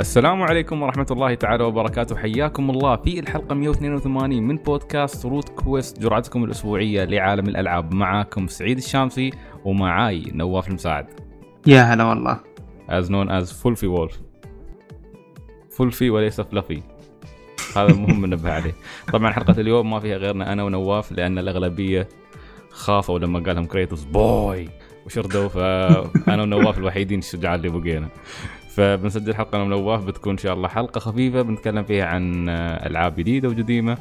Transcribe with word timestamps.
السلام 0.00 0.42
عليكم 0.42 0.82
ورحمة 0.82 1.06
الله 1.10 1.34
تعالى 1.34 1.64
وبركاته. 1.64 2.16
حياكم 2.16 2.70
الله 2.70 2.96
في 2.96 3.18
الحلقة 3.18 3.54
182 3.54 4.42
من 4.42 4.56
بودكاست 4.56 5.26
روت 5.26 5.48
كويست 5.48 6.00
جرعتكم 6.00 6.44
الأسبوعية 6.44 7.04
لعالم 7.04 7.48
الألعاب. 7.48 7.94
معاكم 7.94 8.46
سعيد 8.46 8.76
الشامسي 8.76 9.30
ومعاي 9.64 10.24
نواف 10.32 10.68
المساعد. 10.68 11.06
يا 11.66 11.82
هلا 11.82 12.04
والله. 12.04 12.40
As 12.88 13.04
known 13.04 13.42
as 13.42 13.54
فولفي 13.54 13.86
وولف 13.86 14.20
فولفي 15.70 16.10
وليس 16.10 16.40
فلفي 16.40 16.82
هذا 17.76 17.94
مهم 17.94 18.26
ننبه 18.26 18.52
عليه. 18.52 18.74
طبعا 19.12 19.32
حلقة 19.32 19.60
اليوم 19.60 19.90
ما 19.90 20.00
فيها 20.00 20.16
غيرنا 20.16 20.52
أنا 20.52 20.62
ونواف 20.64 21.12
لأن 21.12 21.38
الأغلبية 21.38 22.08
خافوا 22.70 23.18
لما 23.18 23.40
قال 23.40 23.56
لهم 23.56 23.66
كريتوس 23.66 24.04
boy 24.04 24.68
وشردوا 25.06 25.48
فأنا 25.48 26.42
ونواف 26.42 26.78
الوحيدين 26.78 27.18
الشجعان 27.18 27.54
اللي 27.54 27.68
بقينا 27.68 28.08
فبنسجل 28.76 29.34
حلقة 29.34 29.62
ونواف 29.62 30.04
بتكون 30.04 30.32
إن 30.32 30.38
شاء 30.38 30.54
الله 30.54 30.68
حلقة 30.68 30.98
خفيفة 30.98 31.42
بنتكلم 31.42 31.82
فيها 31.84 32.06
عن 32.06 32.48
ألعاب 32.48 33.16
جديدة 33.16 33.48
وقديمه 33.48 33.98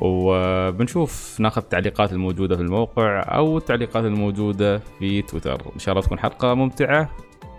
وبنشوف 0.00 1.36
ناخذ 1.40 1.62
التعليقات 1.62 2.12
الموجودة 2.12 2.56
في 2.56 2.62
الموقع 2.62 3.20
أو 3.20 3.58
التعليقات 3.58 4.04
الموجودة 4.04 4.78
في 4.98 5.22
تويتر. 5.22 5.60
إن 5.74 5.78
شاء 5.78 5.92
الله 5.92 6.04
تكون 6.06 6.18
حلقة 6.18 6.54
ممتعة 6.54 7.10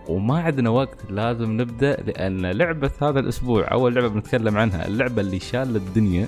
وما 0.08 0.40
عندنا 0.40 0.70
وقت 0.70 1.12
لازم 1.12 1.52
نبدأ 1.62 2.02
لأن 2.02 2.46
لعبة 2.46 2.92
هذا 3.02 3.20
الأسبوع 3.20 3.72
أول 3.72 3.96
لعبة 3.96 4.08
بنتكلم 4.08 4.58
عنها 4.58 4.88
اللعبة 4.88 5.22
اللي 5.22 5.40
شال 5.40 5.76
الدنيا. 5.76 6.28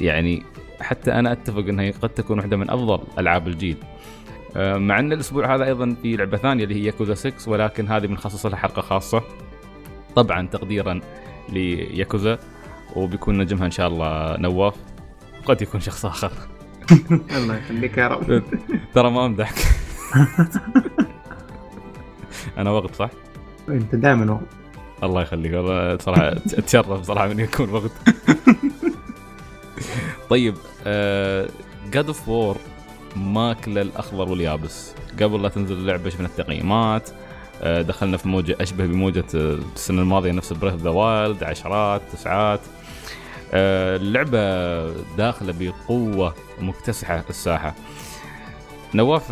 يعني 0.00 0.42
حتى 0.80 1.12
أنا 1.12 1.32
أتفق 1.32 1.58
إنها 1.68 1.92
قد 2.02 2.08
تكون 2.08 2.38
واحدة 2.38 2.56
من 2.56 2.70
أفضل 2.70 3.00
ألعاب 3.18 3.48
الجيل. 3.48 3.76
مع 4.56 4.98
أن 4.98 5.12
الأسبوع 5.12 5.54
هذا 5.54 5.64
أيضا 5.64 5.96
في 6.02 6.16
لعبة 6.16 6.36
ثانية 6.36 6.64
اللي 6.64 6.74
هي 6.74 6.84
ياكوزا 6.84 7.14
6 7.14 7.50
ولكن 7.50 7.88
هذه 7.88 8.06
بنخصص 8.06 8.46
لها 8.46 8.56
حلقه 8.56 8.82
خاصة. 8.82 9.22
طبعا 10.16 10.46
تقديرا 10.46 11.00
لياكوزا 11.48 12.38
وبيكون 12.96 13.38
نجمها 13.38 13.66
إن 13.66 13.70
شاء 13.70 13.88
الله 13.88 14.36
نواف 14.36 14.74
قد 15.46 15.62
يكون 15.62 15.80
شخص 15.80 16.06
آخر. 16.06 16.32
الله 17.36 17.56
يخليك 17.56 17.98
يا 17.98 18.08
رب. 18.08 18.42
ترى 18.94 19.10
ما 19.10 19.26
أمدحك. 19.26 19.58
أنا 22.58 22.70
وقت 22.70 22.94
صح؟ 22.94 23.10
أنت 23.68 23.94
دائما 23.94 24.32
وقت. 24.32 24.42
الله 25.02 25.22
يخليك. 25.22 25.52
والله 25.52 25.98
صراحة 25.98 26.28
أتشرف 26.32 27.02
صراحة 27.02 27.26
من 27.26 27.40
يكون 27.40 27.70
وقت. 27.70 27.90
طيب 30.30 30.54
God 31.92 32.06
of 32.06 32.28
War 32.28 32.56
ماكلة 33.16 33.82
الأخضر 33.82 34.28
واليابس. 34.28 34.94
قبل 35.22 35.42
لا 35.42 35.48
تنزل 35.48 35.74
اللعبة 35.74 36.10
شفنا 36.10 36.26
التقييمات. 36.26 37.10
دخلنا 37.64 38.16
في 38.16 38.28
موجة 38.28 38.56
أشبه 38.60 38.86
بموجة 38.86 39.24
السنة 39.34 40.02
الماضية 40.02 40.32
نفس 40.32 40.52
Breath 40.52 40.74
the 40.74 40.90
Wild 40.90 41.44
عشرات 41.44 42.02
تسعات. 42.12 42.60
اللعبة 43.52 44.38
داخلة 45.16 45.54
بقوة 45.58 46.34
مكتسحة 46.60 47.24
الساحة. 47.30 47.74
نواف 48.94 49.28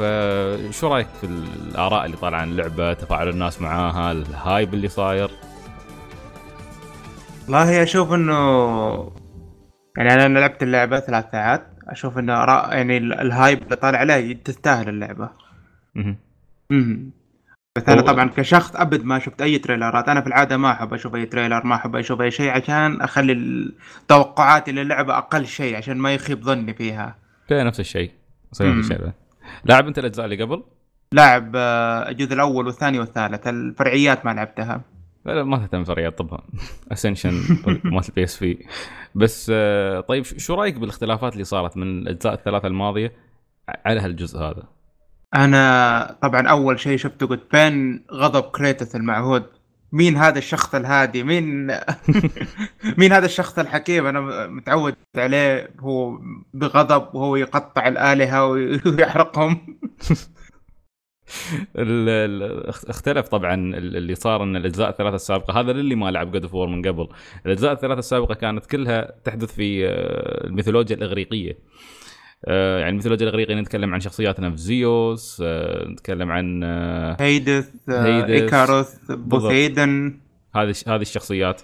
شو 0.71 0.89
رأيك 0.89 1.09
في 1.21 1.27
الآراء 1.27 2.07
اللي 2.07 2.17
طالعة 2.17 2.41
عن 2.41 2.51
اللعبة 2.51 2.93
تفاعل 2.93 3.29
الناس 3.29 3.61
معاها 3.61 4.13
ال 4.13 4.25
hype 4.25 4.75
اللي 4.75 4.89
صاير؟ 4.89 5.31
والله 7.45 7.83
أشوف 7.83 8.13
إنه 8.13 9.13
يعني 9.97 10.27
أنا 10.27 10.39
لعبت 10.39 10.63
اللعبة 10.63 11.01
ثلاث 11.01 11.25
ساعات. 11.33 11.72
أشوف 11.89 12.19
انه 12.19 12.43
آراء 12.43 12.77
يعني 12.77 12.97
ال 12.97 13.10
hype 13.10 13.63
اللي 13.63 13.77
طالع 13.77 13.99
عليه 13.99 14.43
تستاهل 14.45 14.89
اللعبة. 14.89 15.31
أها 15.97 16.17
بس 17.77 17.89
أنا 17.89 18.03
طبعا 18.03 18.29
كشخص 18.29 18.77
أبد 18.77 19.05
ما 19.05 19.19
شفت 19.19 19.43
أي 19.43 19.59
trailer 19.59 19.98
ات. 19.98 20.09
أنا 20.09 20.21
في 20.21 20.27
العادة 20.27 20.57
ما 20.57 20.73
أحب 20.73 20.95
أشوف 20.95 21.15
أي 21.15 21.27
trailer 21.27 21.67
ما 21.67 21.75
أحب 21.75 21.97
أشوف 21.97 22.21
أي 22.21 22.31
شيء 22.31 22.51
عشان 22.51 23.01
أخلي 23.01 23.73
توقعاتي 24.09 24.73
للعبة 24.73 25.19
أقل 25.19 25.47
شيء 25.47 25.77
عشان 25.77 25.97
ما 25.97 26.15
يخيب 26.15 26.43
ظني 26.43 26.75
فيها. 26.75 27.19
فيها 27.49 27.65
نفس 27.65 27.81
الشيء؟ 27.81 28.11
صحيح 28.53 28.75
نفس 28.77 28.91
الشيء. 28.91 29.13
لاعب 29.65 29.87
أنت 29.87 29.99
الأجزاء 29.99 30.25
اللي 30.25 30.43
قبل؟ 30.43 30.65
لاعب 31.13 31.57
الجزء 32.09 32.35
الأول 32.35 32.67
والثاني 32.67 32.99
والثالث. 32.99 33.47
الفرعيات 33.47 34.27
ما 34.27 34.31
لعبتها. 34.31 34.81
لا 35.25 35.45
ما 35.45 35.59
تهتم 35.59 35.85
فرعيات 35.85 36.19
طبعا 36.19 36.41
Ascension 36.93 37.33
مال 37.85 38.03
ال 38.09 38.25
PSP 38.25 38.59
بس 39.15 39.47
طيب 40.09 40.25
شو 40.25 40.55
رأيك 40.55 40.75
بالاختلافات 40.75 41.33
اللي 41.33 41.45
صارت 41.45 41.77
من 41.77 41.99
الأجزاء 41.99 42.35
الثلاثة 42.35 42.69
الماضية 42.69 43.13
على 43.87 44.01
هالجزء 44.01 44.39
هذا؟ 44.39 44.63
أنا 45.35 46.17
طبعا 46.23 46.49
أول 46.49 46.81
شيء 46.81 46.97
شفته 46.97 47.27
قلت 47.27 47.43
فين 47.51 48.05
غضب 48.13 48.43
كريتوس 48.43 48.97
المعهود. 48.97 49.45
مين 49.93 50.17
هذا 50.17 50.39
الشخص 50.39 50.75
الهادي؟ 50.75 51.23
مين 51.23 51.67
مين 52.99 53.13
هذا 53.13 53.27
الشخص 53.27 53.59
الحكيم؟ 53.59 54.07
أنا 54.07 54.47
متعود 54.47 54.95
عليه 55.17 55.71
هو 55.81 56.19
بغضب 56.55 57.15
وهو 57.15 57.37
يقطع 57.37 57.89
الآلهة 57.89 58.47
ويحرقهم. 58.47 59.59
اختلف 62.89 63.29
طبعا 63.29 63.55
اللي 63.55 64.15
صار 64.15 64.43
إن 64.43 64.57
الأجزاء 64.57 64.89
الثلاثة 64.89 65.15
السابقة 65.15 65.61
هذا 65.61 65.73
للي 65.73 65.95
ما 65.95 66.11
لعب 66.11 66.33
God 66.33 66.47
of 66.47 66.56
War 66.56 66.69
من 66.69 66.83
قبل. 66.83 67.09
الأجزاء 67.47 67.73
الثلاثة 67.73 67.99
السابقة 67.99 68.35
كانت 68.35 68.67
كلها 68.67 69.15
تحدث 69.25 69.55
في 69.55 69.89
الميثولوجيا 70.45 70.97
الإغريقية. 70.97 71.59
يعني 72.49 72.89
الميثولوجيا 72.89 73.27
الإغريقية 73.27 73.55
نتكلم 73.55 73.95
عن 73.95 74.01
شخصيات 74.01 74.41
نفس 74.41 74.61
زيوس 74.61 75.43
نتكلم 75.87 76.31
عن 76.31 76.63
هيدس, 77.21 77.71
هيدس. 77.89 78.31
ايكاروس 78.31 78.95
بوسيدن 79.11 80.21
هذه 80.55 80.75
هذه 80.89 81.03
الشخصيات. 81.03 81.63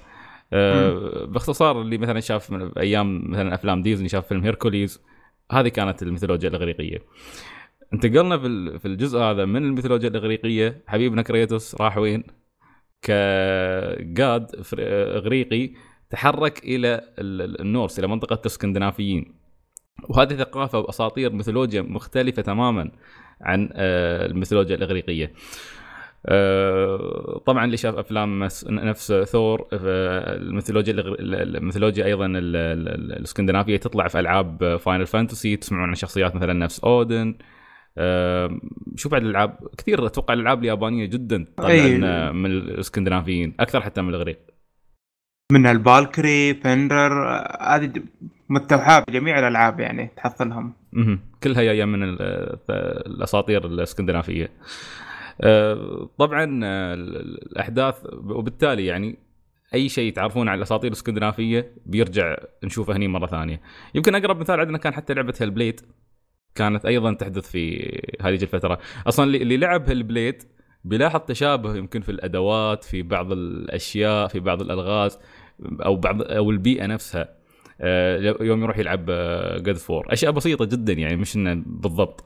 باختصار 1.25 1.81
اللي 1.81 1.99
مثلا 1.99 2.21
شاف 2.21 2.51
من 2.51 2.79
أيام 2.79 3.31
مثلا 3.31 3.55
أفلام 3.55 3.83
ديزني 3.83 4.09
شاف 4.09 4.27
فيلم 4.27 4.45
هيركوليز 4.45 5.03
هذه 5.53 5.69
كانت 5.69 6.03
الميثولوجيا 6.03 6.49
الإغريقية. 6.49 6.99
انتقلنا 7.95 8.39
في 8.79 8.87
الجزء 8.87 9.19
هذا 9.19 9.45
من 9.45 9.65
الميثولوجيا 9.65 10.09
الإغريقية. 10.09 10.83
حبيبنا 10.87 11.23
كريتوس 11.23 11.81
راح 11.81 11.99
وين؟ 11.99 12.25
ك 13.03 13.43
God 13.43 14.65
إغريقي 15.17 15.71
تحرك 16.11 16.65
إلى 16.65 17.01
ال 17.19 17.32
Norse 17.32 17.99
إلى 17.99 18.09
منطقة 18.09 18.41
الإسكندنافيين. 18.41 19.35
وهذه 20.09 20.35
ثقافة 20.35 20.79
وأساطير 20.79 21.33
ميثولوجيا 21.33 21.83
مختلفة 21.83 22.43
تماما 22.43 22.91
عن 23.41 23.69
الميثولوجيا 23.75 24.77
الإغريقية. 24.77 25.33
طبعا 27.47 27.65
اللي 27.65 27.77
شاف 27.77 27.95
أفلام 27.95 28.45
نفس 28.69 29.13
ثور 29.13 29.69
الميثولوجيا 29.73 30.95
الميثولوجيا 30.97 32.05
أيضا 32.05 32.27
الإسكندنافية 32.27 33.77
تطلع 33.77 34.09
في 34.09 34.21
ألعاب 34.21 34.77
Final 34.77 35.07
Fantasy 35.07 35.57
تسمعون 35.57 35.89
عن 35.89 35.95
شخصيات 35.95 36.37
مثلا 36.37 36.53
نفس 36.53 36.81
أودن. 36.81 37.35
شو 38.97 39.09
بعد 39.09 39.23
الألعاب 39.23 39.59
كثير 39.79 40.07
أتوقع 40.07 40.35
الألعاب 40.35 40.59
اليابانية 40.59 41.07
جدا 41.07 41.47
طبعا 41.57 42.33
من 42.33 42.51
الإسكندنافيين 42.51 43.55
أكثر 43.61 43.81
حتى 43.81 44.03
من 44.03 44.09
الاغريق 44.09 44.39
من 45.53 45.67
البالكري 45.67 46.55
فندر 46.55 47.13
هذه 47.61 47.93
متوحاه 48.49 49.05
بجميع 49.09 49.39
الألعاب 49.39 49.81
يعني 49.81 50.11
تحصلهم. 50.17 50.73
أها 50.97 51.19
كلها 51.43 51.63
جاية 51.63 51.85
من 51.85 52.17
الأساطير 53.07 53.67
الإسكندنافية. 53.67 54.51
طبعا 56.19 56.61
الأحداث 56.95 58.07
وبالتالي 58.13 58.87
يعني 58.87 59.19
أي 59.75 59.89
شيء 59.89 60.13
تعرفون 60.13 60.49
عن 60.49 60.59
الأساطير 60.59 60.89
الإسكندنافية 60.89 61.73
بيرجع 61.87 62.37
نشوفه 62.65 62.97
هني 62.97 63.09
مرة 63.09 63.27
ثانية. 63.27 63.61
يمكن 63.95 64.15
أقرب 64.15 64.41
مثال 64.41 64.61
عندنا 64.61 64.79
كان 64.79 64.95
حتى 64.95 65.15
لعبة 65.15 65.35
هالبليد 65.41 65.81
كانت 66.59 66.87
أيضا 66.87 67.13
تحدث 67.13 67.51
في 67.51 67.93
هذه 68.21 68.35
الفترة. 68.35 68.79
أصلا 69.07 69.37
اللي 69.37 69.57
لعب 69.57 69.89
هالبليد 69.89 70.43
بيلاحظ 70.85 71.21
تشابه 71.21 71.77
يمكن 71.77 72.01
في 72.01 72.09
الأدوات 72.09 72.85
في 72.85 73.03
بعض 73.03 73.33
الأشياء 73.33 74.29
في 74.29 74.41
بعض 74.41 74.63
الألغاز 74.63 75.19
أو 75.85 75.97
بعض 75.97 76.23
أو 76.23 76.51
البيئة 76.51 76.87
نفسها. 76.87 77.39
يوم 78.41 78.63
يروح 78.63 78.79
يلعب 78.79 79.07
جاد 79.63 79.77
فور 79.77 80.13
أشياء 80.13 80.33
بسيطة 80.33 80.65
جدا 80.65 80.93
يعني 80.93 81.17
مش 81.17 81.37
إنه 81.37 81.63
بالضبط. 81.67 82.25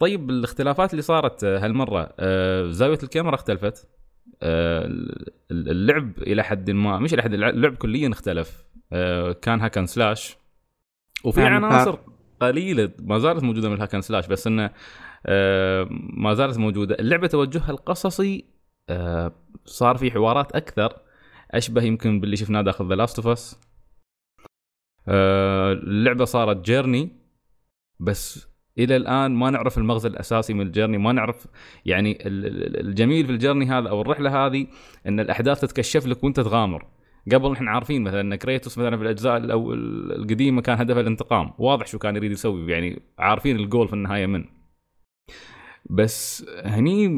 طيب 0.00 0.30
الاختلافات 0.30 0.90
اللي 0.90 1.02
صارت 1.02 1.44
هالمرة 1.44 2.14
زاوية 2.70 2.98
الكاميرا 3.02 3.34
اختلفت. 3.34 3.88
اللعب 5.50 6.18
إلى 6.18 6.42
حد 6.42 6.70
ما 6.70 6.98
مش 6.98 7.14
إلى 7.14 7.22
حد 7.22 7.34
اللعب 7.34 7.74
كليا 7.74 8.08
اختلف. 8.08 8.64
كان 9.42 9.60
hack 9.60 9.81
n 9.81 9.86
slash 9.86 10.36
وفي 11.24 11.42
عناصر. 11.42 11.98
قليله 12.40 12.90
ما 12.98 13.18
زالت 13.18 13.42
موجودة 13.42 13.68
من 13.68 13.74
ال 13.74 13.78
hack 13.78 13.96
n 13.96 14.00
slash 14.00 14.26
بس 14.26 14.46
إنه 14.46 14.70
ما 16.16 16.34
زالت 16.34 16.58
موجودة. 16.58 16.94
اللعبة 16.94 17.26
توجهها 17.26 17.70
القصصي 17.70 18.44
صار 19.64 19.96
في 19.96 20.10
حوارات 20.10 20.52
أكثر 20.52 20.92
أشبه 21.50 21.82
يمكن 21.82 22.20
باللي 22.20 22.36
شفناه 22.36 22.62
داخل 22.62 22.88
The 22.88 22.94
Last 22.94 23.18
of 23.18 23.26
Us 23.26 23.60
اللعبة 25.08 26.24
صارت 26.24 26.56
journey 26.56 27.10
بس 28.00 28.48
إلى 28.78 28.96
الآن 28.96 29.30
ما 29.30 29.50
نعرف 29.50 29.78
المغزى 29.78 30.08
الأساسي 30.08 30.54
من 30.54 30.60
ال 30.66 30.70
journey. 30.70 30.98
ما 30.98 31.12
نعرف 31.12 31.46
يعني 31.86 32.18
الجميل 32.26 33.26
في 33.26 33.32
ال 33.32 33.36
journey 33.36 33.66
هذا 33.66 33.88
أو 33.88 34.00
الرحلة 34.00 34.46
هذه 34.46 34.66
إن 35.06 35.20
الأحداث 35.20 35.60
تتكشف 35.60 36.06
لك 36.06 36.24
وأنت 36.24 36.40
تغامر. 36.40 36.86
قبل 37.34 37.52
إحنا 37.52 37.70
عارفين 37.70 38.02
مثلا 38.02 38.20
إن 38.20 38.34
كريتوس 38.34 38.78
مثلا 38.78 38.96
في 38.96 39.02
الأجزاء 39.02 39.36
القديمة 39.36 40.62
كان 40.62 40.78
هدفه 40.78 41.00
الانتقام. 41.00 41.52
واضح 41.58 41.86
شو 41.86 41.98
كان 41.98 42.16
يريد 42.16 42.32
يسوي 42.32 42.72
يعني 42.72 43.02
عارفين 43.18 43.56
الجول 43.56 43.88
في 43.88 43.94
النهاية 43.94 44.26
من. 44.26 44.44
بس 45.90 46.46
هني 46.64 47.08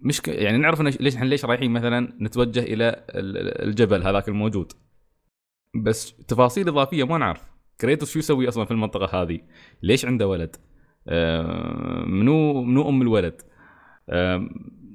مش 0.00 0.20
ك... 0.22 0.28
يعني 0.28 0.58
نعرف 0.58 0.80
ليش 0.80 1.16
إحنا 1.16 1.28
ليش 1.28 1.44
رايحين 1.44 1.70
مثلا 1.70 2.12
نتوجه 2.20 2.60
إلى 2.60 3.04
الجبل 3.08 4.02
هذاك 4.02 4.28
الموجود. 4.28 4.72
بس 5.74 6.16
تفاصيل 6.16 6.68
إضافية 6.68 7.04
ما 7.04 7.18
نعرف. 7.18 7.42
كريتوس 7.80 8.12
شو 8.12 8.18
يسوي 8.18 8.48
أصلا 8.48 8.64
في 8.64 8.70
المنطقة 8.70 9.22
هذه؟ 9.22 9.40
ليش 9.82 10.06
عنده 10.06 10.28
ولد؟ 10.28 10.56
آه، 11.08 12.04
منو 12.04 12.62
منو 12.62 12.88
أم 12.88 13.02
الولد؟ 13.02 13.42
آه، 14.08 14.48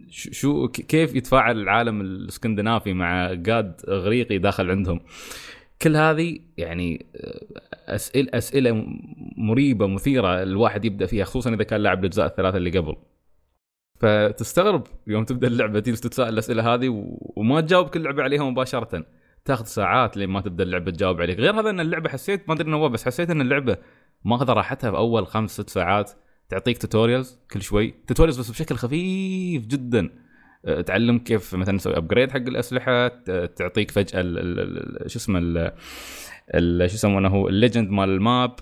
شو 0.10 0.68
كيف 0.68 1.16
يتفاعل 1.16 1.60
العالم 1.60 2.02
الاسكندنافي 2.02 2.94
مع 2.94 3.28
قاد 3.28 3.82
اغريقي 3.88 4.38
داخل 4.38 4.72
عندهم؟ 4.72 5.00
كل 5.82 5.96
هذه 5.96 6.40
يعني 6.58 7.06
آه، 7.16 7.96
اسئله 7.96 8.30
أسئلة 8.34 8.86
مريبة 9.38 9.88
مثيرة 9.88 10.44
الواحد 10.44 10.86
يبدأ 10.86 11.06
فيها 11.06 11.26
خصوصا 11.26 11.54
إذا 11.54 11.64
كان 11.64 11.82
لاعب 11.82 12.00
الأجزاء 12.00 12.26
الثلاثة 12.26 12.58
اللي 12.58 12.78
قبل. 12.80 12.96
فتستغرب 14.00 14.88
يوم 15.08 15.24
تبدأ 15.26 15.48
اللعبة 15.48 15.80
تجلس 15.80 16.02
تتساءل 16.02 16.34
الأسئلة 16.34 16.74
هذه 16.74 16.90
وما 17.20 17.62
تجاوب 17.62 17.90
كل 17.90 18.04
لعبة 18.04 18.24
عليها 18.24 18.44
مباشرة. 18.44 19.06
تاخذ 19.46 19.66
ساعات 19.66 20.18
لين 20.18 20.30
ما 20.30 20.42
تبدأ 20.42 20.64
اللعبة 20.64 20.92
تجاوب 20.92 21.22
عليك. 21.22 21.40
غير 21.40 21.60
هذا 21.60 21.70
إن 21.70 21.80
اللعبة 21.80 22.10
حسيت 22.10 22.50
ما 22.50 22.56
أدري 22.56 22.68
إنه 22.68 22.88
بس 22.88 23.06
حسيت 23.06 23.30
إن 23.30 23.42
اللعبة 23.42 23.78
ماخذه 24.26 24.54
راحتها 24.54 24.92
في 24.92 24.98
أول 24.98 25.28
خمس 25.28 25.52
ست 25.52 25.70
ساعات. 25.70 26.12
تعطيك 26.50 26.78
tutorials 26.78 27.40
كل 27.52 27.62
شوي. 27.62 27.94
tutorials 28.08 28.40
بس 28.40 28.50
بشكل 28.50 28.76
خفيف 28.76 29.68
جدا. 29.68 30.10
أه، 30.66 30.82
تعلمك 30.82 31.24
كيف 31.24 31.56
مثلا 31.56 31.78
تسوي 31.78 31.98
upgrade 31.98 32.32
حق 32.32 32.38
الأسلحة 32.38 33.08
تعطيك 33.46 33.92
فجأة 33.92 34.22
شو 35.08 35.20
اسمه 35.20 35.72
شو 36.88 36.96
يسمونه 36.96 37.30
هو 37.30 37.48
ال 37.48 37.54
legend 37.54 37.90
مال 37.90 38.10
ال 38.10 38.21
map 38.21 38.56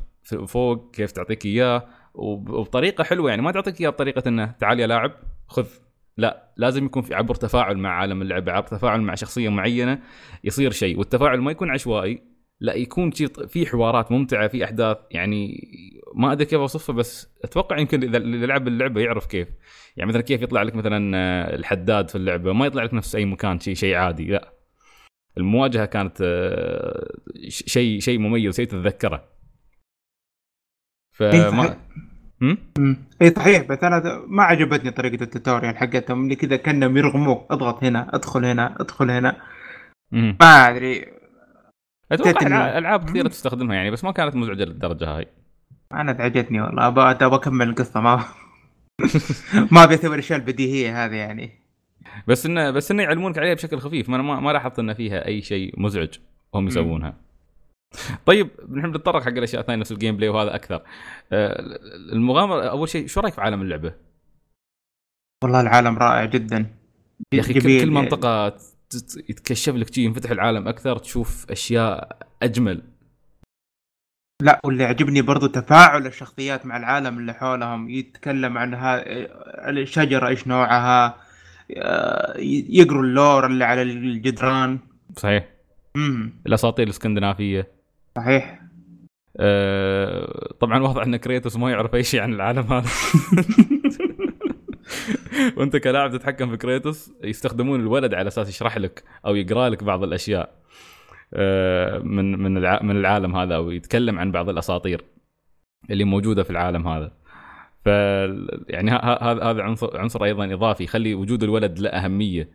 فوق 0.47 0.95
كيف 0.95 1.11
تعطيك 1.11 1.45
إياه. 1.45 1.87
وبطريقة 2.13 3.03
حلوة 3.03 3.29
يعني 3.29 3.41
ما 3.41 3.51
تعطيك 3.51 3.81
إياه 3.81 3.89
بطريقة 3.89 4.29
إنه 4.29 4.45
تعال 4.59 4.79
يا 4.79 4.87
لاعب 4.87 5.11
خذ. 5.47 5.67
لا 6.17 6.53
لازم 6.57 6.85
يكون 6.85 7.01
في 7.01 7.15
عبر 7.15 7.35
تفاعل 7.35 7.77
مع 7.77 7.89
عالم 7.89 8.21
اللعبة 8.21 8.51
عبر 8.51 8.67
تفاعل 8.67 9.01
مع 9.01 9.15
شخصية 9.15 9.49
معينة 9.49 9.99
يصير 10.43 10.71
شيء. 10.71 10.99
والتفاعل 10.99 11.41
ما 11.41 11.51
يكون 11.51 11.71
عشوائي 11.71 12.36
لا 12.59 12.73
يكون 12.73 13.11
في 13.47 13.65
حوارات 13.65 14.11
ممتعة 14.11 14.47
في 14.47 14.63
أحداث 14.63 14.97
يعني 15.11 15.69
ما 16.15 16.31
أدري 16.31 16.45
كيف 16.45 16.59
أوصفها 16.59 16.95
بس 16.95 17.29
أتوقع 17.43 17.77
يمكن 17.77 18.03
إذا 18.03 18.17
اللي 18.17 18.47
لعب 18.47 18.67
اللعبة 18.67 19.01
يعرف 19.01 19.25
كيف. 19.25 19.47
يعني 19.97 20.09
مثلا 20.09 20.21
كيف 20.21 20.41
يطلع 20.41 20.61
لك 20.61 20.75
مثلا 20.75 21.17
آه، 21.17 21.55
الحداد 21.55 22.09
في 22.09 22.15
اللعبة؟ 22.15 22.53
ما 22.53 22.65
يطلع 22.65 22.83
لك 22.83 22.93
نفس 22.93 23.15
أي 23.15 23.25
مكان 23.25 23.59
شيء 23.59 23.73
شيء 23.73 23.95
عادي 23.95 24.25
لا. 24.25 24.53
المواجهة 25.37 25.85
كانت 25.85 26.17
آه، 26.21 27.13
شيء 27.47 27.99
شيء 27.99 28.19
مميز 28.19 28.55
شيء 28.55 28.65
تتذكره. 28.65 29.23
فما 31.11 31.77
اي 33.21 33.31
صحيح 33.35 33.63
بس 33.63 33.83
أنا 33.83 34.23
ما 34.27 34.43
عجبتني 34.43 34.91
طريقة 34.91 35.23
التوتوريال 35.23 35.77
حقتهم 35.77 36.23
اللي 36.23 36.35
كذا 36.35 36.55
كانهم 36.55 36.97
يرغموك 36.97 37.51
أضغط 37.51 37.83
هنا 37.83 38.15
أدخل 38.15 38.45
هنا 38.45 38.75
أدخل 38.79 39.11
هنا. 39.11 39.41
ما 40.11 40.69
أدري. 40.69 41.16
أتوقع 42.11 42.77
ألعاب 42.77 43.09
كثيرة 43.09 43.27
تستخدمها 43.27 43.75
يعني 43.75 43.91
بس 43.91 44.03
ما 44.03 44.11
كانت 44.11 44.35
مزعجة 44.35 44.63
للدرجة 44.63 45.17
هاي. 45.17 45.27
أنا 45.93 46.13
تعجبني 46.13 46.61
والله. 46.61 46.87
أبغى 46.87 47.11
أبغى 47.11 47.35
أكمل 47.35 47.69
القصة. 47.69 47.99
ما 48.01 48.23
ما 49.71 49.83
أبي 49.83 49.93
أسوي 49.93 50.13
الأشياء 50.13 50.39
البديهية 50.39 51.05
هذه 51.05 51.15
يعني. 51.15 51.51
بس 52.27 52.45
انه 52.45 52.71
بس 52.71 52.91
إنه 52.91 53.03
يعلمونك 53.03 53.37
عليها 53.37 53.53
بشكل 53.53 53.79
خفيف. 53.79 54.09
ما 54.09 54.17
ما, 54.17 54.39
ما 54.39 54.51
لاحظت 54.51 54.79
إن 54.79 54.93
فيها 54.93 55.25
أي 55.25 55.41
شيء 55.41 55.73
مزعج 55.77 56.09
هم 56.55 56.67
يسوونها. 56.67 57.13
طيب 58.25 58.49
نحن 58.71 58.91
بنتطرق 58.91 59.23
حق 59.23 59.27
الأشياء 59.27 59.61
الثانية 59.61 59.79
نفس 59.79 59.91
ال 59.91 60.17
gameplay 60.17 60.29
وهذا 60.29 60.55
أكثر. 60.55 60.81
آه، 61.31 61.79
المغامرة 62.13 62.63
أول 62.63 62.89
شيء 62.89 63.07
شو 63.07 63.19
رأيك 63.19 63.33
في 63.33 63.41
عالم 63.41 63.61
اللعبة؟ 63.61 63.93
والله 65.43 65.61
العالم 65.61 65.97
رائع 65.97 66.25
جدا. 66.25 66.75
يا 67.33 67.39
أخي 67.39 67.53
كل 67.53 67.91
منطقة 67.91 68.57
يتكشف 69.29 69.75
لك 69.75 69.93
شيء 69.93 70.05
ينفتح 70.05 70.31
العالم 70.31 70.67
أكثر 70.67 70.97
تشوف 70.97 71.45
أشياء 71.51 72.17
أجمل. 72.43 72.83
لا 74.41 74.59
واللي 74.63 74.83
يعجبني 74.83 75.21
برضو 75.21 75.47
تفاعل 75.47 76.07
الشخصيات 76.07 76.65
مع 76.65 76.77
العالم 76.77 77.17
اللي 77.17 77.33
حولهم 77.33 77.89
يتكلم 77.89 78.57
عن 78.57 78.73
الشجرة 79.67 80.27
إيش 80.27 80.47
نوعها 80.47 81.17
يقروا 82.69 83.03
اللور 83.03 83.45
اللي 83.45 83.65
على 83.65 83.81
الجدران. 83.81 84.79
صحيح. 85.15 85.49
امم 85.95 86.33
الأساطير 86.47 86.85
الإسكندنافية. 86.85 87.67
صحيح. 88.15 88.61
أه 89.39 90.53
طبعا 90.59 90.79
واضح 90.83 91.01
إن 91.01 91.17
كريتوس 91.17 91.57
ما 91.57 91.71
يعرف 91.71 91.95
أي 91.95 92.03
شيء 92.03 92.21
عن 92.21 92.33
العالم 92.33 92.73
هذا. 92.73 92.89
وانت 95.57 95.75
كلاعب 95.75 96.11
تتحكم 96.11 96.49
في 96.49 96.57
كريتوس 96.57 97.11
يستخدمون 97.23 97.79
الولد 97.79 98.13
على 98.13 98.27
أساس 98.27 98.49
يشرح 98.49 98.77
لك 98.77 99.03
أو 99.25 99.35
يقرأ 99.35 99.69
لك 99.69 99.83
بعض 99.83 100.03
الأشياء 100.03 100.57
آه، 101.33 101.99
من 101.99 102.39
من 102.39 102.53
من 102.85 102.97
العالم 102.97 103.35
هذا 103.35 103.55
أو 103.55 103.71
يتكلم 103.71 104.19
عن 104.19 104.31
بعض 104.31 104.49
الأساطير 104.49 105.03
اللي 105.89 106.03
موجودة 106.03 106.43
في 106.43 106.49
العالم 106.49 106.87
هذا. 106.87 107.11
ف 107.85 107.87
يعني 108.69 108.91
هذا 108.91 109.43
هذا 109.43 109.61
عنصر 109.63 109.97
عنصر 109.97 110.23
أيضا 110.23 110.53
إضافي 110.53 110.83
يخلي 110.83 111.15
وجود 111.15 111.43
الولد 111.43 111.79
له 111.79 111.89
أهمية. 111.89 112.49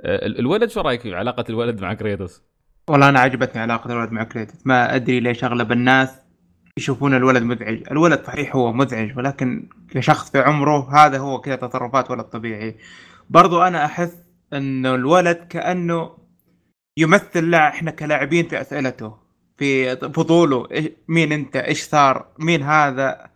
آه، 0.00 0.26
الولد 0.26 0.70
شو 0.70 0.80
رأيك 0.80 1.00
في 1.00 1.14
علاقة 1.14 1.44
الولد 1.50 1.80
مع 1.80 1.94
كريتوس؟ 1.94 2.42
والله 2.88 3.08
أنا 3.08 3.20
عجبتني 3.20 3.62
علاقة 3.62 3.92
الولد 3.92 4.12
مع 4.12 4.24
كريتوس. 4.24 4.66
ما 4.66 4.94
أدري 4.94 5.20
ليش 5.20 5.44
أغلب 5.44 5.72
الناس 5.72 6.25
يشوفون 6.78 7.14
الولد 7.14 7.42
مزعج. 7.42 7.82
الولد 7.90 8.24
صحيح 8.26 8.56
هو 8.56 8.72
مزعج 8.72 9.18
ولكن 9.18 9.68
كشخص 9.90 10.30
في 10.30 10.38
عمره 10.38 10.94
هذا 10.94 11.18
هو 11.18 11.40
كذا 11.40 11.56
تصرفات 11.56 12.10
ولد 12.10 12.24
طبيعي 12.24 12.76
برضو 13.30 13.62
أنا 13.62 13.84
أحس 13.84 14.16
انه 14.52 14.94
الولد 14.94 15.36
كأنه 15.36 16.18
يمثل 16.98 17.50
لا 17.50 17.68
إحنا 17.68 17.90
كلاعبين 17.90 18.48
في 18.48 18.60
أسئلته 18.60 19.16
في 19.58 19.96
فضوله 19.96 20.68
مين 21.08 21.32
أنت؟ 21.32 21.56
إيش 21.56 21.82
صار؟ 21.82 22.26
مين 22.38 22.62
هذا؟ 22.62 23.30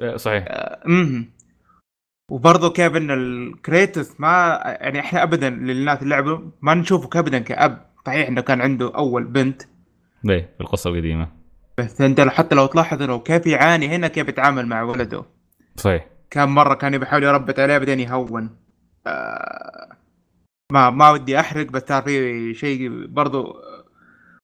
إيه، 0.00 0.16
صحيح. 0.16 0.44
امم 0.86 1.30
وبرضه 2.30 2.72
كيف 2.72 2.96
إن 2.96 3.10
الكريتوس 3.10 4.20
ما 4.20 4.60
يعني 4.64 5.00
إحنا 5.00 5.22
ابدا 5.22 5.50
للناس 5.50 6.02
اللعبه 6.02 6.50
ما 6.62 6.74
نشوفه 6.74 7.20
ابدا 7.20 7.38
كأب. 7.38 7.86
صحيح 8.06 8.28
إنه 8.28 8.40
كان 8.40 8.60
عنده 8.60 8.94
أول 8.94 9.24
بنت. 9.24 9.62
إيه 10.30 10.50
في 10.56 10.60
القصة 10.60 10.90
القديمة. 10.90 11.41
بس 11.78 12.00
انت 12.00 12.20
حتى 12.20 12.54
لو 12.54 12.66
تلاحظ 12.66 13.02
انه 13.02 13.18
كيف 13.18 13.46
يعاني 13.46 13.88
هنا 13.88 14.08
كيف 14.08 14.28
يتعامل 14.28 14.66
مع 14.66 14.82
ولده. 14.82 15.24
صحيح. 15.76 16.06
كم 16.30 16.54
مرة 16.54 16.74
كان 16.74 16.98
بيحاول 16.98 17.22
يربط 17.22 17.58
عليه 17.58 17.78
بعدين 17.78 18.00
يهون. 18.00 18.56
آه 19.06 19.96
ما 20.72 20.90
ما 20.90 21.10
ودي 21.10 21.40
أحرق 21.40 21.66
بس 21.66 21.82
صار 21.88 22.02
في 22.02 22.54
شيء 22.54 23.06
برضو 23.06 23.56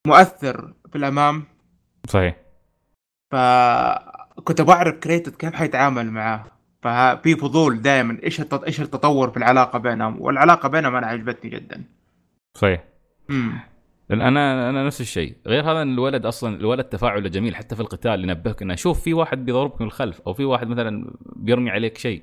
مؤثر 0.06 0.74
في 0.92 0.98
الأمام. 0.98 1.44
صحيح. 2.08 2.36
فكنت 3.32 4.60
بعرف 4.60 4.94
كريتوس 4.94 5.34
كيف 5.34 5.54
حيتعامل 5.54 6.10
معاه 6.10 6.44
ففي 6.82 7.36
فضول 7.36 7.82
دائما. 7.82 8.18
إيش 8.22 8.42
إيش 8.52 8.80
التطور 8.80 9.30
في 9.30 9.36
العلاقة 9.36 9.78
بينهم؟ 9.78 10.20
والعلاقة 10.20 10.68
بينهم 10.68 10.96
أنا 10.96 11.06
عجبتني 11.06 11.50
جدا. 11.50 11.84
صحيح. 12.54 12.84
امم 14.12 14.22
أنا 14.22 14.70
أنا 14.70 14.86
نفس 14.86 15.00
الشيء. 15.00 15.36
غير 15.46 15.70
هذا 15.70 15.82
إن 15.82 15.92
الولد 15.92 16.26
أصلا 16.26 16.56
الولد 16.56 16.84
تفاعله 16.84 17.28
جميل 17.28 17.56
حتى 17.56 17.74
في 17.76 17.80
القتال 17.80 18.24
ينبهك 18.24 18.62
إنه 18.62 18.74
شوف 18.74 19.02
في 19.02 19.14
واحد 19.14 19.44
بيضربك 19.44 19.80
من 19.80 19.86
الخلف 19.86 20.20
أو 20.26 20.32
في 20.32 20.44
واحد 20.44 20.68
مثلا 20.68 21.14
بيرمي 21.36 21.70
عليك 21.70 21.98
شيء. 21.98 22.22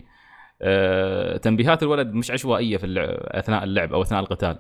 آه، 0.62 1.38
تنبيهات 1.38 1.84
الولد 1.84 2.14
مش 2.14 2.32
عشوائية 2.32 2.78
في 2.78 2.86
اللعب 2.86 3.08
أثناء 3.22 3.64
اللعب 3.64 3.94
أو 3.94 4.02
أثناء 4.02 4.20
القتال. 4.22 4.60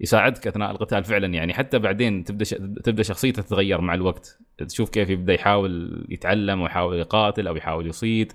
يساعدك 0.00 0.46
أثناء 0.46 0.70
القتال 0.70 1.04
فعلا 1.04 1.26
يعني. 1.26 1.54
حتى 1.54 1.78
بعدين 1.78 2.24
تبدأ 2.24 2.44
ش... 2.44 2.50
تبدأ 2.84 3.02
شخصيته 3.02 3.42
تتغير 3.42 3.80
مع 3.80 3.94
الوقت. 3.94 4.38
تشوف 4.58 4.90
كيف 4.90 5.10
يبدأ 5.10 5.32
يحاول 5.32 6.06
يتعلم 6.08 6.60
ويحاول 6.60 6.96
يقاتل 6.96 7.46
أو 7.46 7.56
يحاول 7.56 7.86
يصيد. 7.86 8.32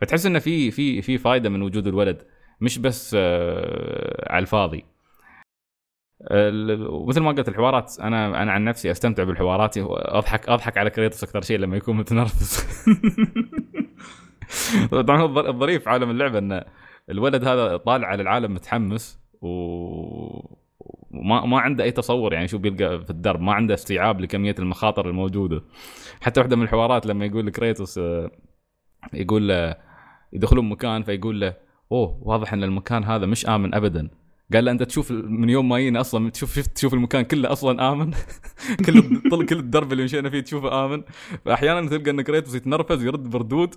فتحس 0.00 0.26
إنه 0.26 0.38
في 0.38 0.70
في 0.70 1.02
في 1.02 1.18
فائده 1.18 1.48
من 1.48 1.62
وجود 1.62 1.86
الولد. 1.86 2.22
مش 2.60 2.78
بس 2.78 3.16
آه، 3.18 4.32
على 4.32 4.42
الفاضي. 4.42 4.84
ومثل 6.30 7.20
ما 7.20 7.30
قلت 7.30 7.48
الحوارات 7.48 8.00
أنا 8.00 8.42
أنا 8.42 8.52
عن 8.52 8.64
نفسي 8.64 8.90
أستمتع 8.90 9.24
بالحوارات. 9.24 9.74
اضحك 9.78 10.48
أضحك 10.48 10.78
على 10.78 10.90
كريتوس 10.90 11.24
أكثر 11.24 11.40
شيء 11.40 11.58
لما 11.58 11.76
يكون 11.76 11.96
متنرفز. 11.96 12.66
طبعا 14.90 15.24
الظريف 15.24 15.82
في 15.82 15.90
عالم 15.90 16.10
اللعبة 16.10 16.38
ان 16.38 16.64
الولد 17.10 17.44
هذا 17.44 17.76
طالع 17.76 18.08
على 18.08 18.22
العالم 18.22 18.54
متحمس 18.54 19.20
و 19.40 19.48
وما 21.10 21.46
ما 21.46 21.60
عنده 21.60 21.84
أي 21.84 21.90
تصور 21.90 22.32
يعني 22.32 22.48
شو 22.48 22.58
بيلقى 22.58 23.04
في 23.04 23.10
الدرب 23.10 23.40
ما 23.40 23.52
عنده 23.52 23.74
استيعاب 23.74 24.20
لكمية 24.20 24.54
المخاطر 24.58 25.08
الموجودة. 25.08 25.62
حتى 26.20 26.40
واحدة 26.40 26.56
من 26.56 26.62
الحوارات 26.62 27.06
لما 27.06 27.24
يقول 27.24 27.46
لك 27.46 27.58
ريتوس 27.58 27.98
آه، 27.98 28.30
يقول 29.12 29.48
له 29.48 29.76
يدخلون 30.32 30.68
مكان 30.68 31.02
فيقول 31.02 31.40
له 31.40 31.54
أوه 31.92 32.18
واضح 32.22 32.52
إن 32.52 32.64
المكان 32.64 33.04
هذا 33.04 33.26
مش 33.26 33.46
آمن 33.46 33.74
ابدا. 33.74 34.21
قال 34.54 34.64
له 34.64 34.70
أنت 34.70 34.82
تشوف 34.82 35.10
من 35.12 35.50
يوم 35.50 35.68
ما 35.68 35.78
جينا 35.78 36.00
أصلا 36.00 36.30
تشوف 36.30 36.54
شفت 36.54 36.76
تشوف 36.76 36.94
المكان 36.94 37.22
كله 37.22 37.52
أصلا 37.52 37.92
آمن. 37.92 38.10
كل 38.86 39.30
طول 39.30 39.46
كل 39.46 39.58
الدرب 39.58 39.92
اللي 39.92 40.04
مشينا 40.04 40.30
فيه 40.30 40.40
تشوفه 40.40 40.84
آمن. 40.84 41.02
فاحيانا 41.44 41.88
تلقى 41.88 42.10
إن 42.10 42.22
كريتوس 42.22 42.54
يتنرفز 42.54 43.02
ويرد 43.02 43.30
بردود 43.30 43.74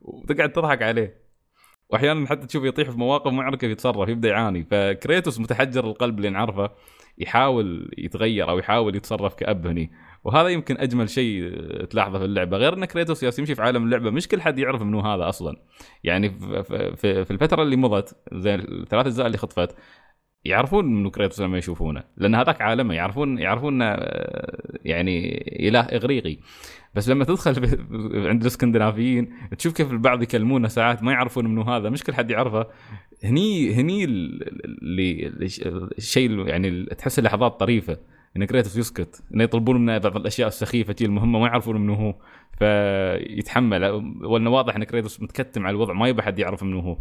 وتقعد 0.00 0.52
تضحك 0.52 0.82
عليه. 0.82 1.24
واحيانا 1.90 2.26
حتى 2.28 2.46
تشوف 2.46 2.64
يطيح 2.64 2.90
في 2.90 2.98
مواقف 2.98 3.32
ما 3.32 3.42
يعرف 3.42 3.58
كيف 3.58 3.70
يتصرف 3.70 4.08
يبدأ 4.08 4.28
يعاني. 4.28 4.66
فكريتوس 4.70 5.40
متحجر 5.40 5.84
القلب 5.84 6.18
اللي 6.18 6.30
نعرفه 6.30 6.70
يحاول 7.18 7.90
يتغير 7.98 8.50
أو 8.50 8.58
يحاول 8.58 8.96
يتصرف 8.96 9.34
كأب 9.34 9.66
هني. 9.66 9.90
وهذا 10.24 10.48
يمكن 10.48 10.76
أجمل 10.78 11.10
شيء 11.10 11.50
تلاحظه 11.84 12.18
في 12.18 12.24
اللعبة. 12.24 12.56
غير 12.56 12.74
إن 12.74 12.84
كريتوس 12.84 13.38
يمشي 13.38 13.54
في 13.54 13.62
عالم 13.62 13.84
اللعبة 13.84 14.10
مش 14.10 14.28
كل 14.28 14.40
حد 14.42 14.58
يعرف 14.58 14.82
منو 14.82 15.00
هذا 15.00 15.28
أصلا. 15.28 15.56
يعني 16.04 16.30
في 16.96 17.26
الفترة 17.30 17.62
اللي 17.62 17.76
مضت 17.76 18.16
زي 18.32 18.54
الثلاث 18.54 19.06
أجزاء 19.06 19.26
اللي 19.26 19.38
خطفت 19.38 19.76
يعرفون 20.44 20.84
منو 20.84 21.10
كريتوس 21.10 21.40
لما 21.40 21.58
يشوفونه 21.58 22.02
لأن 22.16 22.34
هذاك 22.34 22.60
عالمه 22.60 22.94
يعرفون 22.94 23.38
يعرفون 23.38 23.80
يعني 24.84 25.44
إله 25.68 25.80
إغريقي. 25.80 26.36
بس 26.94 27.08
لما 27.08 27.24
تدخل 27.24 27.50
عند 28.30 28.40
الإسكندنافيين 28.40 29.32
تشوف 29.58 29.72
كيف 29.72 29.90
البعض 29.90 30.22
يكلمونه 30.22 30.68
ساعات 30.68 31.02
ما 31.02 31.12
يعرفون 31.12 31.46
منو 31.46 31.62
هذا 31.62 31.90
مش 31.90 32.04
كل 32.04 32.14
حد 32.14 32.30
يعرفه. 32.30 32.66
هني 33.24 33.74
هني 33.74 34.04
اللي 34.04 35.32
الشيء 35.98 36.46
يعني 36.48 36.84
تحس 36.84 37.20
لحظات 37.20 37.60
طريفة. 37.60 37.98
إن 38.36 38.44
كريتوس 38.44 38.76
يسكت 38.76 39.22
انه 39.34 39.44
يطلبون 39.44 39.80
منه 39.80 39.98
بعض 39.98 40.16
الأشياء 40.16 40.48
السخيفة 40.48 40.96
المهمة 41.02 41.38
ما 41.38 41.46
يعرفون 41.46 41.80
منو 41.80 41.94
هو. 41.94 42.14
فيتحمل. 42.58 43.84
وانه 44.24 44.50
واضح 44.50 44.76
إن 44.76 44.84
كريتوس 44.84 45.22
متكتم 45.22 45.66
على 45.66 45.74
الوضع 45.74 45.92
ما 45.92 46.08
يبي 46.08 46.22
حد 46.22 46.38
يعرف 46.38 46.62
منو 46.62 46.80
هو. 46.80 46.98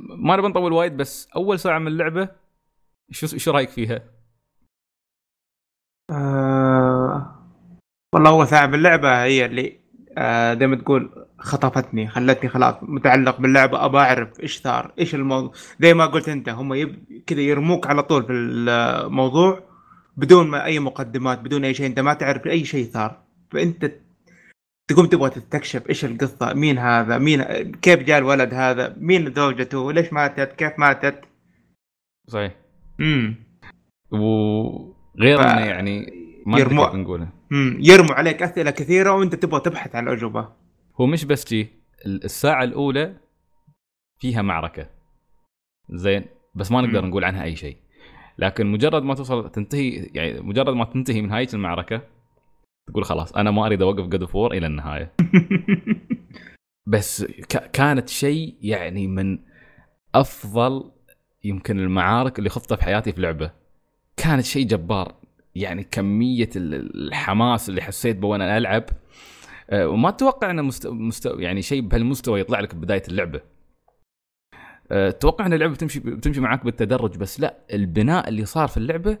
ما 0.00 0.36
نبي 0.36 0.48
نطول 0.48 0.72
وايد 0.72 0.96
بس 0.96 1.28
أول 1.36 1.58
ساعة 1.58 1.78
من 1.78 1.86
اللعبة 1.86 2.28
شو 3.10 3.26
شو 3.26 3.50
رأيك 3.50 3.70
فيها؟ 3.70 4.02
آه 6.10 7.34
والله 8.14 8.30
أول 8.30 8.46
ساعة 8.48 8.66
من 8.66 8.74
اللعبه 8.74 9.22
هي 9.24 9.44
اللي 9.44 9.80
آه 10.18 10.54
زي 10.54 10.66
ما 10.66 10.76
تقول 10.76 11.26
خطفتني 11.38 12.08
خلتني 12.08 12.48
خلاص 12.50 12.74
متعلق 12.82 13.40
باللعبة 13.40 13.84
أبى 13.84 13.98
أعرف 13.98 14.40
إيش 14.40 14.60
صار 14.60 14.92
إيش 14.98 15.14
الموضوع. 15.14 15.52
زي 15.80 15.94
ما 15.94 16.06
قلت 16.06 16.28
أنت 16.28 16.48
هم 16.48 16.74
يب... 16.74 17.22
كذا 17.26 17.40
يرموك 17.40 17.86
على 17.86 18.02
طول 18.02 18.22
في 18.26 18.32
الموضوع 18.32 19.62
بدون 20.16 20.46
ما 20.48 20.64
أي 20.64 20.78
مقدمات 20.78 21.38
بدون 21.38 21.64
أي 21.64 21.74
شيء. 21.74 21.86
أنت 21.86 22.00
ما 22.00 22.14
تعرف 22.14 22.46
أي 22.46 22.64
شيء 22.64 22.90
صار. 22.92 23.22
فأنت 23.50 23.92
تقوم 24.90 25.06
تبغى 25.06 25.30
تستكشف 25.30 25.88
إيش 25.88 26.04
القصة 26.04 26.54
مين 26.54 26.78
هذا 26.78 27.18
مين 27.18 27.42
كيف 27.72 28.02
جاء 28.02 28.18
الولد 28.18 28.54
هذا 28.54 28.96
مين 28.98 29.34
زوجته 29.34 29.92
ليش 29.92 30.12
ماتت 30.12 30.52
كيف 30.52 30.78
ماتت؟ 30.78 31.20
صحيح. 32.26 32.56
امم 33.00 33.34
وغير 34.10 35.38
ف... 35.38 35.40
إنه 35.40 35.60
يعني 35.60 36.06
ما 36.46 36.58
يرمو... 36.58 36.84
نقوله. 36.84 37.28
يرموا 37.80 38.14
عليك 38.14 38.42
أسئلة 38.42 38.70
كثيرة 38.70 39.12
وأنت 39.12 39.34
تبغى 39.34 39.60
تبحث 39.60 39.96
عن 39.96 40.08
الأجوبة. 40.08 40.48
هو 41.00 41.06
مش 41.06 41.24
بس 41.24 41.48
جي 41.48 41.68
الساعة 42.06 42.64
الأولى 42.64 43.16
فيها 44.20 44.42
معركة. 44.42 44.86
زين 45.90 46.24
بس 46.54 46.72
ما 46.72 46.80
نقدر 46.80 47.06
نقول 47.06 47.24
عنها 47.24 47.44
أي 47.44 47.56
شيء. 47.56 47.76
لكن 48.38 48.66
مجرد 48.66 49.02
ما 49.02 49.14
توصل 49.14 49.50
تنتهي 49.50 50.10
يعني 50.14 50.40
مجرد 50.40 50.74
ما 50.74 50.84
تنتهي 50.84 51.22
من 51.22 51.28
نهايه 51.28 51.48
المعركة 51.54 52.02
تقول 52.90 53.04
خلاص 53.04 53.32
أنا 53.32 53.50
ما 53.50 53.66
أريد 53.66 53.82
أوقف 53.82 54.06
God 54.06 54.24
of 54.24 54.35
War 54.35 54.52
إلى 54.52 54.66
النهاية. 54.66 55.12
بس 56.86 57.24
ك- 57.24 57.70
كانت 57.70 58.08
شيء 58.08 58.54
يعني 58.60 59.06
من 59.06 59.38
أفضل 60.14 60.90
يمكن 61.44 61.78
المعارك 61.80 62.38
اللي 62.38 62.50
خضتها 62.50 62.76
في 62.76 62.82
حياتي 62.82 63.12
في 63.12 63.20
لعبة. 63.20 63.50
كانت 64.16 64.44
شيء 64.44 64.66
جبار. 64.66 65.14
يعني 65.54 65.84
كمية 65.84 66.48
الحماس 66.56 67.68
اللي 67.68 67.82
حسيت 67.82 68.16
به 68.16 68.28
وأنا 68.28 68.58
ألعب. 68.58 68.84
آه، 69.70 69.88
وما 69.88 70.08
أتوقع 70.08 70.50
إنه 70.50 70.62
مست... 70.62 70.86
مست... 70.86 71.26
يعني 71.26 71.62
شيء 71.62 71.80
بهالمستوى 71.80 72.40
يطلع 72.40 72.60
لك 72.60 72.74
ببداية 72.74 73.02
اللعبة. 73.08 73.40
أتوقع 74.90 75.46
إن 75.46 75.52
اللعبة 75.52 75.72
بتمشي 75.74 76.00
بتمشي 76.00 76.40
معك 76.40 76.64
بالتدرج 76.64 77.16
بس 77.16 77.40
لا 77.40 77.56
البناء 77.72 78.28
اللي 78.28 78.44
صار 78.44 78.68
في 78.68 78.76
اللعبة 78.76 79.18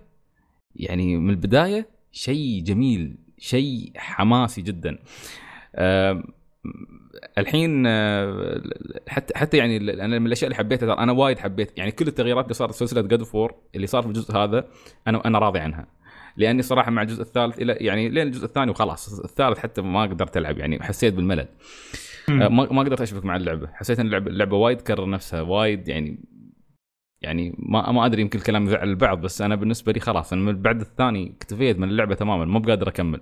يعني 0.76 1.16
من 1.16 1.30
البداية 1.30 1.88
شيء 2.12 2.62
جميل. 2.64 3.16
شيء 3.40 3.92
حماسي 3.96 4.62
جدا. 4.62 4.98
أه 5.74 6.22
الحين 7.38 7.86
أه 7.86 8.62
حتى 9.08 9.38
حتى 9.38 9.56
يعني 9.56 9.76
أنا 10.04 10.18
من 10.18 10.26
الأشياء 10.26 10.50
اللي 10.50 10.58
حبيتها 10.58 11.02
أنا 11.02 11.12
وايد 11.12 11.38
حبيت 11.38 11.78
يعني 11.78 11.90
كل 11.90 12.06
التغييرات 12.06 12.44
اللي 12.44 12.54
صارت 12.54 12.72
في 12.72 12.78
سلسلة 12.78 13.02
جاد 13.02 13.22
فور 13.22 13.54
اللي 13.74 13.86
صار 13.86 14.02
في 14.02 14.08
الجزء 14.08 14.36
هذا 14.36 14.64
أنا 15.06 15.24
أنا 15.24 15.38
راضي 15.38 15.58
عنها. 15.58 15.86
لأني 16.36 16.62
صراحة 16.62 16.90
مع 16.90 17.02
الجزء 17.02 17.22
الثالث 17.22 17.58
إلى 17.58 17.72
يعني 17.72 18.08
لين 18.08 18.26
الجزء 18.26 18.44
الثاني 18.44 18.70
وخلاص 18.70 19.20
الثالث 19.20 19.58
حتى 19.58 19.82
ما 19.82 20.02
قدرت 20.02 20.36
ألعب 20.36 20.58
يعني 20.58 20.82
حسيت 20.82 21.14
بالملل. 21.14 21.48
آه، 22.28 22.48
ما 22.48 22.72
ما 22.72 22.82
قدرت 22.82 23.00
أشبك 23.00 23.24
مع 23.24 23.36
اللعبة. 23.36 23.68
حسيت 23.72 24.00
إن 24.00 24.06
اللعبه 24.06 24.30
اللعبة 24.30 24.56
وايد 24.56 24.76
تكرر 24.76 25.10
نفسها 25.10 25.40
وايد 25.40 25.88
يعني 25.88 26.18
يعني 27.22 27.54
ما 27.58 27.92
ما 27.92 28.06
أدري 28.06 28.22
يمكن 28.22 28.38
الكلام 28.38 28.66
يزعل 28.66 28.88
البعض 28.88 29.20
بس 29.20 29.42
أنا 29.42 29.54
بالنسبة 29.54 29.92
لي 29.92 30.00
خلاص 30.00 30.32
أنا 30.32 30.42
من 30.42 30.62
بعد 30.62 30.80
الثاني 30.80 31.34
اكتفيت 31.36 31.78
من 31.78 31.88
اللعبة 31.88 32.14
تماما 32.14 32.44
مو 32.44 32.58
بقادر 32.58 32.88
أكمل. 32.88 33.20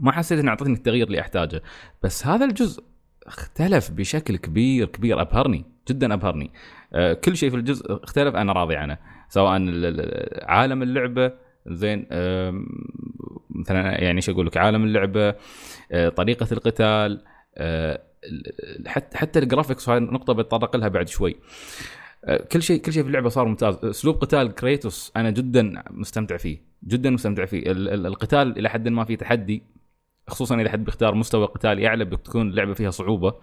ما 0.00 0.12
حسيت 0.12 0.38
إنه 0.38 0.50
أعطتني 0.50 0.74
التغيير 0.74 1.06
اللي 1.06 1.20
أحتاجه. 1.20 1.62
بس 2.02 2.26
هذا 2.26 2.44
الجزء 2.44 2.84
اختلف 3.26 3.90
بشكل 3.90 4.36
كبير 4.36 4.86
كبير 4.86 5.20
أبهرني 5.20 5.64
جدا 5.88 6.14
أبهرني. 6.14 6.50
آه 6.94 7.12
كل 7.12 7.36
شيء 7.36 7.50
في 7.50 7.56
الجزء 7.56 8.02
اختلف 8.04 8.34
أنا 8.34 8.52
راضي 8.52 8.76
عنه. 8.76 8.98
سواء 9.28 9.52
عالم 10.42 10.82
اللعبة 10.82 11.32
زين 11.66 12.06
مثلا 13.50 14.02
يعني 14.02 14.16
إيش 14.16 14.30
أقول 14.30 14.46
لك؟ 14.46 14.56
عالم 14.56 14.84
اللعبة 14.84 15.34
آه، 15.92 16.08
طريقة 16.08 16.46
القتال 16.52 17.24
آه، 17.56 18.02
حتى 18.86 19.18
حتى 19.18 19.38
ال 19.38 19.44
graphics 19.44 19.88
هاي 19.88 20.00
نقطه 20.00 20.32
بتطرق 20.32 20.76
لها 20.76 20.88
بعد 20.88 21.08
شوي. 21.08 21.36
كل 22.52 22.62
شيء 22.62 22.80
كل 22.80 22.92
شيء 22.92 23.02
في 23.02 23.08
اللعبة 23.08 23.28
صار 23.28 23.46
ممتاز. 23.48 23.84
أسلوب 23.84 24.16
قتال 24.16 24.54
كريتوس 24.54 25.12
أنا 25.16 25.30
جدا 25.30 25.82
مستمتع 25.90 26.36
فيه. 26.36 26.62
جدا 26.84 27.10
مستمتع 27.10 27.44
فيه. 27.44 27.62
القتال 27.66 28.58
إلى 28.58 28.68
حد 28.68 28.88
ما 28.88 29.04
فيه 29.04 29.16
تحدي 29.16 29.62
خصوصا 30.28 30.60
إذا 30.60 30.70
حد 30.70 30.84
بيختار 30.84 31.14
مستوى 31.14 31.46
قتالي 31.46 31.86
أعلى 31.86 32.04
بتكون 32.04 32.50
اللعبة 32.50 32.74
فيها 32.74 32.90
صعوبة. 32.90 33.34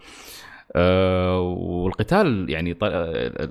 آه 0.75 1.39
والقتال 1.39 2.50
يعني 2.50 2.77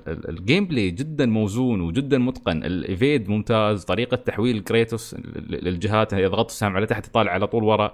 ال 0.07 0.65
gameplay 0.65 0.89
جدا 0.89 1.25
موزون 1.25 1.81
وجدا 1.81 2.17
متقن. 2.17 2.63
ال 2.63 2.74
evade 2.74 3.29
ممتاز. 3.29 3.83
طريقة 3.83 4.17
تحويل 4.17 4.59
كريتوس 4.59 5.15
للجهات 5.49 6.13
يضغط 6.13 6.45
السهم 6.45 6.75
على 6.75 6.85
تحت 6.85 7.07
يطالع 7.07 7.31
على 7.31 7.47
طول 7.47 7.63
ورا. 7.63 7.85
آه 7.85 7.91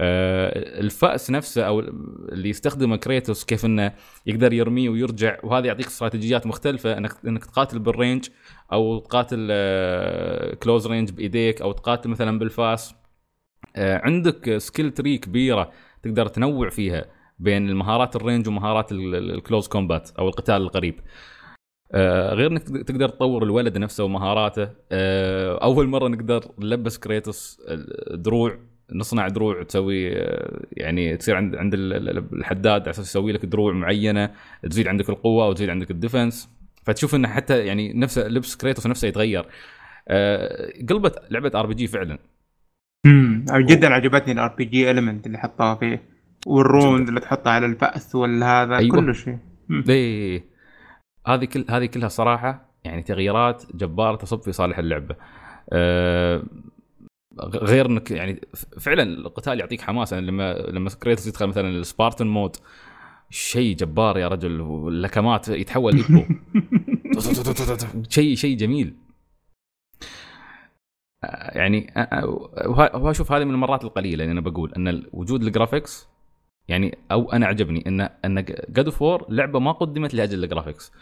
الفأس 0.00 1.30
نفسه 1.30 1.62
أو 1.62 1.80
اللي 1.80 2.48
يستخدمه 2.48 2.96
كريتوس 2.96 3.44
كيف 3.44 3.64
إنه 3.64 3.92
يقدر 4.26 4.52
يرميه 4.52 4.88
ويرجع 4.88 5.38
وهذا 5.44 5.66
يعطيك 5.66 5.86
استراتيجيات 5.86 6.46
مختلفة 6.46 6.98
انك 6.98 7.12
إنك 7.26 7.44
تقاتل 7.44 7.78
بال 7.78 7.92
range 7.92 8.28
أو 8.72 8.98
تقاتل 8.98 9.48
آه 9.50 10.54
close 10.54 10.86
range 10.86 11.10
بإيديك 11.10 11.62
أو 11.62 11.72
تقاتل 11.72 12.10
مثلا 12.10 12.38
بالفاس. 12.38 12.94
آه 13.76 13.98
عندك 14.04 14.58
skill 14.58 14.90
tree 14.90 15.18
كبيرة 15.18 15.72
تقدر 16.02 16.26
تنوع 16.28 16.68
فيها 16.68 17.04
بين 17.38 17.68
المهارات 17.68 18.16
ال 18.16 18.21
range 18.21 18.48
ومهارات 18.48 18.92
ال 18.92 19.05
close 19.05 19.68
combat 19.68 20.10
أو 20.18 20.28
القتال 20.28 20.56
القريب. 20.56 21.00
آه 21.92 22.34
غير 22.34 22.50
إنك 22.50 22.62
تقدر 22.62 23.08
تطور 23.08 23.42
الولد 23.42 23.78
نفسه 23.78 24.04
ومهاراته. 24.04 24.68
آه 24.92 25.58
أول 25.62 25.86
مرة 25.88 26.08
نقدر 26.08 26.44
نلبس 26.58 26.98
كريتوس 26.98 27.62
دروع 28.10 28.58
نصنع 28.92 29.28
دروع 29.28 29.62
تسوي 29.62 30.04
يعني 30.72 31.16
تصير 31.16 31.36
عند 31.36 31.56
عند 31.56 31.74
الحداد 31.74 32.82
على 32.82 32.90
أساس 32.90 33.06
يسوي 33.08 33.32
لك 33.32 33.46
دروع 33.46 33.72
معينة 33.72 34.30
تزيد 34.70 34.88
عندك 34.88 35.10
القوة 35.10 35.48
وتزيد 35.48 35.70
عندك 35.70 35.90
ال 35.90 35.97
defense. 35.97 36.50
فتشوف 36.84 37.14
انه 37.14 37.28
حتى 37.28 37.66
يعني 37.66 37.92
نفس 37.92 38.18
لبس 38.18 38.56
كريتوس 38.56 38.86
نفسه 38.86 39.08
يتغير. 39.08 39.46
آه 40.08 40.72
قلبت 40.90 41.22
لعبة 41.30 41.50
RPG 41.54 41.86
فعلا. 41.86 42.18
امم 43.06 43.44
جدا 43.58 43.88
و... 43.88 43.92
عجبتني 43.92 44.32
ال 44.32 44.54
RPG 44.54 44.90
element 44.90 45.26
اللي 45.26 45.38
حطوها 45.38 45.74
فيه. 45.74 46.02
وال 46.46 46.67
rune 46.67 47.08
اللي 47.08 47.20
تحطها 47.20 47.50
على 47.50 47.66
الفأس 47.66 48.14
ولا 48.14 48.62
هذا 48.62 48.76
أيوة. 48.76 48.96
كل 48.96 49.14
شيء. 49.14 49.38
إيه. 49.88 50.44
هذه 51.26 51.44
كل 51.44 51.64
هذه 51.70 51.86
كلها 51.86 52.08
صراحة 52.08 52.72
يعني 52.84 53.02
تغييرات 53.02 53.64
جبارة 53.74 54.16
تصب 54.16 54.42
في 54.42 54.52
صالح 54.52 54.78
اللعبة. 54.78 55.16
أه 55.72 56.42
غير 57.40 57.86
انك 57.86 58.10
يعني 58.10 58.40
فعلا 58.80 59.02
القتال 59.02 59.60
يعطيك 59.60 59.80
حماس 59.80 60.12
يعني 60.12 60.26
لما 60.26 60.52
لما 60.52 60.90
كريتوس 60.90 61.26
يدخل 61.26 61.46
مثلا 61.46 61.68
ال 61.68 61.75
Spartan 61.75 62.26
mode 62.26 62.56
شيء 63.30 63.76
جبار 63.76 64.18
يا 64.18 64.28
رجل 64.28 64.60
واللكمات 64.60 65.48
يتحول 65.48 65.96
ايبو 65.96 66.24
شيء 68.08 68.34
شيء 68.34 68.56
جميل. 68.56 68.94
يعني 71.48 71.94
واشوف 72.94 73.32
هذه 73.32 73.44
من 73.44 73.54
المرات 73.54 73.84
القليلة 73.84 74.24
اللي 74.24 74.32
أنا 74.32 74.40
بقول 74.40 74.72
إن 74.74 75.02
وجود 75.12 75.42
ال 75.42 75.49
graphics 75.49 76.08
يعني 76.68 76.98
أو 77.10 77.32
أنا 77.32 77.46
عجبني 77.46 77.84
إن 77.86 78.00
إن 78.00 78.44
God 78.68 78.84
of 78.84 79.02
War 79.02 79.26
لعبة 79.28 79.58
ما 79.58 79.72
قدمت 79.72 80.14
لأجل 80.14 80.44
ال 80.44 80.49
graphics. 80.49 80.92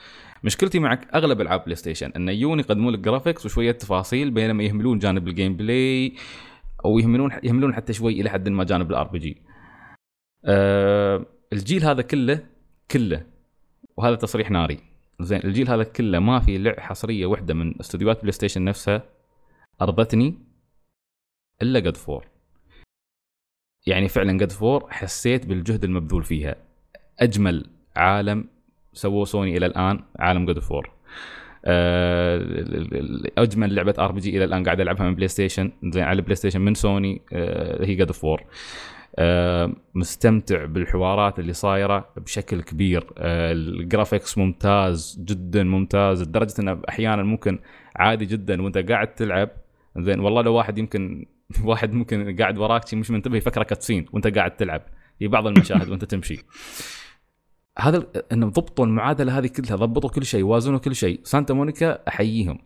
مشكلتي 0.45 0.79
مع 0.79 1.01
أغلب 1.15 1.41
ألعاب 1.41 1.65
بلاي 1.65 1.77
ستيشن 1.77 2.13
انه 2.17 2.33
يجون 2.33 2.61
يقدمون 2.61 2.93
لك 2.93 2.99
graphics 2.99 3.47
وشوية 3.47 3.73
تفاصيل 3.73 4.31
بينما 4.31 4.63
يهملون 4.63 4.99
جانب 4.99 5.29
ال 5.29 5.57
gameplay 5.57 6.15
أو 6.85 6.99
يهملون 6.99 7.31
يهملون 7.43 7.75
حتى 7.75 7.93
شوي 7.93 8.21
إلى 8.21 8.31
حد 8.31 8.49
ما 8.49 8.65
جانب 8.65 8.91
ال 8.91 9.07
RPG 9.09 9.43
أه 10.45 11.27
الجيل 11.53 11.85
هذا 11.85 12.03
كله 12.03 12.47
كله 12.91 13.27
وهذا 13.97 14.15
تصريح 14.15 14.51
ناري. 14.51 14.79
زين 15.21 15.41
الجيل 15.45 15.69
هذا 15.69 15.83
كله 15.83 16.19
ما 16.19 16.41
في 16.41 16.75
حصرية 16.79 17.27
واحدة 17.27 17.55
من 17.55 17.81
استديوهات 17.81 18.21
بلاي 18.21 18.33
ستيشن 18.33 18.65
نفسها 18.65 19.03
أرضتني 19.83 20.39
إلا 21.63 21.81
God 21.81 21.97
of 21.97 22.09
War 22.09 22.27
يعني 23.87 24.09
فعلا 24.09 24.39
God 24.39 24.53
of 24.53 24.68
War 24.68 24.91
حسيت 24.91 25.47
بالجهد 25.47 25.85
المبذول 25.85 26.25
فيها. 26.25 26.57
أجمل 27.19 27.67
عالم 27.97 28.49
سووه 28.93 29.25
سوني 29.25 29.57
إلى 29.57 29.67
الآن 29.67 30.01
عالم 30.19 30.47
God 30.47 30.59
of 30.59 30.72
War 30.72 30.91
أه 31.65 32.39
أجمل 33.39 33.75
لعبة 33.75 33.95
RPG 33.99 34.37
إلى 34.37 34.45
الآن 34.45 34.65
قاعد 34.65 34.81
ألعبها 34.81 35.07
من 35.07 35.15
بلاي 35.15 35.29
ستيشن 35.29 35.73
زين 35.85 36.03
على 36.03 36.17
البلاي 36.17 36.35
ستيشن 36.35 36.61
من 36.61 36.75
سوني 36.75 37.23
أه 37.33 37.85
هي 37.85 37.95
God 37.95 38.13
of 38.13 38.26
War 38.26 38.45
أه 39.17 39.73
مستمتع 39.95 40.65
بالحوارات 40.65 41.39
اللي 41.39 41.53
صايرة 41.53 42.09
بشكل 42.17 42.63
كبير. 42.63 43.07
أه 43.19 43.53
ال 43.53 43.62
graphics 43.62 44.39
ممتاز 44.39 45.21
جدا 45.25 45.63
ممتاز 45.63 46.23
لدرجة 46.23 46.55
إنه 46.61 46.81
أحيانا 46.89 47.23
ممكن 47.23 47.59
عادي 47.97 48.25
جدا 48.25 48.63
وأنت 48.63 48.79
قاعد 48.79 49.15
تلعب. 49.15 49.51
زين 49.99 50.21
والله 50.21 50.43
لو 50.43 50.55
واحد 50.55 50.79
يمكن 50.79 51.27
واحد 51.65 51.93
ممكن 51.93 52.37
قاعد 52.37 52.59
وراك 52.59 52.95
مش 52.95 53.11
منتبه 53.11 53.37
يفكره 53.37 53.63
cutscene 53.63 54.07
وأنت 54.13 54.27
قاعد 54.39 54.57
تلعب. 54.57 54.83
في 55.19 55.29
بعض 55.29 55.47
المشاهد 55.47 55.89
وأنت 55.89 56.05
تمشي. 56.05 56.45
هذا 57.79 58.07
انهم 58.33 58.51
ضبطوا 58.51 58.87
المعادلة 58.87 59.39
هذه 59.39 59.47
كلها 59.47 59.77
ضبطوا 59.77 60.11
كل 60.11 60.25
شيء 60.25 60.45
وازنوا 60.45 60.79
كل 60.79 60.95
شيء. 60.95 61.21
سانتا 61.25 61.55
مونيكا 61.55 62.09
أحييهم. 62.09 62.59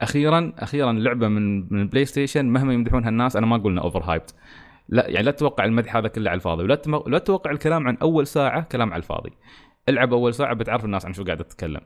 أخيرا 0.00 0.52
أخيرا 0.58 0.92
لعبة 0.92 1.28
من 1.28 1.72
من 1.74 1.88
بلاي 1.88 2.04
ستيشن 2.04 2.46
مهما 2.46 2.74
يمدحونها 2.74 3.08
الناس 3.08 3.36
أنا 3.36 3.46
ما 3.46 3.56
أقول 3.56 3.72
انها 3.72 3.84
overhyped 3.84 4.34
لا 4.88 5.08
يعني 5.08 5.26
لا 5.26 5.30
تتوقع 5.30 5.64
المدح 5.64 5.96
هذا 5.96 6.08
كله 6.08 6.30
على 6.30 6.36
الفاضي 6.36 6.62
ولا. 6.62 6.78
لا 7.06 7.18
تتوقع 7.18 7.50
الكلام 7.50 7.88
عن 7.88 7.96
أول 7.96 8.26
ساعة 8.26 8.62
كلام 8.62 8.92
على 8.92 9.00
الفاضي. 9.00 9.30
العب 9.88 10.12
أول 10.12 10.34
ساعة 10.34 10.54
بتعرف 10.54 10.84
الناس 10.84 11.06
عن 11.06 11.12
شو 11.12 11.24
قاعدة 11.24 11.44
تتكلم. 11.44 11.80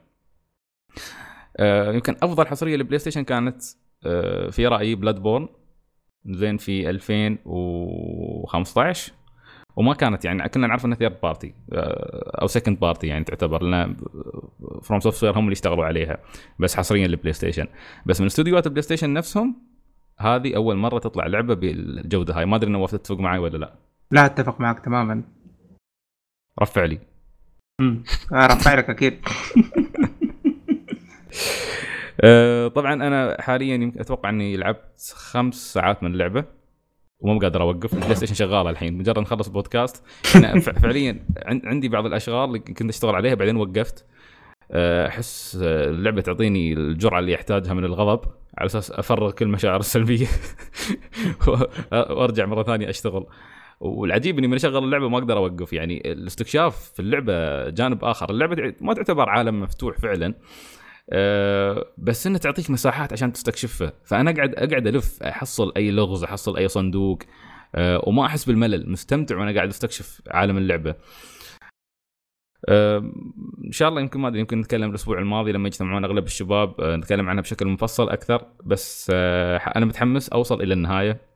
آه 1.57 1.93
يمكن 1.93 2.15
أفضل 2.23 2.47
حصرية 2.47 2.75
للبلاي 2.75 2.99
ستيشن 2.99 3.23
كانت 3.23 3.61
آه 4.05 4.49
في 4.49 4.67
رأيي 4.67 4.95
Bloodborne 4.95 5.49
زين 6.25 6.57
في 6.57 6.89
2015 6.89 9.13
وما 9.77 9.93
كانت 9.93 10.25
يعني 10.25 10.49
كنا 10.49 10.67
نعرف 10.67 10.85
إنها 10.85 10.97
third 10.97 11.17
party 11.23 11.53
أو 12.41 12.47
second 12.47 12.79
party 12.79 13.07
يعني 13.07 13.23
تعتبر 13.23 13.63
لأن 13.63 13.95
FromSoftware 14.83 15.37
هم 15.37 15.43
اللي 15.43 15.53
اشتغلوا 15.53 15.85
عليها 15.85 16.17
بس 16.59 16.75
حصريا 16.75 17.07
للبلاي 17.07 17.33
ستيشن 17.33 17.67
بس 18.05 18.21
من 18.21 18.25
استديوهات 18.25 18.65
البلاي 18.65 18.81
ستيشن 18.81 19.13
نفسهم 19.13 19.55
هذه 20.19 20.55
أول 20.55 20.75
مرة 20.75 20.99
تطلع 20.99 21.27
لعبة 21.27 21.53
بالجودة 21.53 22.37
هاي. 22.37 22.45
ما 22.45 22.55
أدري 22.55 22.71
نواف 22.71 22.91
تتفق 22.91 23.19
معي 23.19 23.39
ولا 23.39 23.57
لا. 23.57 23.73
لا 24.11 24.25
أتفق 24.25 24.61
معك 24.61 24.79
تماما. 24.79 25.23
رفع 26.61 26.85
لي. 26.85 26.99
امم 27.81 28.03
رفع 28.33 28.73
لك 28.73 28.89
أكيد. 28.89 29.19
آه، 32.21 32.67
طبعا 32.67 32.93
أنا 32.93 33.41
حاليا 33.41 33.91
أتوقع 33.97 34.29
إني 34.29 34.57
لعبت 34.57 35.13
خمس 35.15 35.73
ساعات 35.73 36.03
من 36.03 36.11
اللعبة. 36.11 36.45
ومو 37.19 37.39
قادر 37.39 37.61
أوقف 37.61 37.93
ال 37.93 38.15
PlayStation 38.15 38.33
شغالة 38.33 38.69
الحين. 38.69 38.97
مجرد 38.97 39.19
نخلص 39.19 39.47
البودكاست 39.47 40.03
أنا 40.35 40.59
فعليا 40.81 41.25
عندي 41.45 41.89
بعض 41.89 42.05
الأشغال 42.05 42.43
اللي 42.43 42.59
كنت 42.59 42.89
أشتغل 42.89 43.15
عليها 43.15 43.33
بعدين 43.35 43.55
وقفت. 43.57 44.05
آه، 44.71 45.07
أحس 45.07 45.57
اللعبة 45.61 46.21
تعطيني 46.21 46.73
الجرعة 46.73 47.19
اللي 47.19 47.31
يحتاجها 47.31 47.73
من 47.73 47.85
الغضب 47.85 48.19
على 48.57 48.65
أساس 48.65 48.91
أفرغ 48.91 49.31
كل 49.31 49.45
المشاعر 49.45 49.79
السلبية. 49.79 50.27
وأرجع 51.91 52.45
مرة 52.45 52.63
ثانية 52.63 52.89
أشتغل. 52.89 53.25
والعجيب 53.79 54.37
إني 54.37 54.47
من 54.47 54.53
أشغل 54.53 54.83
اللعبة 54.83 55.09
ما 55.09 55.17
أقدر 55.17 55.37
أوقف. 55.37 55.73
يعني 55.73 56.11
الاستكشاف 56.11 56.91
في 56.93 56.99
اللعبة 56.99 57.69
جانب 57.69 58.03
آخر. 58.03 58.29
اللعبة 58.29 58.73
ما 58.81 58.93
تعتبر 58.93 59.29
عالم 59.29 59.59
مفتوح 59.61 59.97
فعلا. 59.97 60.33
بس 61.97 62.27
انها 62.27 62.39
تعطيك 62.39 62.69
مساحات 62.69 63.13
عشان 63.13 63.33
تستكشفها 63.33 63.93
فأنا 64.03 64.31
اقعد 64.31 64.55
أقعد 64.55 64.87
ألف 64.87 65.23
أحصل 65.23 65.73
أي 65.77 65.91
لغز 65.91 66.23
أحصل 66.23 66.57
أي 66.57 66.67
صندوق 66.67 67.19
أه 67.75 68.01
وما 68.03 68.25
أحس 68.25 68.45
بالملل 68.45 68.91
مستمتع 68.91 69.37
وأنا 69.37 69.55
قاعد 69.55 69.67
أستكشف 69.67 70.21
عالم 70.27 70.57
اللعبة. 70.57 70.95
إن 73.65 73.71
شاء 73.71 73.89
الله 73.89 74.01
يمكن 74.01 74.19
ما 74.19 74.27
أدري 74.27 74.39
يمكن 74.39 74.59
نتكلم 74.59 74.89
الأسبوع 74.89 75.19
الماضي 75.19 75.51
لما 75.51 75.67
يجتمعون 75.67 76.05
أغلب 76.05 76.25
الشباب 76.25 76.81
أه 76.81 76.95
نتكلم 76.95 77.29
عنها 77.29 77.41
بشكل 77.41 77.67
مفصل 77.67 78.09
أكثر. 78.09 78.45
بس 78.65 79.11
أه 79.13 79.57
أنا 79.57 79.85
متحمس 79.85 80.29
أوصل 80.29 80.61
إلى 80.61 80.73
النهاية. 80.73 81.27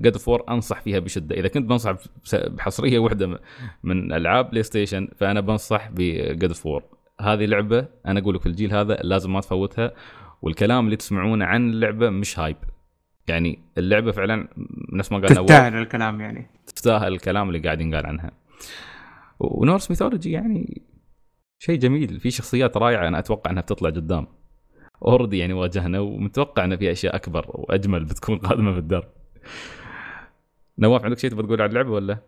God 0.00 0.16
of 0.16 0.27
War 0.27 0.44
أنصح 0.48 0.80
فيها 0.80 0.98
بشدة. 0.98 1.36
إذا 1.36 1.48
كنت 1.48 1.66
بنصح 1.66 1.96
بحصرية 2.34 2.98
واحدة 2.98 3.40
من 3.82 4.12
ألعاب 4.12 4.50
PlayStation 4.50 5.08
فأنا 5.16 5.40
بنصح 5.40 5.90
ب 5.90 6.05
God 6.05 6.52
of 6.52 6.65
War 6.65 6.84
هذه 7.22 7.46
لعبة 7.46 7.88
أنا 8.06 8.20
أقول 8.20 8.34
لك 8.34 8.40
في 8.40 8.46
الجيل 8.46 8.74
هذا 8.74 8.94
لازم 8.94 9.32
ما 9.32 9.40
تفوتها 9.40 9.92
والكلام 10.42 10.84
اللي 10.84 10.96
تسمعونه 10.96 11.44
عن 11.44 11.70
اللعبه 11.70 12.10
مش 12.10 12.38
hype. 12.38 12.56
يعني 13.28 13.58
اللعبة 13.78 14.12
فعلا 14.12 14.48
نفس 14.92 15.12
ما 15.12 15.18
قال 15.18 15.28
تستاهل 15.28 15.74
الكلام 15.74 16.20
يعني. 16.20 16.50
تستاهل 16.66 17.12
الكلام 17.12 17.48
اللي 17.48 17.58
قاعد 17.58 17.80
ينقال 17.80 18.06
عنها. 18.06 18.30
و 19.40 19.48
Norse 19.48 19.90
mythology 19.90 20.32
يعني 20.32 20.82
شيء 21.58 21.78
جميل 21.78 22.20
في 22.20 22.30
شخصيات 22.30 22.76
رائعة 22.76 23.08
أنا 23.08 23.18
أتوقع 23.18 23.50
أنها 23.50 23.62
بتطلع 23.62 23.90
قدام. 23.90 24.26
already 25.06 25.38
يعني 25.38 25.52
واجهنا 25.52 26.00
ومتوقع 26.00 26.64
ان 26.64 26.76
في 26.76 26.92
أشياء 26.92 27.16
أكبر 27.16 27.46
وأجمل 27.48 28.04
بتكون 28.04 28.38
قادمة 28.38 28.72
في 28.72 28.78
الدرب. 28.78 29.08
نواف 30.78 31.04
عندك 31.04 31.18
شيء 31.18 31.30
تبغى 31.30 31.46
تقول 31.46 31.62
عن 31.62 31.68
اللعبة 31.68 31.90
ولا؟ 31.90 32.18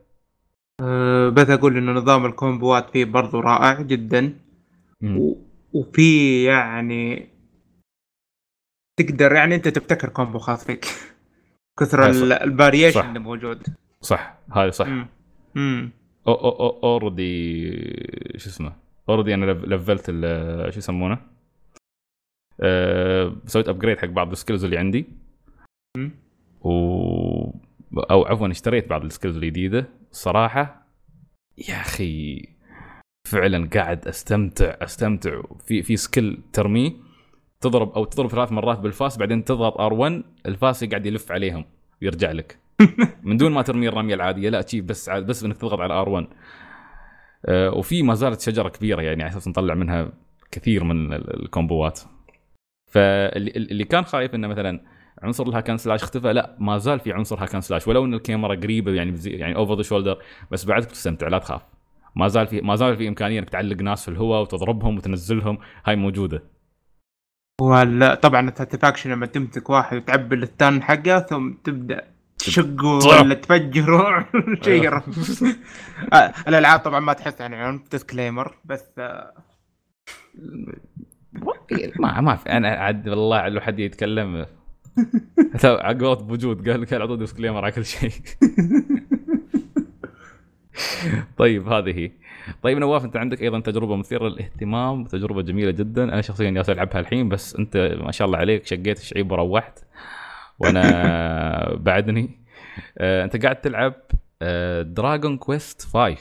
أه 0.81 1.29
بس 1.29 1.51
أقول 1.51 1.77
إنه 1.77 1.93
نظام 1.93 2.27
ال 2.27 2.36
combo 2.36 2.82
ات 2.82 2.91
فيه 2.91 3.05
برضو 3.05 3.41
رائع 3.41 3.81
جدا. 3.81 4.39
و... 5.05 5.37
وفي 5.73 6.45
يعني 6.45 7.29
تقدر 9.01 9.33
يعني 9.33 9.55
أنت 9.55 9.69
تبتكر 9.69 10.09
combo 10.09 10.39
خاص 10.39 10.67
فيك. 10.67 10.85
كثر 11.81 12.11
ال 12.11 12.20
variation 12.20 13.09
اللي 13.09 13.19
موجود. 13.19 13.63
صح. 14.01 14.39
هذا 14.53 14.71
صح. 14.71 14.87
امم 15.57 15.91
already 16.27 17.71
شو 18.37 18.49
اسمه؟ 18.49 18.73
already 19.09 19.35
أنا 19.35 19.53
لفلت 19.53 20.07
شو 20.71 20.79
يسمونه؟ 20.79 21.19
أه 22.61 23.37
سويت 23.47 23.69
upgrade 23.69 23.99
حق 23.99 24.09
بعض 24.09 24.31
ال 24.31 24.36
skills 24.36 24.65
اللي 24.65 24.79
عندي. 24.79 25.07
و 26.61 26.71
أو 28.11 28.25
عفوا 28.25 28.51
اشتريت 28.51 28.89
بعض 28.89 29.05
ال 29.05 29.09
skills 29.09 29.37
الجديدة. 29.37 29.89
الصراحه 30.11 30.87
يا 31.69 31.81
أخي 31.81 32.49
فعلا 33.29 33.69
قاعد 33.75 34.09
أستمتع 34.09 34.75
أستمتع. 34.83 35.43
في 35.67 35.83
في 35.83 35.97
skill 35.97 36.43
ترميه 36.53 36.93
تضرب 37.61 37.93
أو 37.93 38.05
تضرب 38.05 38.31
ثلاث 38.31 38.53
مرات 38.53 38.79
بالفاس 38.79 39.17
بعدين 39.17 39.45
تضغط 39.45 39.75
R1 39.75 40.23
الفاس 40.47 40.83
يقعد 40.83 41.07
يلف 41.07 41.33
عليهم 41.33 41.65
ويرجع 42.03 42.31
لك. 42.31 42.59
من 43.23 43.37
دون 43.37 43.53
ما 43.53 43.63
ترمي 43.63 43.89
الرمية 43.89 44.15
العادية 44.15 44.49
لا 44.49 44.63
تشي 44.63 44.81
بس 44.81 45.11
بس 45.11 45.45
إنك 45.45 45.57
تضغط 45.57 45.81
على 45.81 46.05
R1 46.05 46.35
أه 47.47 47.71
وفي 47.71 48.03
ما 48.03 48.15
زالت 48.15 48.41
شجرة 48.41 48.69
كبيرة 48.69 49.03
يعني 49.03 49.23
على 49.23 49.33
أساس 49.33 49.49
نطلع 49.49 49.75
منها 49.75 50.13
كثير 50.51 50.85
من 50.85 51.13
ال 51.13 51.25
combo 51.25 51.88
ات 51.88 52.01
فاللي 52.93 53.85
كان 53.85 54.05
خايف 54.05 54.35
إنه 54.35 54.49
مثلا 54.49 54.81
عنصر 55.23 55.47
ال 55.47 55.50
hack 55.50 55.65
and 55.65 55.77
slash 55.77 56.03
اختفى 56.03 56.33
لا 56.33 56.57
ما 56.59 56.79
زال 56.79 57.01
في 57.01 57.13
عنصر 57.13 57.43
hack 57.43 57.53
and 57.53 57.61
slash 57.61 57.89
ولو 57.89 58.05
إن 58.05 58.15
الكاميرا 58.15 58.55
قريبة 58.55 58.93
يعني 58.93 59.19
يعني 59.25 59.57
over 59.57 59.77
the 59.77 59.83
shoulder 59.83 60.19
بس 60.51 60.65
بعدك 60.65 60.91
تستمتع 60.91 61.29
لا 61.29 61.39
تخاف. 61.39 61.63
ما 62.17 62.29
زال 62.29 62.47
في 62.47 62.61
ما 62.61 62.77
زال 62.77 62.97
في 62.97 63.09
إمكانية 63.09 63.39
إنك 63.39 63.51
تعلق 63.51 63.83
ناس 63.83 64.05
في 64.05 64.09
الهواء 64.09 64.43
وتضربهم 64.43 64.97
وتنزلهم. 64.97 65.59
هاي 65.85 65.97
موجودة. 65.97 66.43
ولا 67.61 68.15
طبعا 68.15 68.49
ال 68.49 68.53
satisfaction 68.53 69.11
لما 69.11 69.27
تمسك 69.27 69.71
واحد 69.71 69.97
وتعبي 69.97 70.37
الثاني 70.37 70.81
حقه 70.81 71.21
ثم 71.21 71.53
تبدأ 71.53 72.15
تشقه 72.39 72.99
ولا 73.09 73.35
تفجره 73.35 74.29
شيء 74.63 74.89
آه، 76.13 76.33
الألعاب 76.49 76.81
طبعا 76.81 77.01
ما 77.01 77.13
تحس 77.13 77.41
يعني 77.41 77.57
عنف 77.57 77.91
disclaimer 77.91 78.57
بس 78.65 78.85
آه. 78.99 79.35
ما 82.01 82.21
ما 82.21 82.37
في 82.37 82.51
أنا 82.51 82.69
عاد 82.69 83.09
والله 83.09 83.49
لو 83.49 83.61
حد 83.61 83.79
يتكلم. 83.79 84.47
عقبات 85.65 86.23
بوجود 86.23 86.69
قال 86.69 86.81
لك 86.81 86.93
اعطوا 86.93 87.17
disclaimer 87.17 87.65
على 87.65 87.73
كل 87.73 87.85
شيء. 87.85 88.11
طيب 91.39 91.69
هذه 91.69 91.99
هي. 91.99 92.11
طيب 92.63 92.79
نواف 92.79 93.05
أنت 93.05 93.17
عندك 93.17 93.43
أيضا 93.43 93.61
تجربة 93.61 93.97
مثيرة 93.97 94.29
للاهتمام 94.29 95.03
وتجربه 95.03 95.43
جميلة 95.43 95.71
جدا. 95.71 96.05
أنا 96.05 96.21
شخصيا 96.23 96.51
جالس 96.51 96.71
ألعبها 96.71 97.01
الحين 97.01 97.29
بس 97.29 97.57
أنت 97.57 97.97
ما 98.01 98.13
شاء 98.13 98.27
الله 98.27 98.39
عليك 98.39 98.67
شقيت 98.67 98.99
الشعيب 98.99 99.33
وروحت. 99.33 99.79
وأنا 100.59 101.75
بعدني. 101.87 102.31
آه، 102.99 103.25
أنت 103.25 103.43
قاعد 103.43 103.61
تلعب 103.61 103.95
Dragon 104.95 105.37
Quest 105.37 105.83
5 105.83 106.17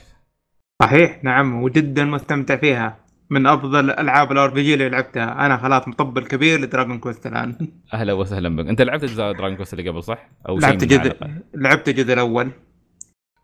صحيح 0.82 1.24
نعم 1.24 1.63
وجدا 1.63 2.06
مستمتع 2.06 2.56
فيها. 2.56 2.98
من 3.30 3.48
أفضل 3.48 3.92
ألعاب 3.92 4.32
ال 4.32 4.49
RPG 4.49 4.73
اللي 4.74 4.89
لعبتها. 4.89 5.46
أنا 5.46 5.58
خلاص 5.58 5.88
مطبل 5.88 6.26
كبير 6.26 6.60
ل 6.60 6.65
Dragon 6.65 6.99
Quest 6.99 7.28
الآن. 7.28 7.56
أهلا 7.94 8.13
وسهلا 8.13 8.56
بك. 8.56 8.68
أنت 8.68 8.82
لعبت 8.82 9.04
أجزاء 9.04 9.32
Dragon 9.32 9.58
Quest 9.58 9.73
اللي 9.74 9.89
قبل 9.89 10.04
صح؟ 10.04 10.30
أو 10.50 10.60
لعبت 10.60 10.84
الجزء 10.84 11.16
لعبت 11.54 11.89
الجزء 11.89 12.13
الأول. 12.13 12.52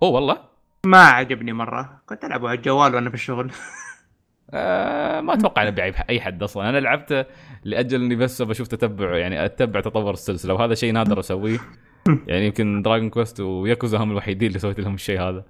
أوه 0.04 0.12
والله؟ 0.12 0.49
ما 0.86 1.04
عجبني 1.04 1.54
مرة. 1.54 2.02
كنت 2.06 2.26
العبه 2.26 2.50
على 2.50 2.58
الجوال 2.58 2.96
وأنا 2.96 3.10
في 3.10 3.16
الشغل. 3.16 3.52
آه 4.54 5.22
ما 5.22 5.34
أتوقع 5.34 5.62
انه 5.62 5.70
بيعجب 5.70 5.96
أي 6.10 6.22
حد 6.22 6.44
أصلا. 6.44 6.70
أنا 6.70 6.80
لعبته 6.80 7.26
لأجل 7.64 8.04
إني 8.04 8.16
بس 8.16 8.42
بشوف 8.42 8.68
تتبع 8.68 9.18
يعني 9.18 9.46
أتبع 9.46 9.82
تطور 9.82 10.14
السلسلة 10.14 10.54
وهذا 10.54 10.74
شيء 10.74 10.94
نادر 10.94 11.20
أسويه. 11.26 11.60
يعني 12.28 12.46
يمكن 12.46 12.82
Dragon 12.82 13.10
Quest 13.10 13.40
و 13.40 13.48
Yakuza 13.48 13.98
هم 13.98 14.12
الوحيدين 14.12 14.48
اللي 14.48 14.60
سويت 14.60 14.80
لهم 14.80 14.94
الشيء 14.94 15.22
هذا. 15.22 15.46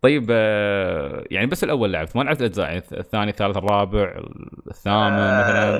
طيب 0.00 0.26
آه، 0.30 1.24
يعني 1.30 1.46
بس 1.46 1.64
الأول 1.64 1.92
لعبت 1.92 2.16
ما 2.16 2.22
لعبت 2.22 2.40
الاجزاء 2.40 2.66
يعني 2.66 2.82
الثاني 2.92 3.30
الثالث 3.30 3.56
الرابع 3.56 4.20
الثامن 4.70 5.16
مثلا. 5.16 5.78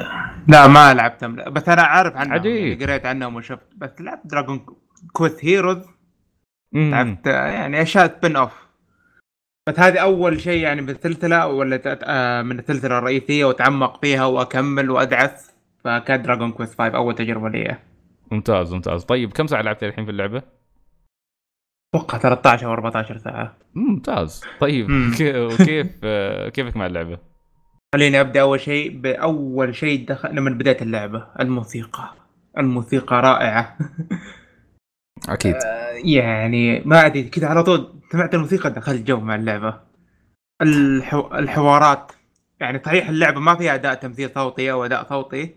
لا 0.48 0.66
ما 0.66 0.94
لعبتهم. 0.94 1.36
بس 1.36 1.68
أنا 1.68 1.82
عارف 1.82 2.16
عنهم 2.16 2.32
عجيب. 2.32 2.54
يعني 2.54 2.84
قريت 2.84 3.06
عنهم 3.06 3.36
وشفت. 3.36 3.66
بس 3.76 4.00
لعبت 4.00 4.26
Dragon 4.26 4.66
Quest 5.12 5.44
Heroes 5.44 5.86
لعبت 6.74 7.26
يعني 7.26 7.82
اشياء 7.82 8.06
spin 8.06 8.36
off 8.36 8.62
بس 9.68 9.80
هذه 9.80 9.98
أول 9.98 10.40
شيء 10.40 10.62
يعني 10.62 10.82
بالسلسلة 10.82 11.46
ولا 11.46 11.80
آه، 12.04 12.42
من 12.42 12.58
السلسلة 12.58 12.98
الرئيسية 12.98 13.44
وأتعمق 13.44 14.00
فيها 14.00 14.24
وأكمل 14.24 14.90
وأدعس. 14.90 15.52
فكان 15.84 16.22
Dragon 16.22 16.52
Quest 16.52 16.78
5 16.78 16.96
أول 16.96 17.14
تجربة 17.14 17.48
لي. 17.48 17.76
ممتاز 18.30 18.74
ممتاز. 18.74 19.04
طيب 19.04 19.32
كم 19.32 19.46
ساعة 19.46 19.62
لعبت 19.62 19.84
الحين 19.84 20.04
في 20.04 20.10
اللعبة؟ 20.10 20.42
أتوقع 21.94 22.18
13 22.18 22.66
أو 22.66 22.72
14 22.72 23.18
ساعة. 23.18 23.56
ممتاز. 23.74 24.44
طيب 24.60 24.88
وكيف 25.52 25.86
آه، 26.04 26.48
كيفك 26.48 26.76
مع 26.76 26.86
اللعبة؟ 26.86 27.18
خليني 27.94 28.20
أبدأ 28.20 28.40
أول 28.40 28.60
شيء 28.60 29.00
بأول 29.00 29.74
شيء 29.74 30.06
دخلنا 30.08 30.40
من 30.40 30.58
بداية 30.58 30.82
اللعبة. 30.82 31.26
الموسيقى. 31.40 32.14
الموسيقى 32.58 33.16
رائعة. 33.22 33.76
أكيد. 35.28 35.54
آه، 35.54 35.92
يعني 36.04 36.80
ما 36.84 37.06
أدري 37.06 37.22
كذا 37.22 37.46
على 37.46 37.62
طول 37.62 38.00
سمعت 38.12 38.34
الموسيقى 38.34 38.70
دخلت 38.70 39.02
جو 39.02 39.20
مع 39.20 39.34
اللعبة. 39.34 39.80
الحو... 40.62 41.34
الحوارات 41.34 42.12
يعني 42.60 42.82
صحيح 42.84 43.08
اللعبة 43.08 43.40
ما 43.40 43.54
فيها 43.54 43.74
أداء 43.74 43.94
تمثيل 43.94 44.30
صوتي 44.34 44.72
أو 44.72 44.84
أداء 44.84 45.08
صوتي 45.08 45.54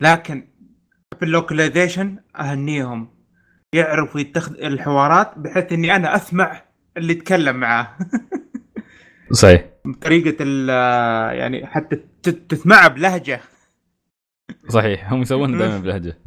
لكن 0.00 0.48
في 1.18 1.24
اللوكلايزيشن 1.24 2.16
أهنيهم. 2.36 3.08
يعرفوا 3.72 4.20
يتخذ 4.20 4.62
الحوارات 4.62 5.38
بحيث 5.38 5.72
إني 5.72 5.96
أنا 5.96 6.16
أسمع 6.16 6.62
اللي 6.96 7.12
يتكلم 7.12 7.56
معاه. 7.56 7.88
صحيح. 9.30 9.64
بطريقه 9.84 10.44
يعني 11.32 11.66
حتى 11.66 11.96
تسمعها 12.48 12.88
بلهجة. 12.88 13.40
صحيح. 14.68 15.12
هم 15.12 15.22
يسوون 15.22 15.58
دائما 15.58 15.78
بلهجة. 15.84 16.18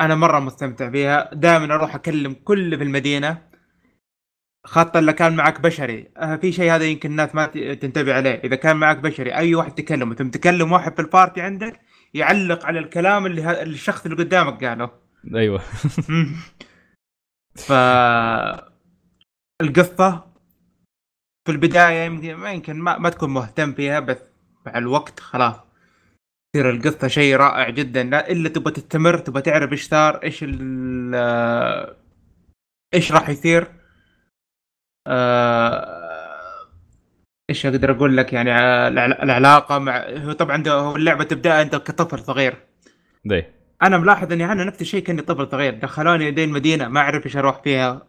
فانا 0.00 0.14
مرة 0.14 0.38
مستمتع 0.38 0.90
فيها 0.90 1.34
دائما 1.34 1.74
أروح 1.74 1.94
أكلم 1.94 2.32
كل 2.44 2.78
في 2.78 2.84
المدينة 2.84 3.42
خاصة 4.64 4.98
اللي 4.98 5.12
كان 5.12 5.36
معك 5.36 5.60
بشري. 5.60 6.10
آه، 6.16 6.36
في 6.36 6.52
شيء 6.52 6.72
هذا 6.74 6.84
يمكن 6.84 7.10
الناس 7.10 7.34
ما 7.34 7.46
تنتبه 7.74 8.14
عليه. 8.14 8.40
إذا 8.44 8.56
كان 8.56 8.76
معك 8.76 8.96
بشري 8.96 9.34
أي 9.34 9.54
واحد 9.54 9.74
تكلمه 9.74 10.14
ثم 10.14 10.30
تكلم 10.30 10.72
واحد 10.72 10.94
في 10.94 11.02
البارتي 11.02 11.40
عندك 11.40 11.80
يعلق 12.14 12.66
على 12.66 12.78
الكلام 12.78 13.26
اللي 13.26 13.62
الشخص 13.62 14.04
اللي 14.06 14.16
قدامك 14.16 14.64
قاله. 14.64 14.90
أيوه. 15.34 15.58
ف 17.66 17.72
القصة 19.60 20.24
في 21.46 21.52
البداية 21.52 22.08
ما 22.08 22.52
يمكن 22.52 22.76
ما, 22.76 22.98
ما 22.98 23.08
تكون 23.08 23.30
مهتم 23.30 23.72
فيها 23.72 24.00
بس 24.00 24.18
مع 24.66 24.78
الوقت 24.78 25.20
خلاص. 25.20 25.69
تصير 26.52 26.70
القصة 26.70 27.08
شيء 27.08 27.36
رائع 27.36 27.70
جدا. 27.70 28.02
لا 28.02 28.30
إلا 28.30 28.48
تبغى 28.48 28.72
تستمر 28.72 29.18
تبغى 29.18 29.42
تعرف 29.42 29.72
إيش 29.72 29.82
صار 29.88 30.16
إيش 30.22 30.44
إيش 32.94 33.12
راح 33.12 33.28
يصير. 33.28 33.66
آه، 35.06 36.66
إيش 37.50 37.66
أقدر 37.66 37.90
أقول 37.90 38.16
لك؟ 38.16 38.32
يعني 38.32 38.50
العلاقة 39.22 39.78
مع 39.78 40.04
هو 40.08 40.32
طبعا 40.32 40.68
هو 40.68 40.96
اللعبة 40.96 41.24
تبدأ 41.24 41.62
أنت 41.62 41.76
كطفل 41.76 42.18
صغير. 42.18 42.56
دي. 43.24 43.44
أنا 43.82 43.98
ملاحظ 43.98 44.32
إني 44.32 44.52
أنا 44.52 44.64
نفس 44.64 44.80
الشيء 44.80 45.02
كأني 45.02 45.22
طفل 45.22 45.48
صغير. 45.50 45.74
دخلوني 45.74 46.30
دي 46.30 46.44
المدينة 46.44 46.88
ما 46.88 47.00
أعرف 47.00 47.26
إيش 47.26 47.36
أروح 47.36 47.62
فيها. 47.62 48.06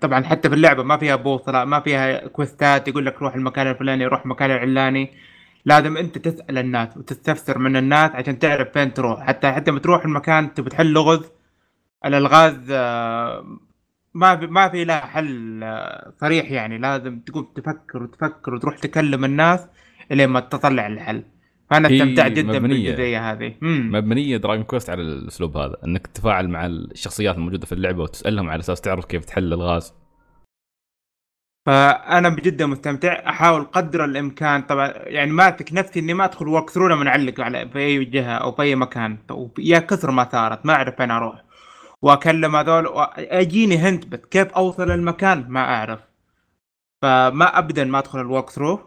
طبعا 0.00 0.24
حتى 0.24 0.48
في 0.48 0.54
اللعبة 0.54 0.82
ما 0.82 0.96
فيها 0.96 1.16
بوصلة 1.16 1.64
ما 1.64 1.80
فيها 1.80 2.26
كويستات 2.28 2.88
يقول 2.88 3.06
لك 3.06 3.22
روح 3.22 3.34
المكان 3.34 3.66
الفلاني 3.66 4.06
روح 4.06 4.22
المكان 4.22 4.50
العلاني. 4.50 5.10
لازم 5.66 5.96
انت 5.96 6.18
تسأل 6.18 6.58
الناس 6.58 6.96
وتستفسر 6.96 7.58
من 7.58 7.76
الناس 7.76 8.10
عشان 8.10 8.38
تعرف 8.38 8.68
فين 8.72 8.94
تروح. 8.94 9.26
حتى 9.26 9.52
حتى 9.52 9.70
ما 9.70 9.78
تروح 9.78 10.04
المكان 10.04 10.54
تبي 10.54 10.70
تحل 10.70 10.92
لغز 10.92 11.30
الألغاز 12.04 12.70
آه، 12.70 13.58
ما 14.14 14.34
ما 14.34 14.68
في 14.68 14.84
لها 14.84 15.00
حل 15.00 15.60
آه، 15.62 16.12
صريح 16.20 16.50
يعني. 16.50 16.78
لازم 16.78 17.20
تقوم 17.20 17.48
تفكر 17.54 18.02
وتفكر 18.02 18.54
وتروح 18.54 18.78
تكلم 18.78 19.24
الناس 19.24 19.66
إلين 20.12 20.28
ما 20.28 20.40
تطلع 20.40 20.86
الحل. 20.86 21.24
فأنا 21.70 21.88
استمتعت 21.88 22.32
جدا 22.32 22.58
بالجزئية 22.58 23.32
هذه. 23.32 23.54
مم. 23.60 23.90
مبنية 23.92 24.36
Dragon 24.36 24.64
Quest 24.64 24.90
على 24.90 25.02
الأسلوب 25.02 25.56
هذا 25.56 25.76
إنك 25.84 26.06
تتفاعل 26.06 26.48
مع 26.48 26.66
الشخصيات 26.66 27.34
الموجودة 27.34 27.66
في 27.66 27.72
اللعبة 27.72 28.02
وتسألهم 28.02 28.48
على 28.50 28.60
أساس 28.60 28.80
تعرف 28.80 29.04
كيف 29.04 29.24
تحل 29.24 29.52
الغاز. 29.52 29.94
فأنا 31.66 32.28
بجد 32.28 32.62
مستمتع. 32.62 33.28
أحاول 33.28 33.64
قدر 33.64 34.04
الإمكان. 34.04 34.62
طبعا 34.62 34.88
يعني 34.88 35.30
ماسك 35.32 35.72
نفسي 35.72 36.00
إني 36.00 36.14
ما 36.14 36.24
أدخل 36.24 36.48
walkthrough 36.48 36.88
لما 36.88 37.08
اعلق 37.08 37.40
على 37.40 37.68
في 37.68 37.78
اي 37.78 38.04
جهه 38.04 38.34
أو 38.36 38.52
في 38.52 38.62
اي 38.62 38.74
مكان 38.74 39.18
يا 39.58 39.78
كثر 39.78 40.10
ما 40.10 40.28
صارت 40.32 40.66
ما 40.66 40.72
أعرف 40.74 40.96
فين 40.96 41.10
أروح. 41.10 41.44
وأكلم 42.02 42.56
هذول. 42.56 42.86
اجيني 43.16 43.78
hint 43.78 44.06
بس 44.06 44.20
كيف 44.30 44.48
أوصل 44.52 44.90
المكان 44.90 45.46
ما 45.48 45.60
أعرف. 45.60 46.00
فما 47.02 47.58
ابدا 47.58 47.84
ما 47.84 47.98
أدخل 47.98 48.20
ال 48.20 48.50
walkthrough 48.50 48.80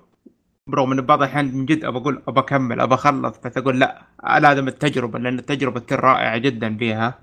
برغم 0.67 0.91
إن 0.91 1.01
بعض 1.01 1.21
الأحيان 1.21 1.45
من 1.57 1.65
جد 1.65 1.85
أبى 1.85 1.97
أقول 1.97 2.23
أبى 2.27 2.39
أكمل 2.39 2.79
أبى 2.81 2.93
أخلص 2.95 3.37
بس 3.45 3.57
أقول 3.57 3.79
لا. 3.79 4.01
لازم 4.39 4.67
التجربة 4.67 5.19
لأن 5.19 5.39
التجربة 5.39 5.79
تصير 5.79 5.99
رائعة 5.99 6.37
جدا 6.37 6.77
فيها. 6.77 7.19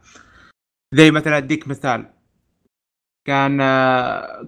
زي 0.94 1.10
مثلا 1.10 1.36
أديك 1.36 1.68
مثال. 1.68 2.15
كان 3.26 3.58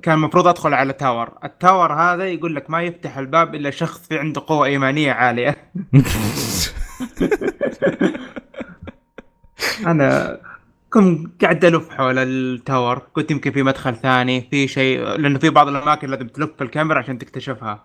كان 0.02 0.14
المفروض 0.14 0.46
أدخل 0.46 0.74
على 0.74 0.92
tower 0.92 1.38
ال 1.44 1.52
tower 1.52 1.92
هذا 1.92 2.24
يقول 2.24 2.54
لك 2.54 2.70
ما 2.70 2.82
يفتح 2.82 3.18
الباب 3.18 3.54
إلا 3.54 3.70
شخص 3.70 4.08
في 4.08 4.18
عنده 4.18 4.42
قوة 4.46 4.66
إيمانية 4.66 5.12
عالية. 5.12 5.56
أنا 9.86 10.40
كنت 10.90 11.42
قاعد 11.44 11.64
ألف 11.64 11.88
حول 11.90 12.18
ال 12.18 12.30
tower. 12.30 12.98
كنت 12.98 13.30
يمكن 13.30 13.50
في 13.50 13.62
مدخل 13.62 13.96
ثاني 13.96 14.48
في 14.50 14.68
شيء 14.68 15.00
لأنه 15.00 15.38
في 15.38 15.50
بعض 15.50 15.68
الأماكن 15.68 16.10
لازم 16.10 16.28
تلف 16.28 16.62
الكاميرا 16.62 16.98
عشان 16.98 17.18
تكتشفها. 17.18 17.84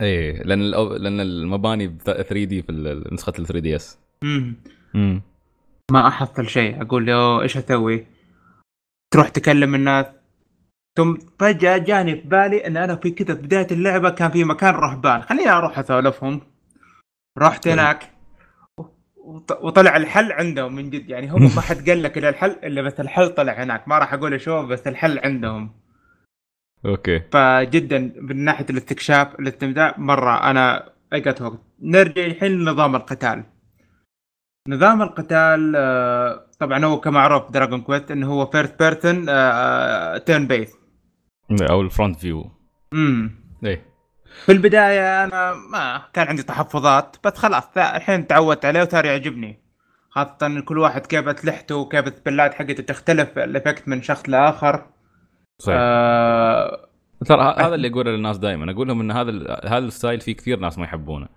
إيه 0.00 0.42
لأن 0.42 0.60
الأو... 0.60 0.96
لأن 0.96 1.20
المباني 1.20 1.98
3D 2.04 2.62
في 2.62 2.72
نسخة 3.12 3.32
ال 3.38 3.46
3DS 3.46 3.98
امم 4.22 5.22
ما 5.90 6.08
أحصل 6.08 6.48
شيء. 6.48 6.82
أقول 6.82 7.06
له 7.06 7.42
إيش 7.42 7.56
أسوي؟ 7.56 8.13
تروح 9.14 9.28
تكلم 9.28 9.74
الناس. 9.74 10.06
ثم 10.96 11.16
فجأة 11.38 11.78
جاني 11.78 12.16
في 12.16 12.28
بالي 12.28 12.66
إن 12.66 12.76
أنا 12.76 12.96
في 12.96 13.10
كذا 13.10 13.34
بداية 13.34 13.66
اللعبة 13.70 14.10
كان 14.10 14.30
في 14.30 14.44
مكان 14.44 14.74
رهبان. 14.74 15.22
خليني 15.22 15.50
أروح 15.50 15.78
أسولفهم. 15.78 16.40
رحت 17.38 17.68
هناك. 17.68 18.10
وطلع 19.60 19.96
الحل 19.96 20.32
عندهم 20.32 20.74
من 20.74 20.90
جد. 20.90 21.10
يعني 21.10 21.30
هم 21.30 21.42
ما 21.42 21.60
حد 21.60 21.90
قال 21.90 22.02
لك 22.02 22.18
الا 22.18 22.28
الحل 22.28 22.50
إلا 22.50 22.82
بس 22.82 23.00
الحل 23.00 23.28
طلع 23.28 23.52
هناك. 23.52 23.88
ما 23.88 23.98
راح 23.98 24.14
أقول 24.14 24.40
شو 24.40 24.66
بس 24.66 24.86
الحل 24.86 25.18
عندهم. 25.18 25.72
okay. 26.86 27.20
فجدا 27.32 27.98
من 28.16 28.44
ناحية 28.44 28.66
الاستكشاف 28.70 29.40
الاستمتاع 29.40 29.94
مرة 29.98 30.50
أنا 30.50 30.92
لقيت 31.12 31.42
وقت 31.42 31.60
نرجع 31.82 32.24
الحين 32.24 32.52
لنظام 32.52 32.96
القتال. 32.96 33.44
نظام 34.68 35.02
القتال 35.02 35.72
آه، 35.76 36.43
طبعا 36.64 36.84
هو 36.84 37.00
كمعروف 37.00 37.50
Dragon 37.50 37.80
Quest 37.80 38.10
إنه 38.10 38.32
هو 38.32 38.46
first 38.46 38.78
person 38.78 39.26
turn 40.24 40.46
based 40.46 40.74
أو 41.70 41.80
ال 41.80 41.86
front 41.86 42.18
view 42.18 42.50
امم 42.92 43.30
إيه. 43.64 43.94
في 44.44 44.52
البداية 44.52 45.24
أنا 45.24 45.54
ما 45.72 46.02
كان 46.12 46.28
عندي 46.28 46.42
تحفظات 46.42 47.16
بس 47.24 47.36
خلاص 47.36 47.64
الحين 47.76 48.26
تعودت 48.26 48.64
عليه 48.64 48.82
وصار 48.82 49.04
يعجبني. 49.04 49.60
خاصة 50.10 50.60
كل 50.60 50.78
واحد 50.78 51.06
كيف 51.06 51.28
اسلحته 51.28 51.76
وكيف 51.76 52.06
ال 52.06 52.13
spell 52.13 52.47
ات 52.47 52.54
حقته 52.54 52.82
تختلف 52.82 53.38
ال 53.38 53.45
effect 53.45 53.88
من 53.88 54.02
شخص 54.02 54.28
لآخر. 54.28 54.86
صحيح. 55.58 55.76
آه... 55.80 56.88
ترى 57.26 57.54
هذا 57.58 57.74
اللي 57.74 57.88
اقوله 57.88 58.10
للناس 58.10 58.38
دائما 58.38 58.72
أقول 58.72 58.88
لهم 58.88 59.00
إن 59.00 59.10
هذا 59.10 59.60
هذا 59.64 59.78
ال 59.78 59.85
style 59.85 60.20
في 60.20 60.34
كثير 60.34 60.58
ناس 60.58 60.78
ما 60.78 60.84
يحبونه. 60.84 61.28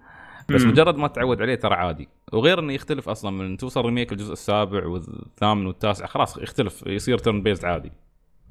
بس 0.50 0.62
مم. 0.62 0.72
مجرد 0.72 0.98
ما 0.98 1.08
تتعود 1.08 1.42
عليه 1.42 1.56
ترى 1.56 1.74
عادي. 1.76 2.08
وغير 2.34 2.60
إنه 2.60 2.74
يختلف 2.74 3.10
أصلا 3.10 3.32
من 3.32 3.58
توصل 3.58 3.86
remake 3.86 4.12
الجزء 4.12 4.34
السابع 4.34 4.86
والثامن 4.86 5.66
والتاسع 5.66 6.06
خلاص 6.06 6.38
يختلف 6.38 6.84
يصير 6.88 7.18
turn 7.18 7.42
based 7.42 7.66
عادي. 7.66 7.92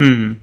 امم 0.02 0.38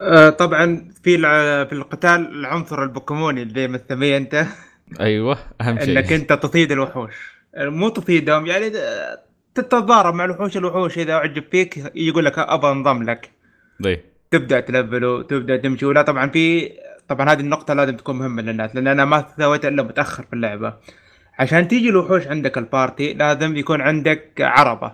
آه 0.00 0.30
طبعا 0.30 0.92
في 1.02 1.18
في 1.66 1.72
القتال 1.72 2.10
العنصر 2.10 2.82
البوكيموني 2.82 3.42
اللي 3.42 3.68
مسميه 3.68 4.16
أنت. 4.16 4.46
أيوه 5.00 5.38
أهم 5.60 5.78
شيء. 5.78 5.98
إنك 5.98 6.12
أنت 6.12 6.32
تصيد 6.32 6.72
الوحوش. 6.72 7.14
مو 7.56 7.88
تصيدهم 7.88 8.46
يعني 8.46 8.72
تتضارب 9.54 10.14
مع 10.14 10.24
الوحوش 10.24 10.56
الوحوش 10.56 10.98
إذا 10.98 11.12
أعجب 11.12 11.44
فيك 11.50 11.92
يقول 11.94 12.24
لك 12.24 12.38
ابى 12.38 12.66
أنضم 12.66 13.02
لك. 13.02 13.30
دي. 13.80 14.00
تبدأ 14.30 14.60
تلفله 14.60 15.22
تبدا 15.22 15.56
تمشي. 15.56 15.86
ولا 15.86 16.02
طبعا 16.02 16.28
في 16.28 16.70
طبعا 17.08 17.32
هذه 17.32 17.40
النقطة 17.40 17.74
لازم 17.74 17.96
تكون 17.96 18.18
مهمة 18.18 18.42
للناس 18.42 18.74
لأن 18.76 18.86
أنا 18.86 19.04
ما 19.04 19.24
سويتها 19.38 19.68
إلا 19.68 19.82
متأخر 19.82 20.22
في 20.22 20.32
اللعبة. 20.32 20.74
عشان 21.38 21.68
تيجي 21.68 21.88
الوحوش 21.88 22.26
عندك 22.26 22.58
ال 22.58 22.67
party 22.67 23.14
لازم 23.14 23.56
يكون 23.56 23.80
عندك 23.80 24.32
عربة. 24.40 24.92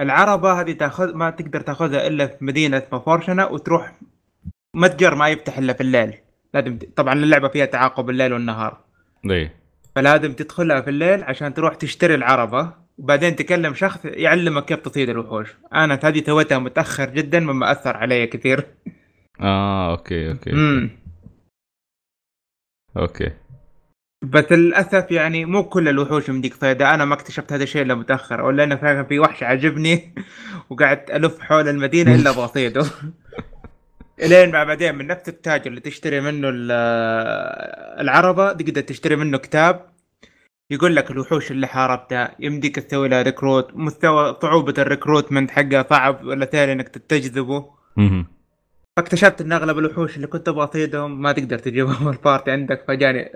العربة 0.00 0.60
هذه 0.60 0.72
تاخذ 0.72 1.14
ما 1.14 1.30
تقدر 1.30 1.60
تأخذها 1.60 2.06
إلا 2.06 2.26
في 2.26 2.44
مدينة 2.44 2.78
اسمها 2.78 3.00
Fortuna 3.00 3.46
وتروح 3.46 3.92
متجر 4.74 5.14
ما 5.14 5.28
يفتح 5.28 5.58
إلا 5.58 5.72
في 5.72 5.80
الليل. 5.80 6.14
لازم 6.54 6.78
طبعا 6.96 7.14
اللعبة 7.14 7.48
فيها 7.48 7.66
تعاقب 7.66 8.10
الليل 8.10 8.32
والنهار. 8.32 8.80
دي. 9.24 9.50
فلازم 9.96 10.32
تدخلها 10.32 10.80
في 10.80 10.90
الليل 10.90 11.24
عشان 11.24 11.54
تروح 11.54 11.74
تشتري 11.74 12.14
العربة 12.14 12.72
وبعدين 12.98 13.36
تكلم 13.36 13.74
شخص 13.74 14.00
يعلمك 14.04 14.64
كيف 14.64 14.78
تصيد 14.78 15.08
الوحوش. 15.08 15.54
أنا 15.74 16.00
هذه 16.04 16.22
سويتها 16.26 16.58
متأخر 16.58 17.10
جدا 17.10 17.40
مما 17.40 17.72
أثر 17.72 17.96
علي 17.96 18.26
كثير. 18.26 18.66
آه 19.40 19.90
okay 19.90 20.30
okay. 20.30 20.52
امم 20.52 20.90
okay. 22.98 23.30
بس 24.22 24.52
للأسف 24.52 25.10
يعني 25.10 25.44
مو 25.44 25.64
كل 25.64 25.88
الوحوش 25.88 26.28
يمديك 26.28 26.54
صيدها 26.54 26.94
أنا 26.94 27.04
ما 27.04 27.14
اكتشفت 27.14 27.52
هذا 27.52 27.62
الشيء 27.62 27.82
إلا 27.82 27.94
متأخر. 27.94 28.40
ولا 28.40 28.64
أنا 28.64 28.76
فعلا 28.76 29.02
في 29.04 29.18
وحش 29.18 29.42
عجبني 29.42 30.14
وقعدت 30.70 31.10
ألف 31.10 31.40
حول 31.40 31.68
المدينة 31.68 32.14
إلا 32.14 32.30
بصيده 32.44 32.84
إلين 34.22 34.50
مع 34.52 34.64
بعدين 34.64 34.94
من 34.94 35.06
نفس 35.06 35.28
التاجر 35.28 35.66
اللي 35.66 35.80
تشتري 35.80 36.20
منه 36.20 36.48
ال- 36.48 36.70
العربة 38.00 38.52
تقدر 38.52 38.80
تشتري 38.80 39.16
منه 39.16 39.38
كتاب. 39.38 39.88
يقول 40.70 40.96
لك 40.96 41.10
الوحوش 41.10 41.50
اللي 41.50 41.66
حاربتها 41.66 42.34
يمديك 42.40 42.76
تسوي 42.76 43.08
لها 43.08 43.22
recruit 43.22 43.70
مستوى 43.74 44.36
صعوبة 44.42 44.74
ال 44.78 44.84
recruitment 44.84 45.50
حقها 45.50 45.86
صعب. 45.90 46.24
ولا 46.24 46.48
سهل 46.52 46.68
إنك 46.68 46.88
تجذبه. 46.88 47.70
فاكتشفت 48.98 49.40
إن 49.40 49.52
أغلب 49.52 49.78
الوحوش 49.78 50.16
اللي 50.16 50.26
كنت 50.26 50.48
أبغى 50.48 50.64
أصيدهم 50.64 51.22
ما 51.22 51.32
تقدر 51.32 51.58
تجيبهم 51.58 52.08
ال 52.12 52.18
party 52.18 52.50
عندك 52.50 52.84
فجاني 52.88 53.30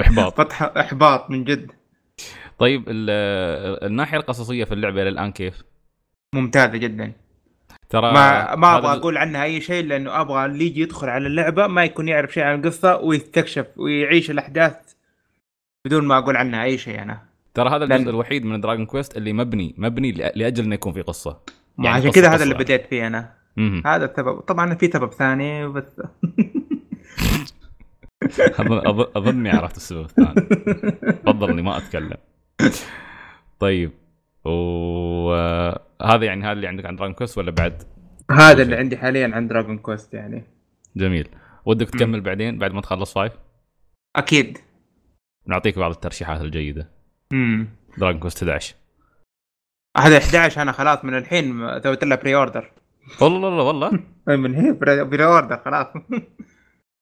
إحباط. 0.00 0.36
فتح 0.40 0.62
إحباط 0.62 1.30
من 1.30 1.44
جد. 1.44 1.70
طيب 2.58 2.84
ال- 2.88 3.84
الناحية 3.86 4.18
القصصية 4.18 4.64
في 4.64 4.74
اللعبة 4.74 5.02
إلى 5.02 5.08
الآن 5.08 5.32
كيف؟ 5.32 5.62
ممتازة 6.34 6.76
جدا. 6.76 7.12
ترى 7.90 8.12
ما 8.12 8.54
ما 8.56 8.76
أبغى 8.78 8.92
أقول 8.92 9.16
عنها 9.16 9.44
أي 9.44 9.60
شيء 9.60 9.84
لأنه 9.84 10.20
أبغى 10.20 10.44
اللي 10.46 10.66
يجي 10.66 10.80
يدخل 10.80 11.08
على 11.08 11.26
اللعبة 11.26 11.66
ما 11.66 11.84
يكون 11.84 12.08
يعرف 12.08 12.32
شيء 12.34 12.42
عن 12.42 12.60
القصة 12.60 12.96
ويستكشف 12.96 13.66
ويعيش 13.76 14.30
الأحداث 14.30 14.74
بدون 15.86 16.04
ما 16.06 16.18
أقول 16.18 16.36
عنها 16.36 16.64
أي 16.64 16.78
شيء 16.78 17.02
أنا. 17.02 17.22
ترى 17.54 17.68
هذا 17.70 17.86
لأن- 17.86 17.92
الجزء 17.92 18.10
الوحيد 18.10 18.44
من 18.44 18.60
دراجون 18.60 18.86
كويست 18.86 19.16
اللي 19.16 19.32
مبني 19.32 19.74
مبني 19.78 20.12
لأجل 20.12 20.64
إنه 20.64 20.74
يكون 20.74 20.92
في 20.92 21.02
قصة. 21.02 21.40
يعني 21.78 21.88
عشان 21.98 22.10
كذا 22.10 22.28
هذا 22.34 22.42
اللي. 22.44 22.54
بديت 22.54 22.86
فيه 22.86 23.06
أنا. 23.06 23.32
هذا 23.86 24.04
السبب. 24.04 24.40
طبعا 24.40 24.74
في 24.74 24.90
سبب 24.90 25.12
ثاني 25.12 25.68
بس 25.68 26.02
أظني 29.16 29.50
عرفت 29.50 29.76
السبب 29.76 30.04
الثاني. 30.04 30.40
تفضل 31.12 31.50
اني 31.50 31.62
ما 31.62 31.76
أتكلم. 31.76 32.16
طيب. 33.58 33.92
وهذا 34.44 36.24
يعني 36.24 36.44
هذا 36.44 36.52
اللي 36.52 36.66
عندك 36.66 36.86
عن 36.86 36.96
Dragon 36.96 37.14
Quest 37.14 37.38
ولا 37.38 37.50
بعد؟ 37.50 37.82
هذا 38.30 38.62
اللي 38.62 38.76
عندي 38.76 38.96
حاليا 38.96 39.30
عن 39.34 39.48
Dragon 39.48 39.78
Quest 39.78 40.14
يعني. 40.14 40.44
جميل. 40.96 41.28
ودك 41.64 41.90
تكمل 41.90 42.20
بعدين 42.20 42.58
بعد 42.58 42.72
ما 42.72 42.80
تخلص 42.80 43.14
five 43.14 43.32
أكيد. 44.16 44.58
نعطيك 45.46 45.78
بعض 45.78 45.90
الترشيحات 45.90 46.40
الجيدة. 46.40 46.90
امم 47.32 47.68
Dragon 47.98 48.20
Quest 48.20 48.42
11 48.42 48.74
هذا 49.96 50.18
11 50.18 50.62
أنا 50.62 50.72
خلاص 50.72 51.04
من 51.04 51.14
الحين 51.16 51.80
سويت 51.82 52.04
لها 52.04 52.16
pre 52.16 52.34
order 52.34 52.70
والله 53.20 53.48
والله 53.48 53.62
والله. 53.64 53.90
من 54.42 54.54
هي؟ 54.54 54.72
pre 55.02 55.24
order 55.24 55.60
خلاص. 55.64 55.86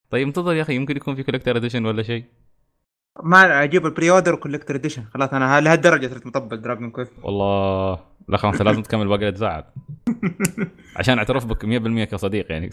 طيب 0.09 0.27
انتظر 0.27 0.53
يا 0.53 0.61
أخي 0.61 0.75
يمكن 0.75 0.97
يكون 0.97 1.15
في 1.15 1.23
collector 1.23 1.57
edition 1.57 1.85
ولا 1.85 2.03
شيء. 2.03 2.25
ما 3.23 3.63
أجيب 3.63 3.85
ال 3.85 3.91
pre 3.91 4.11
order 4.11 4.33
و 4.33 4.37
collector 4.37 4.75
edition 4.75 5.03
خلاص 5.13 5.33
أنا 5.33 5.61
لهالدرجة 5.61 6.07
صرت 6.07 6.25
مطبق 6.27 6.53
Dragon 6.53 6.89
Quest 6.91 7.13
والله 7.23 7.99
لا 8.27 8.37
خلاص 8.37 8.61
لازم 8.61 8.81
تكمل 8.81 9.07
باقي 9.07 9.21
الأجزاء. 9.21 9.73
عشان 10.95 11.17
اعترف 11.17 11.45
بك 11.45 11.65
100% 11.65 12.11
كصديق 12.11 12.51
يعني. 12.51 12.69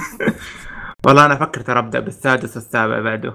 والله 1.06 1.26
أنا 1.26 1.34
أفكر 1.34 1.60
ترى 1.60 1.78
أبدأ 1.78 2.00
بالسادس 2.00 2.56
والسابع 2.56 3.00
بعده. 3.00 3.34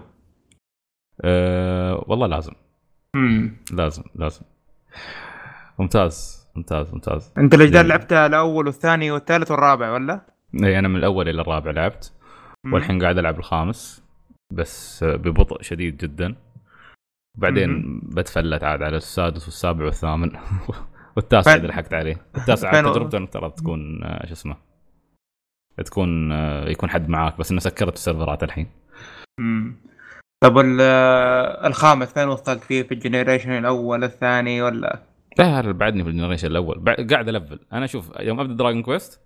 أه 1.22 2.04
والله 2.08 2.28
لازم. 2.28 2.54
لازم 3.72 4.04
لازم. 4.16 4.42
ممتاز. 5.80 6.41
ممتاز 6.56 6.94
ممتاز 6.94 7.32
انت 7.38 7.56
جميل. 7.56 7.88
لعبتها 7.88 8.26
الأول 8.26 8.66
والثاني 8.66 9.12
والثالث 9.12 9.52
والرابع 9.52 9.92
ولا؟ 9.92 10.22
اي 10.64 10.80
أنا 10.80 10.88
من 10.88 10.96
الأول 10.96 11.30
إلى 11.30 11.42
الرابع 11.42 11.72
لعبت. 11.72 12.14
والحين 12.74 13.02
قاعد 13.02 13.18
ألعب 13.18 13.40
الخامس 13.40 14.04
بس 14.54 15.04
ببطء 15.04 15.62
شديد 15.62 15.98
جدا 15.98 16.36
بعدين 17.38 18.00
بتفلت 18.04 18.64
عاد 18.64 18.82
على 18.84 18.98
السادس 18.98 19.46
والسابع 19.46 19.86
والثامن 19.86 20.32
والتاسع 21.16 21.56
إذا 21.56 21.68
لحقت 21.68 21.94
عليه 21.94 22.18
التاسع 22.38 22.82
تجربته 22.82 23.26
ترى 23.26 23.50
تكون 23.50 24.04
آه، 24.04 24.26
شو 24.26 24.34
اسمه 24.34 24.56
تكون 25.86 26.32
آه، 26.32 26.70
يكون 26.70 26.90
حد 26.90 27.10
معاك 27.10 27.38
بس 27.38 27.52
إنه 27.52 27.60
سكرت 27.60 27.94
السيرفرات 27.94 28.44
الحين 28.44 28.68
مم. 29.40 29.76
طب 30.44 30.58
ال- 30.58 30.82
الخامس 31.66 32.14
فين 32.14 32.28
وصلت 32.28 32.64
فيه 32.64 32.84
في 32.84 32.94
الجنريشن 32.94 33.52
الأول 33.52 34.04
الثاني 34.04 34.62
ولا؟ 34.62 35.00
لا 35.40 35.72
بعدني 35.72 36.04
في 36.04 36.10
ال 36.10 36.13
generation 36.13 36.48
الأول. 36.48 36.96
قاعد 37.10 37.30
ألفل. 37.30 37.60
أنا 37.74 37.86
شوف 37.88 38.12
يوم 38.20 38.40
أبدأ 38.40 38.54
Dragon 38.54 38.82
Quest 38.84 39.22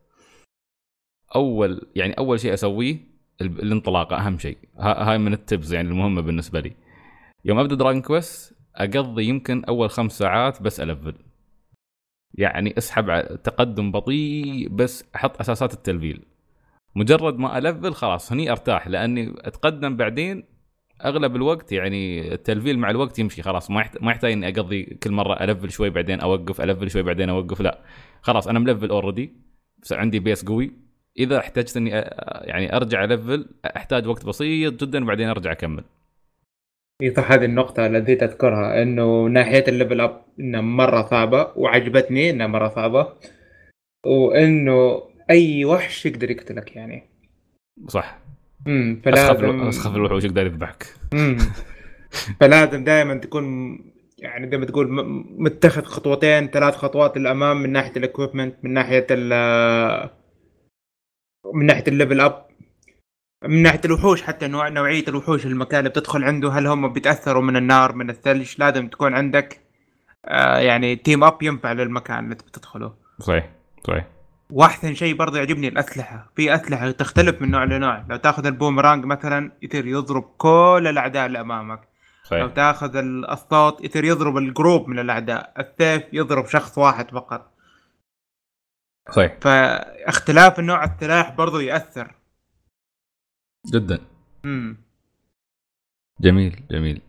أول 1.35 1.81
يعني 1.95 2.13
أول 2.13 2.39
شيء 2.39 2.53
أسويه 2.53 2.97
ال- 3.41 3.59
الانطلاقه 3.61 4.17
أهم 4.17 4.37
شيء. 4.37 4.57
ها- 4.77 5.11
هاي 5.11 5.17
من 5.17 5.33
التبز 5.33 5.73
يعني 5.73 5.89
المهمة 5.89 6.21
بالنسبة 6.21 6.59
لي. 6.59 6.71
يوم 7.45 7.59
أبدأ 7.59 7.75
دراجون 7.75 8.01
كويست 8.01 8.55
أقضي 8.75 9.25
يمكن 9.25 9.65
أول 9.65 9.89
خمس 9.89 10.17
ساعات 10.17 10.61
بس 10.61 10.79
ألفل. 10.79 11.15
يعني 12.33 12.77
أسحب 12.77 13.25
تقدم 13.43 13.91
بطيء 13.91 14.69
بس 14.69 15.05
أحط 15.15 15.39
أساسات 15.39 15.73
التلفيل. 15.73 16.25
مجرد 16.95 17.37
ما 17.37 17.57
ألفل 17.57 17.93
خلاص 17.93 18.31
هني 18.31 18.51
أرتاح 18.51 18.87
لأني 18.87 19.33
أتقدم 19.37 19.97
بعدين 19.97 20.43
أغلب 21.05 21.35
الوقت 21.35 21.71
يعني 21.71 22.33
التلفيل 22.33 22.79
مع 22.79 22.89
الوقت 22.89 23.19
يمشي 23.19 23.41
خلاص. 23.41 23.71
ما. 23.71 23.89
ما 24.01 24.11
يحتاج 24.11 24.31
إني 24.31 24.49
أقضي 24.49 24.83
كل 24.83 25.11
مرة 25.11 25.43
ألفل 25.43 25.71
شوي 25.71 25.89
بعدين 25.89 26.19
أوقف 26.19 26.61
ألفل 26.61 26.89
شوي 26.89 27.03
بعدين 27.03 27.29
أوقف 27.29 27.61
لا. 27.61 27.79
خلاص 28.21 28.47
أنا 28.47 28.59
ملفل 28.59 28.89
already 28.89 29.33
عندي 29.91 30.19
base 30.19 30.45
قوي. 30.45 30.71
إذا 31.17 31.37
احتجت 31.37 31.77
إني 31.77 31.89
يعني 32.41 32.75
أرجع 32.75 33.03
ألفل 33.03 33.49
أحتاج 33.65 34.07
وقت 34.07 34.25
بسيط 34.25 34.83
جدا 34.83 35.03
وبعدين 35.03 35.29
أرجع 35.29 35.51
أكمل. 35.51 35.83
اي 37.01 37.13
صح 37.13 37.31
هذه 37.31 37.45
النقطة 37.45 37.85
اللي 37.85 37.99
نسيت 37.99 38.23
اذكرها 38.23 38.81
إنه 38.81 39.25
ناحية 39.27 39.63
ال 39.67 39.73
level 39.73 40.01
up 40.01 40.21
إنها 40.39 40.61
مرة 40.61 41.01
صعبة 41.01 41.51
وعجبتني 41.55 42.29
إنها 42.29 42.47
مرة 42.47 42.67
صعبة 42.67 43.13
وإنه 44.05 45.01
أي 45.29 45.65
وحش 45.65 46.05
يقدر 46.05 46.31
يقتلك 46.31 46.75
يعني. 46.75 47.03
صح. 47.87 48.24
امم 48.67 49.01
أسخف 49.07 49.37
فلازم 49.37 49.61
أسخف 49.61 49.95
الوحوش 49.95 50.23
يقدر 50.23 50.45
يذبحك. 50.45 50.85
امم 51.13 51.37
فلازم 52.39 52.83
دائما 52.89 53.15
تكون 53.17 53.45
يعني 54.17 54.51
زي 54.51 54.57
ما 54.57 54.65
تقول 54.65 54.87
متخذ 55.37 55.83
خطوتين 55.83 56.47
ثلاث 56.47 56.75
خطوات 56.75 57.17
للأمام 57.17 57.61
من 57.61 57.69
ناحية 57.71 57.91
ال 57.97 58.03
equipment 58.03 58.55
من 58.63 58.73
ناحية 58.73 59.07
ال 59.11 60.09
من 61.53 61.65
ناحية 61.65 61.83
ال 61.87 61.93
level 61.93 62.21
up 62.21 62.45
من 63.43 63.61
ناحية 63.63 63.81
الوحوش 63.85 64.21
حتى 64.21 64.47
نوع 64.47 64.69
نوعية 64.69 65.03
الوحوش 65.07 65.45
المكان 65.45 65.79
اللي 65.79 65.89
بتدخل 65.89 66.23
عنده 66.23 66.49
هل 66.49 66.67
هم 66.67 66.93
بيتأثروا 66.93 67.41
من 67.43 67.55
النار 67.55 67.95
من 67.95 68.09
الثلج؟ 68.09 68.55
لازم 68.59 68.87
تكون 68.87 69.13
عندك 69.13 69.59
آه 70.25 70.57
يعني 70.57 70.95
team 70.95 71.23
up 71.23 71.43
ينفع 71.43 71.71
للمكان 71.71 72.23
اللي 72.23 72.35
بتدخله. 72.35 72.93
صحيح 73.19 73.49
صحيح. 73.87 74.07
واحسن 74.49 74.93
شيء 74.93 75.15
برضه 75.15 75.37
يعجبني 75.37 75.67
الأسلحة. 75.67 76.31
في 76.35 76.55
أسلحة 76.55 76.91
تختلف 76.91 77.41
من 77.41 77.51
نوع 77.51 77.63
لنوع. 77.63 78.05
لو 78.09 78.17
تاخذ 78.17 78.45
البومرانج 78.45 79.05
مثلا 79.05 79.51
يصير 79.61 79.87
يضرب 79.87 80.23
كل 80.37 80.87
الأعداء 80.89 81.25
اللي 81.25 81.41
أمامك. 81.41 81.79
لو 81.79 82.29
صحيح 82.29 82.53
تاخذ 82.53 82.95
السوط 83.31 83.83
يصير 83.83 84.03
يضرب 84.03 84.37
ال 84.37 84.45
group 84.45 84.87
من 84.87 84.99
الأعداء. 84.99 85.53
السيف 85.59 86.13
يضرب 86.13 86.45
شخص 86.45 86.77
واحد 86.77 87.11
فقط. 87.11 87.51
صحيح. 89.11 89.37
فاختلاف 89.41 90.59
النوع 90.59 90.83
السلاح 90.83 91.35
برضو 91.35 91.59
يأثر. 91.59 92.15
جدا. 93.73 93.99
امم 94.45 94.77
جميل 96.21 96.67
جميل. 96.71 97.01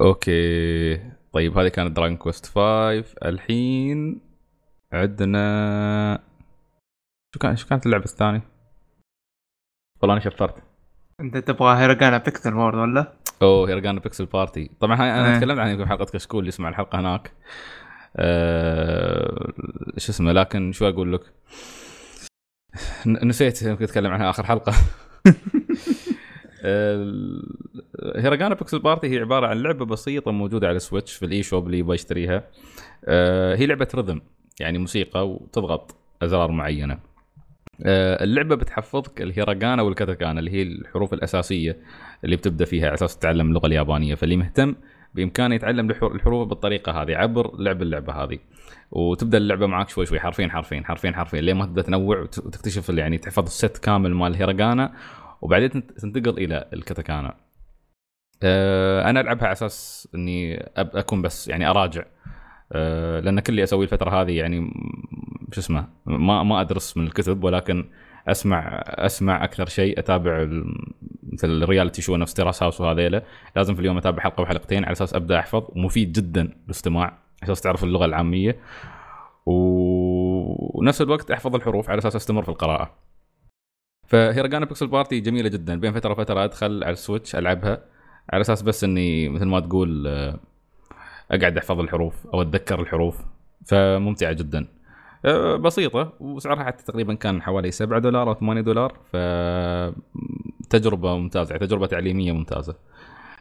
okay. 0.00 0.96
طيب 1.32 1.58
هذه 1.58 1.68
كانت 1.68 1.96
Dragon 1.96 2.16
Quest 2.16 2.46
5 2.46 3.14
الحين 3.24 4.25
عندنا 4.92 6.18
شو 7.34 7.40
كان 7.40 7.56
شو 7.56 7.68
كانت 7.68 7.86
اللعبة 7.86 8.04
الثانية؟ 8.04 8.42
والله 10.02 10.14
أنا 10.16 10.24
شفرت 10.24 10.62
أنت 11.20 11.36
تبغى 11.36 11.76
Hiragana 11.76 12.18
Pixel 12.18 12.54
Word 12.54 12.74
ولا؟ 12.78 13.12
أوه 13.42 13.68
Hiragana 13.68 14.00
Pixel 14.00 14.26
Party 14.26 14.70
طبعا 14.80 14.94
أنا 14.96 15.32
إيه. 15.32 15.38
تكلمت 15.38 15.58
عنها 15.58 15.76
في 15.76 15.86
حلقة 15.86 16.04
كشكول 16.04 16.38
اللي 16.38 16.48
يسمع 16.48 16.68
الحلقة 16.68 17.00
هناك. 17.00 17.32
أه 18.16 19.52
شو 19.98 20.12
اسمه 20.12 20.32
لكن 20.32 20.72
شو 20.72 20.88
أقول 20.88 21.12
لك؟ 21.12 21.32
نسيت 23.06 23.62
يمكن 23.62 23.84
أتكلم 23.84 24.12
عنها 24.12 24.30
آخر 24.30 24.46
حلقة. 24.46 24.72
Hiragana 28.16 28.54
Pixel 28.54 28.78
Party 28.78 29.06
هي 29.06 29.18
عبارة 29.18 29.46
عن 29.46 29.62
لعبة 29.62 29.84
بسيطة 29.84 30.30
موجودة 30.30 30.68
على 30.68 30.76
ال 30.76 30.81
Switch 30.81 31.14
في 31.14 31.24
ال 31.24 31.42
eShop 31.42 31.66
اللي 31.66 31.78
يبغى 31.78 31.94
يشتريها. 31.94 32.42
أه 33.04 33.56
هي 33.56 33.66
لعبة 33.66 33.88
rhythm 33.94 34.20
يعني 34.60 34.78
موسيقى 34.78 35.28
وتضغط 35.28 35.96
أزرار 36.22 36.50
معينة. 36.50 36.98
أه 37.84 38.24
اللعبة 38.24 38.54
بتحفظك 38.54 39.22
الهيراغانا 39.22 39.82
والكاتاكانا 39.82 40.40
اللي 40.40 40.50
هي 40.50 40.62
الحروف 40.62 41.14
الأساسية 41.14 41.76
اللي 42.24 42.36
بتبدأ 42.36 42.64
فيها 42.64 42.86
على 42.86 42.94
أساس 42.94 43.18
تتعلم 43.18 43.48
اللغة 43.48 43.66
اليابانية. 43.66 44.14
فاللي 44.14 44.36
مهتم 44.36 44.74
بإمكانه 45.14 45.54
يتعلم 45.54 45.90
الحر- 45.90 46.14
الحروف 46.14 46.48
بالطريقة 46.48 47.02
هذه 47.02 47.16
عبر 47.16 47.56
لعب 47.60 47.82
اللعبة 47.82 48.12
هذه. 48.12 48.38
وتبدأ 48.90 49.38
اللعبة 49.38 49.66
معك 49.66 49.88
شوي 49.88 50.06
شوي 50.06 50.20
حرفين 50.20 50.50
حرفين 50.50 50.84
حرفين 50.84 51.14
حرفين 51.14 51.40
لين 51.40 51.56
ما 51.56 51.66
تبدأ 51.66 51.82
تنوع 51.82 52.18
وت- 52.20 52.38
وتكتشف 52.38 52.88
يعني 52.88 53.18
تحفظ 53.18 53.44
الست 53.44 53.78
كامل 53.78 54.14
مال 54.14 54.30
الهيراغانا 54.34 54.92
وبعدين 55.42 55.70
تنت- 55.70 55.92
تنتقل 55.92 56.38
إلى 56.38 56.68
الكاتاكانا. 56.72 57.34
أه 58.42 59.10
أنا 59.10 59.20
ألعبها 59.20 59.44
على 59.44 59.52
أساس 59.52 60.08
إني 60.14 60.56
أكون 60.76 61.22
بس 61.22 61.48
يعني 61.48 61.70
أراجع 61.70 62.04
لأن 62.70 63.40
كل 63.40 63.52
اللي 63.52 63.62
أسويه 63.62 63.84
الفترة 63.84 64.22
هذه 64.22 64.32
يعني 64.32 64.70
شو 65.52 65.60
اسمه 65.60 65.88
ما 66.06 66.42
ما 66.42 66.60
أدرس 66.60 66.96
من 66.96 67.06
الكتب 67.06 67.44
ولكن 67.44 67.84
أسمع 68.28 68.82
أسمع 68.86 69.44
أكثر 69.44 69.66
شيء 69.66 69.98
أتابع 69.98 70.48
مثل 71.32 71.62
ال 71.62 71.67
reality 71.67 72.02
show 72.02 72.16
نفس 72.16 72.34
Terrace 72.34 72.62
House 72.62 72.80
وهذيلا 72.80 73.22
لازم 73.56 73.74
في 73.74 73.80
اليوم 73.80 73.98
أتابع 73.98 74.22
حلقة 74.22 74.40
وحلقتين 74.40 74.84
على 74.84 74.92
أساس 74.92 75.14
أبدأ 75.14 75.38
أحفظ 75.38 75.64
ومفيد 75.76 76.12
جدا 76.12 76.56
الاستماع 76.66 77.04
على 77.42 77.52
أساس 77.52 77.60
تعرف 77.60 77.84
اللغة 77.84 78.04
العامية. 78.04 78.56
ونفس 79.46 81.02
الوقت 81.02 81.30
أحفظ 81.30 81.54
الحروف 81.54 81.90
على 81.90 81.98
أساس 81.98 82.16
أستمر 82.16 82.42
في 82.42 82.48
القراءة. 82.48 82.94
ف 84.06 84.12
Hiragana 84.12 84.64
Pixel 84.64 84.86
Party 84.86 85.20
جميلة 85.20 85.48
جدا. 85.48 85.80
بين 85.80 85.92
فترة 85.92 86.12
وفترة 86.12 86.44
أدخل 86.44 86.84
على 86.84 86.92
ال 86.92 86.98
Switch 86.98 87.36
ألعبها 87.36 87.84
على 88.32 88.40
أساس 88.40 88.62
بس 88.62 88.84
إني 88.84 89.28
مثل 89.28 89.44
ما 89.44 89.60
تقول 89.60 90.06
آه، 90.06 90.40
أقعد 91.30 91.56
أحفظ 91.58 91.80
الحروف 91.80 92.26
أو 92.34 92.42
أتذكر 92.42 92.80
الحروف 92.80 93.24
فممتعة 93.66 94.32
جدا. 94.32 94.68
آه، 95.24 95.56
بسيطة 95.56 96.12
وسعرها 96.20 96.64
حتى 96.64 96.84
تقريبا 96.84 97.14
كان 97.14 97.42
حوالي 97.42 97.70
7 97.70 97.98
دولار 97.98 98.28
أو 98.28 98.34
8 98.34 98.60
دولار 98.60 98.98
ف 99.12 99.16
تجربة 100.70 101.16
ممتازة 101.16 101.56
تجربة 101.56 101.86
تعليمية 101.86 102.32
ممتازة. 102.32 102.74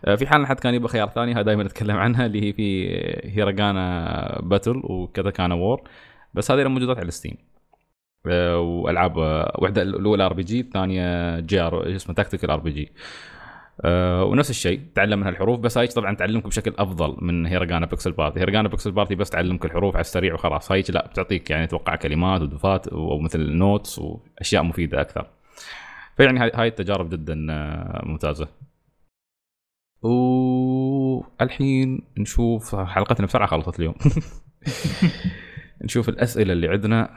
آه، 0.05 0.15
في 0.15 0.27
حال 0.27 0.47
حد 0.47 0.59
كان 0.59 0.73
يبغى 0.73 0.87
خيار 0.87 1.09
ثاني 1.09 1.33
هذا 1.33 1.41
دائما 1.41 1.63
نتكلم 1.63 1.97
عنها 1.97 2.25
اللي 2.25 2.41
هي 2.47 2.53
في 2.53 2.87
Hiragana 3.29 4.39
Battle 4.43 4.81
و 4.83 4.91
Katakana 4.91 5.55
War 5.55 5.81
بس 6.33 6.51
هذه 6.51 6.67
موجودات 6.67 6.97
على 6.97 7.07
ال 7.07 7.12
Steam 7.12 7.37
آه، 8.27 8.59
وألعاب 8.59 9.17
واحدة 9.57 9.81
الأولى 9.81 10.25
ار 10.25 10.33
بي 10.33 10.43
جي 10.43 10.59
الثانية 10.59 11.39
جي 11.39 11.59
آر 11.61 11.95
اسمه 11.95 12.15
تاكتيكال 12.15 12.51
ار 12.51 12.59
بي 12.59 12.71
جي 12.71 12.91
آه، 13.81 14.23
ونفس 14.23 14.49
الشيء 14.49 14.81
تعلم 14.95 15.19
منها 15.19 15.29
الحروف 15.29 15.59
بس 15.59 15.77
هاي 15.77 15.87
طبعا 15.87 16.15
تعلمك 16.15 16.47
بشكل 16.47 16.73
أفضل 16.77 17.17
من 17.21 17.45
Hiragana 17.45 17.85
Pixel 17.85 18.11
Party. 18.11 18.39
Hiragana 18.39 18.69
Pixel 18.69 18.91
Party 18.91 19.15
بس 19.15 19.29
تعلمك 19.29 19.65
الحروف 19.65 19.95
على 19.95 20.01
السريع 20.01 20.33
وخلاص. 20.33 20.71
هاي 20.71 20.83
لا 20.89 21.07
بتعطيك 21.07 21.49
يعني 21.49 21.67
توقع 21.67 21.95
كلمات 21.95 22.41
ودفات 22.41 22.87
أو 22.87 23.19
مثل 23.19 23.51
notes 23.51 23.99
وأشياء 23.99 24.63
مفيدة 24.63 25.01
أكثر. 25.01 25.27
فيعني 26.17 26.39
هاي 26.39 26.67
التجارب 26.67 27.09
جدا 27.09 27.47
آه، 27.49 28.01
ممتازة. 28.05 28.47
والحين 30.01 32.01
نشوف 32.17 32.75
حلقتنا 32.75 33.27
بسرعة 33.27 33.47
خلصت 33.47 33.79
اليوم. 33.79 33.95
نشوف 35.85 36.09
الأسئلة 36.09 36.53
اللي 36.53 36.67
عندنا. 36.67 37.09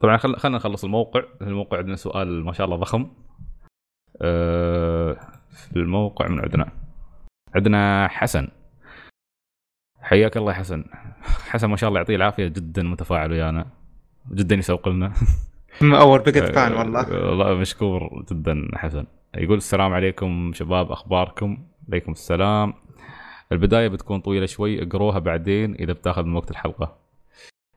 طبعا 0.00 0.16
خل... 0.16 0.36
خلينا 0.36 0.58
نخلص 0.58 0.84
الموقع. 0.84 1.22
الموقع 1.42 1.78
عندنا 1.78 1.96
سؤال 1.96 2.44
ما 2.44 2.52
شاء 2.52 2.64
الله 2.64 2.76
ضخم. 2.76 3.10
أه... 4.22 5.16
في 5.50 5.76
الموقع 5.76 6.28
من 6.28 6.40
عندنا. 6.40 6.72
عندنا 7.54 8.08
حسن. 8.08 8.48
حياك 10.00 10.36
الله 10.36 10.52
يا 10.52 10.58
حسن. 10.58 10.84
حسن 11.22 11.68
ما 11.68 11.76
شاء 11.76 11.88
الله 11.88 12.00
يعطيه 12.00 12.16
العافية 12.16 12.46
جدا 12.46 12.82
متفاعل 12.82 13.32
ويانا. 13.32 13.66
جدا 14.32 14.56
يسوق 14.56 14.88
لنا. 14.88 15.12
اور 15.82 16.22
بيجت 16.22 16.44
فان 16.44 16.72
والله. 16.72 17.28
والله 17.28 17.54
مشكور 17.54 18.24
جدا 18.30 18.68
حسن. 18.74 19.06
يقول 19.34 19.56
السلام 19.56 19.92
عليكم 19.92 20.52
شباب 20.54 20.92
أخباركم؟ 20.92 21.66
عليكم 21.88 22.12
السلام. 22.12 22.74
البداية 23.52 23.88
بتكون 23.88 24.20
طويلة 24.20 24.46
شوي 24.46 24.82
اقروها 24.82 25.18
بعدين 25.18 25.74
إذا 25.74 25.92
بتاخذ 25.92 26.24
من 26.24 26.36
وقت 26.36 26.50
الحلقة. 26.50 26.96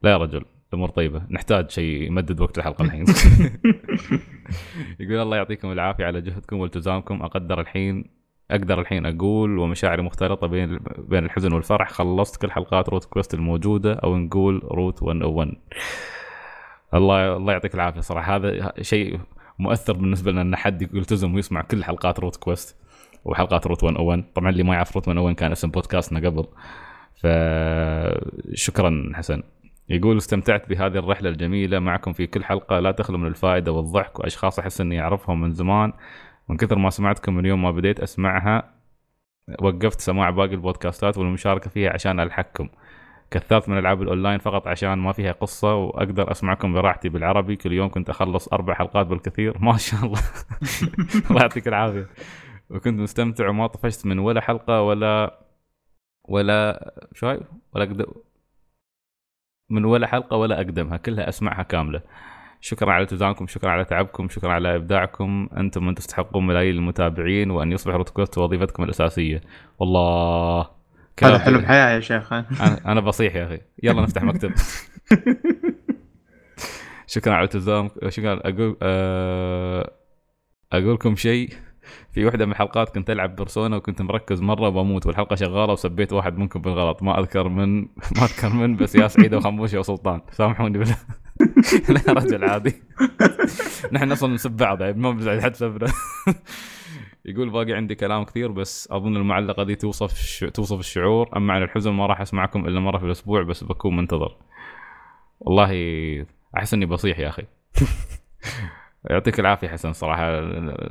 لا 0.01 0.12
يا 0.12 0.17
رجل. 0.17 0.45
الأمور 0.69 0.89
طيبة. 0.89 1.21
نحتاج 1.29 1.69
شيء 1.69 2.03
يمدد 2.03 2.41
وقت 2.41 2.58
الحلقة 2.58 2.86
الحين. 2.86 3.05
يقول 4.99 5.21
الله 5.21 5.38
يعطيكم 5.38 5.71
العافية 5.71 6.05
على 6.05 6.21
جهدكم 6.21 6.60
والتزامكم. 6.60 7.21
أقدر 7.21 7.60
الحين 7.62 8.05
أقدر 8.51 8.82
الحين 8.82 9.05
أقول 9.05 9.58
ومشاعري 9.60 10.01
مختلطة 10.01 10.47
بين 10.47 10.79
بين 10.97 11.25
الحزن 11.25 11.53
والفرح. 11.53 11.89
خلصت 11.91 12.41
كل 12.41 12.51
حلقات 12.51 12.89
Route 12.89 13.05
Quest 13.05 13.33
الموجودة 13.34 13.93
أو 13.93 14.17
نقول 14.17 14.62
Route 14.63 15.03
101 15.03 15.55
الله 16.93 17.38
الله 17.38 17.53
يعطيك 17.53 17.75
العافية 17.75 18.01
صراحة. 18.01 18.36
هذا 18.36 18.73
شيء 18.82 19.19
مؤثر 19.60 19.93
بالنسبة 19.93 20.32
لنا 20.32 20.41
إن 20.41 20.55
حد 20.55 20.82
يلتزم 20.82 21.36
ويسمع 21.36 21.62
كل 21.62 21.84
حلقات 21.84 22.19
Route 22.19 22.35
Quest 22.35 22.75
وحلقات 23.25 23.67
Route 23.67 23.83
101 23.84 24.23
طبعا 24.36 24.49
اللي 24.49 24.63
ما 24.63 24.73
يعرف 24.73 24.95
Route 24.95 25.07
101 25.08 25.36
كان 25.36 25.51
اسم 25.51 25.71
بودكاستنا 25.71 26.19
قبل. 26.19 26.45
فشكرا 27.15 29.12
حسن. 29.13 29.43
يقول 29.89 30.17
استمتعت 30.17 30.69
بهذه 30.69 30.97
الرحلة 30.97 31.30
الجميلة 31.30 31.80
معكم 31.80 32.13
في 32.13 32.28
كل 32.28 32.43
حلقة. 32.43 32.80
لا 32.80 32.91
تخلو 32.91 33.17
من 33.17 33.28
الفائدة 33.28 33.71
والضحك 33.71 34.19
وأشخاص 34.19 34.60
أحس 34.60 34.82
أني 34.82 35.02
أعرفهم 35.02 35.41
من 35.41 35.54
زمان. 35.54 35.93
من 36.49 36.58
كثر 36.58 36.78
ما 36.78 36.89
سمعتكم 36.89 37.36
من 37.36 37.45
يوم 37.45 37.62
ما 37.62 37.71
بديت 37.71 37.99
أسمعها 37.99 38.73
وقفت 39.60 40.02
سماع 40.02 40.30
باقي 40.30 40.54
البودكاستات 40.54 41.17
والمشاركة 41.17 41.69
فيها 41.69 41.93
عشان 41.93 42.19
ألحقكم. 42.19 42.69
كثرت 43.32 43.69
من 43.69 43.78
ألعاب 43.78 44.02
الأونلاين 44.02 44.39
فقط 44.39 44.67
عشان 44.67 44.93
ما 44.93 45.12
فيها 45.12 45.32
قصة 45.32 45.75
وأقدر 45.75 46.32
أسمعكم 46.32 46.73
براحتي 46.73 47.10
بالعربي. 47.10 47.56
كل 47.56 47.73
يوم 47.73 47.89
كنت 47.89 48.10
أخلص 48.10 48.47
أربع 48.54 48.73
حلقات 48.73 49.08
بالكثير. 49.08 49.58
ما 49.63 49.78
شاء 49.78 50.06
الله. 50.06 50.19
الله 51.30 51.41
يعطيك 51.41 51.67
العافية. 51.67 52.08
وكنت 52.69 52.99
مستمتع 52.99 53.49
وما 53.49 53.67
طفشت 53.67 54.06
من 54.06 54.19
ولا 54.19 54.41
حلقة 54.41 54.82
ولا 54.82 55.39
ولا 56.23 56.91
هاي؟ 57.23 57.39
ولا 57.75 58.06
من 59.69 59.86
ولا 59.86 60.08
حلقة 60.08 60.38
ولا 60.38 60.58
أقدمها 60.58 60.97
كلها 60.97 61.29
أسمعها 61.29 61.63
كاملة. 61.63 62.01
شكرا 62.62 62.91
على 62.91 63.03
التزامكم 63.03 63.47
شكرا 63.47 63.69
على 63.69 63.86
تعبكم 63.86 64.29
شكرا 64.29 64.51
على 64.51 64.75
إبداعكم. 64.75 65.49
أنتم 65.58 65.86
من 65.86 65.95
تستحقون 65.95 66.47
ملايين 66.47 66.75
المتابعين 66.75 67.51
وأن 67.51 67.71
يصبح 67.71 67.93
روتكوست 67.93 68.38
وظيفتكم 68.38 68.84
الأساسية. 68.84 69.41
والله 69.79 70.67
هذا 71.23 71.39
حلم 71.39 71.65
حياة 71.65 71.95
يا 71.95 71.99
شيخ. 71.99 72.34
أنا 72.34 72.45
أنا 72.86 73.02
بصيح 73.02 73.35
يا 73.35 73.46
أخي. 73.46 73.60
يلا 73.83 74.02
نفتح 74.02 74.23
مكتب. 74.23 74.52
شكرا 77.08 77.33
على 77.33 77.43
التزامك 77.43 78.10
شكرا. 78.10 78.39
أقول 78.46 78.77
أه... 78.81 79.91
أقول 80.73 80.93
لكم 80.93 81.15
شيء. 81.15 81.50
في 82.12 82.25
واحدة 82.25 82.46
من 82.46 82.52
الحلقات 82.52 82.90
كنت 82.96 83.10
ألعب 83.10 83.35
بيرسونا 83.35 83.75
وكنت 83.77 84.02
مركز 84.02 84.42
مرة 84.42 84.67
وبموت 84.67 85.06
والحلقة 85.06 85.35
شغالة 85.35 85.73
وسبيت 85.73 86.13
واحد 86.13 86.37
منكم 86.37 86.62
بالغلط. 86.62 87.04
ما 87.04 87.19
أذكر 87.19 87.50
من 87.50 87.81
ما 88.17 88.23
أذكر 88.23 88.50
من 88.50 88.75
بس 88.75 88.96
يا 88.96 89.08
سعيده 89.08 89.37
وخموشه 89.37 89.79
وسلطان 89.79 90.21
سامحوني 90.31 90.77
بالله 90.77 90.98
لا 91.90 92.13
رجل 92.13 92.44
عادي. 92.44 92.73
نحن 93.94 94.12
أصلا 94.12 94.33
نسب 94.33 94.52
بعض 94.52 94.81
يعني 94.81 95.00
ما 95.00 95.12
بنزعل 95.12 95.42
حد 95.42 95.56
سبنا 95.56 95.87
يقول 97.25 97.50
باقي 97.50 97.73
عندي 97.73 97.96
كلام 97.96 98.23
كثير 98.23 98.52
بس 98.52 98.87
أظن 98.92 99.17
المعلقة 99.17 99.63
دي 99.63 99.75
توصف. 99.75 100.44
توصف 100.54 100.79
الشعور. 100.79 101.29
أما 101.37 101.54
عن 101.54 101.63
الحزن 101.63 101.92
ما 101.92 102.06
راح 102.06 102.21
أسمعكم 102.21 102.65
إلا 102.67 102.79
مرة 102.79 102.98
في 102.98 103.06
الأسبوع 103.06 103.44
بس 103.44 103.63
بكون 103.63 103.96
منتظر. 103.96 104.37
والله 105.40 105.71
أحس 106.58 106.73
إني 106.73 106.85
بصيح 106.85 107.19
يا 107.19 107.29
أخي. 107.29 107.44
يعطيك 109.06 109.39
العافية 109.39 109.67
حسن 109.67 109.93
صراحة. 109.93 110.41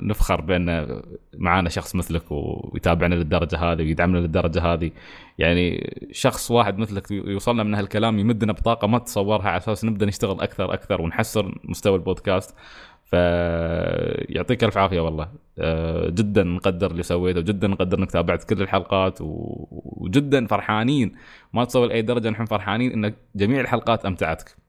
نفخر 0.03 0.41
بأن 0.41 1.03
معانا 1.35 1.69
شخص 1.69 1.95
مثلك 1.97 2.23
ويتابعنا 2.31 3.15
للدرجة 3.15 3.57
هذه 3.59 3.83
ويدعمنا 3.83 4.19
للدرجة 4.19 4.63
هذه. 4.63 4.91
يعني 5.39 5.91
شخص 6.13 6.51
واحد 6.51 6.79
مثلك 6.79 7.11
يوصلنا 7.11 7.63
من 7.63 7.75
هالكلام 7.75 8.19
يمدنا 8.19 8.53
بطاقة 8.53 8.87
ما 8.89 8.99
تتصورها 8.99 9.49
على 9.49 9.57
أساس 9.57 9.85
نبدأ 9.85 10.07
نشتغل 10.07 10.41
أكثر 10.41 10.75
أكثر 10.75 11.03
ونحسن 11.03 11.53
مستوى 11.65 11.97
البودكاست. 11.97 12.57
فيعطيك 13.05 14.65
ألف 14.65 14.79
عافية 14.79 15.01
والله. 15.01 15.29
آه، 15.59 16.11
جدا 16.11 16.43
نقدر 16.43 16.91
اللي 16.91 17.03
سويته 17.03 17.41
وجدا 17.41 17.69
نقدر 17.69 17.99
إنك 17.99 18.11
تابعت 18.11 18.45
كل 18.45 18.63
الحلقات 18.63 19.19
وجدا 19.21 20.47
فرحانين. 20.47 21.17
ما 21.53 21.65
تصور 21.65 21.91
اي 21.91 22.03
درجة 22.03 22.31
نحن 22.31 22.45
فرحانين 22.45 23.05
إن 23.05 23.15
جميع 23.37 23.61
الحلقات 23.61 24.07
أمتعتك. 24.07 24.68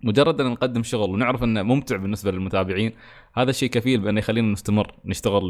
مجرد 0.00 0.40
أن 0.40 0.46
نقدم 0.46 0.82
شغل 0.82 1.10
ونعرف 1.10 1.44
إنه 1.44 1.62
ممتع 1.62 1.96
بالنسبة 1.96 2.30
للمتابعين 2.30 2.92
هذا 3.34 3.50
الشيء 3.50 3.70
كفيل 3.70 4.00
بأنه 4.00 4.18
يخلينا 4.18 4.52
نستمر 4.52 4.94
نشتغل 5.04 5.48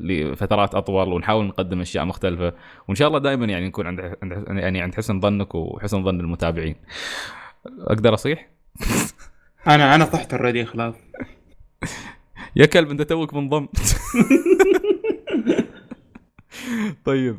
لفترات 0.00 0.74
أطول 0.74 1.12
ونحاول 1.12 1.46
نقدم 1.46 1.80
أشياء 1.80 2.04
مختلفة. 2.04 2.52
وإن 2.88 2.94
شاء 2.94 3.08
الله 3.08 3.18
دائما 3.18 3.46
يعني 3.46 3.68
نكون 3.68 3.86
عند 3.86 4.16
يعني 4.48 4.80
عند 4.80 4.94
حسن 4.94 5.20
ظنك 5.20 5.54
وحسن 5.54 6.04
ظن 6.04 6.20
المتابعين. 6.20 6.76
أقدر 7.66 8.14
أصيح؟ 8.14 8.50
أنا 9.66 9.94
أنا 9.94 10.04
صحت 10.04 10.34
اوريدي 10.34 10.64
خلاص. 10.64 10.94
يا 12.56 12.66
كلب 12.66 12.90
أنت 12.90 13.02
توك 13.02 13.34
منضم. 13.34 13.68
طيب 17.04 17.36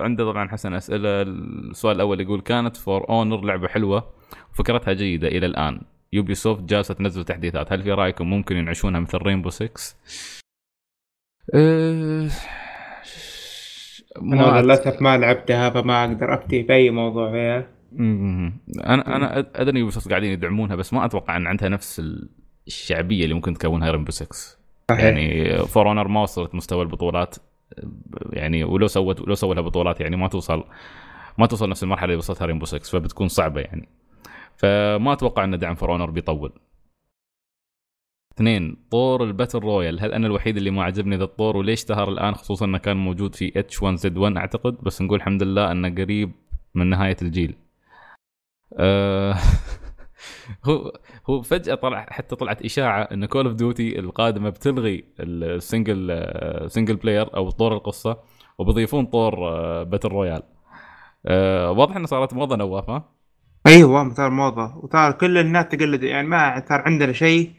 عنده 0.00 0.24
طبعا 0.24 0.48
حسن 0.48 0.74
أسئلة. 0.74 1.22
السؤال 1.22 1.96
الأول 1.96 2.20
يقول 2.20 2.40
كانت 2.40 2.76
For 2.76 3.08
Honor 3.08 3.40
لعبة 3.44 3.68
حلوة 3.68 4.10
وفكرتها 4.52 4.92
جيدة 4.92 5.28
إلى 5.28 5.46
الآن. 5.46 5.80
Ubisoft 6.12 6.62
جالسة 6.62 6.94
تنزل 6.94 7.24
تحديثات. 7.24 7.72
هل 7.72 7.82
في 7.82 7.92
رأيكم 7.92 8.30
ممكن 8.30 8.56
ينعشونها 8.56 9.00
مثل 9.00 9.18
Rainbow 9.18 9.50
6 9.50 9.70
أه... 11.54 12.28
أنا 14.22 14.62
للأسف 14.62 15.02
ما 15.02 15.18
لعبتها 15.18 15.70
فما 15.70 16.04
أقدر 16.04 16.34
افتي 16.34 16.64
في 16.64 16.72
اي 16.72 16.90
موضوع 16.90 17.30
فيها. 17.30 17.68
أنا 18.84 19.16
أنا 19.16 19.46
أدري 19.54 19.80
Ubisoft 19.80 20.08
قاعدين 20.08 20.32
يدعمونها 20.32 20.76
بس 20.76 20.92
ما 20.92 21.04
أتوقع 21.04 21.36
إن 21.36 21.46
عندها 21.46 21.68
نفس 21.68 22.02
الشعبية 22.66 23.24
اللي 23.24 23.34
ممكن 23.34 23.54
تكونها 23.54 23.90
Rainbow 23.90 24.10
6 24.10 24.28
صحيح. 24.90 25.04
يعني 25.04 25.58
For 25.58 25.88
Honor 25.88 26.08
ما 26.08 26.22
وصلت 26.22 26.54
مستوى 26.54 26.82
البطولات. 26.82 27.36
يعني 28.32 28.64
ولو 28.64 28.86
سوت 28.86 29.20
لو 29.20 29.34
سووا 29.34 29.54
لها 29.54 29.62
بطولات 29.62 30.00
يعني 30.00 30.16
ما 30.16 30.28
توصل 30.28 30.64
ما 31.38 31.46
توصل 31.46 31.68
نفس 31.68 31.82
المرحلة 31.82 32.04
اللي 32.04 32.16
وصلتها 32.16 32.46
Rainbow 32.46 32.64
6 32.64 32.78
فبتكون 32.78 33.28
صعبة 33.28 33.60
يعني. 33.60 33.88
فما 34.56 35.12
أتوقع 35.12 35.44
إن 35.44 35.58
دعم 35.58 35.74
For 35.74 35.92
Honor 35.92 36.10
بيطول. 36.10 36.52
اثنين 38.34 38.76
طور 38.90 39.24
ال 39.24 39.29
battle 39.29 39.58
royale. 39.58 40.00
هل 40.00 40.12
أنا 40.12 40.26
الوحيد 40.26 40.56
اللي 40.56 40.70
ما 40.70 40.84
عجبني 40.84 41.16
ذا 41.16 41.24
الطور؟ 41.24 41.56
وليش 41.56 41.80
اشتهر 41.80 42.08
الآن؟ 42.08 42.34
خصوصا 42.34 42.66
إنه 42.66 42.78
كان 42.78 42.96
موجود 42.96 43.34
في 43.34 43.58
H1Z1 43.58 44.36
أعتقد. 44.36 44.76
بس 44.82 45.02
نقول 45.02 45.18
الحمد 45.18 45.42
لله 45.42 45.72
إنه 45.72 45.88
قريب 45.88 46.32
من 46.74 46.86
نهاية 46.86 47.16
الجيل. 47.22 47.56
أه 48.78 49.34
هو 50.64 50.92
هو 51.30 51.42
فجأة 51.42 51.74
طلع 51.74 52.06
حتى 52.10 52.36
طلعت 52.36 52.62
إشاعة 52.62 53.02
إن 53.02 53.26
Call 53.26 53.46
of 53.46 53.54
Duty 53.54 53.98
القادمة 53.98 54.50
بتلغي 54.50 55.04
ال 55.20 55.35
single 55.35 56.26
single 56.70 56.96
player 56.96 57.36
أو 57.36 57.50
طور 57.50 57.72
القصة 57.72 58.18
وبيضيفون 58.58 59.06
طور 59.06 59.34
battle 59.84 60.08
royale 60.08 60.42
أه 61.26 61.70
واضح 61.70 61.96
إنه 61.96 62.06
صارت 62.06 62.34
موضة 62.34 62.56
نواف 62.56 62.90
ها؟ 62.90 63.16
أيوه 63.66 64.14
صار 64.14 64.30
موضة. 64.30 64.76
وصار 64.76 65.12
كل 65.12 65.38
الناس 65.38 65.68
تقلد 65.68 66.02
يعني 66.02 66.28
ما 66.28 66.64
صار 66.68 66.80
عندنا 66.80 67.12
شيء. 67.12 67.52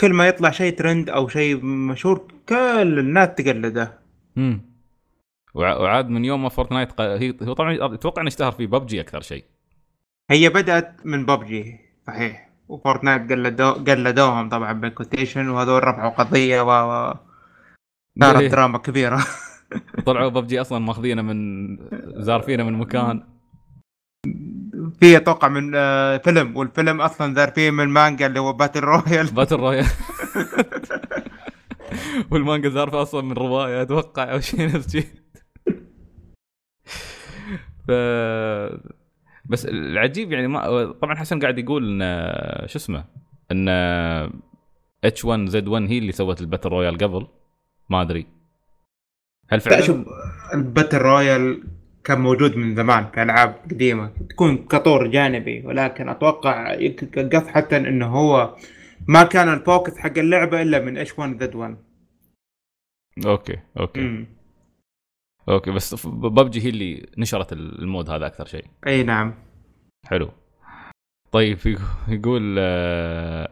كل 0.00 0.12
ما 0.12 0.28
يطلع 0.28 0.50
شيء 0.50 0.76
ترند 0.76 1.10
أو 1.10 1.28
شيء 1.28 1.64
مشهور 1.64 2.32
كل 2.48 2.98
الناس 2.98 3.28
تقلده. 3.28 3.98
امم 4.38 4.70
وعاد 5.54 6.08
من 6.08 6.24
يوم 6.24 6.42
ما 6.42 6.48
Fortnite 6.48 7.00
هي 7.00 7.34
هو 7.42 7.52
طبعا 7.52 7.94
أتوقع 7.94 8.22
إنه 8.22 8.28
اشتهر 8.28 8.52
في 8.52 8.66
ببجي 8.66 9.00
أكثر 9.00 9.20
شيء. 9.20 9.44
هي 10.30 10.48
بدأت 10.48 10.96
من 11.04 11.26
ببجي. 11.26 11.89
صحيح. 12.10 12.50
و 12.68 12.75
Fortnite 12.75 13.32
قلدو 13.32 13.72
قلدوهم 13.72 14.48
طبعا 14.48 14.72
بال 14.72 14.86
quotation 14.86 15.48
وهذول 15.48 15.84
رفعوا 15.84 16.10
قضية 16.10 16.60
و 16.60 17.14
صارت 18.20 18.50
دراما 18.50 18.78
كبيرة. 18.78 19.26
طلعوا 20.06 20.28
ببجي 20.28 20.60
أصلا 20.60 20.78
ماخذينه 20.78 21.22
من 21.22 21.78
زارفينه 22.22 22.64
من 22.64 22.72
مكان. 22.72 23.22
في 25.00 25.16
أتوقع 25.16 25.48
من 25.48 25.72
آه، 25.74 26.16
فيلم 26.16 26.56
والفيلم 26.56 27.00
أصلا 27.00 27.34
زارفين 27.34 27.74
من 27.74 27.84
المانجا 27.84 28.26
اللي 28.26 28.40
هو 28.40 28.52
Battle 28.52 28.80
Royale 28.80 29.26
Battle 29.26 29.56
Royale 29.56 29.86
والمانجا 32.30 32.68
زارفه 32.68 33.02
أصلا 33.02 33.22
من 33.22 33.32
رواية 33.32 33.82
أتوقع 33.82 34.32
أو 34.32 34.40
شيء 34.40 34.74
نفس 34.74 34.92
شيء 34.92 35.06
ف 37.86 37.90
بس 39.50 39.66
العجيب 39.66 40.32
يعني 40.32 40.48
ما 40.48 40.92
طبعا 41.02 41.14
حسن 41.14 41.40
قاعد 41.40 41.58
يقول 41.58 42.02
إن 42.02 42.68
شو 42.68 42.78
اسمه 42.78 43.04
إن 43.52 43.68
H1Z1 45.04 45.82
هي 45.90 45.98
اللي 45.98 46.12
سوت 46.12 46.40
ال 46.40 46.44
battle 46.44 46.68
royale 46.68 46.98
قبل؟ 46.98 47.26
ما 47.88 48.02
أدري. 48.02 48.26
هل 49.50 49.60
فعلا؟ 49.60 49.80
شوف 49.80 49.96
ال 50.54 50.60
battle 50.60 50.98
royale 50.98 51.62
كان 52.04 52.20
موجود 52.20 52.56
من 52.56 52.76
زمان 52.76 53.06
في 53.14 53.22
ألعاب 53.22 53.54
قديمة. 53.70 54.12
تكون 54.30 54.56
كطور 54.56 55.06
جانبي 55.06 55.66
ولكن 55.66 56.08
أتوقع 56.08 56.74
القص 57.16 57.46
حتى 57.48 57.76
إنه 57.76 58.06
هو 58.06 58.56
ما 59.08 59.22
كان 59.22 59.48
ال 59.48 59.56
focus 59.56 59.98
حق 59.98 60.18
اللعبة 60.18 60.62
إلا 60.62 60.78
من 60.84 60.98
H1Z1 60.98 61.76
okay 63.26 63.58
okay. 63.80 64.00
مم. 64.00 64.26
okay 65.48 65.70
بس 65.70 66.06
ببجي 66.06 66.64
هي 66.64 66.68
اللي 66.68 67.06
نشرت 67.18 67.52
ال 67.52 67.64
mode 67.64 68.10
هذا 68.10 68.26
أكثر 68.26 68.44
شيء. 68.44 68.64
أي 68.86 69.02
نعم. 69.02 69.34
حلو. 70.06 70.30
طيب 71.32 71.58
يقول 72.08 72.56
آه، 72.58 73.48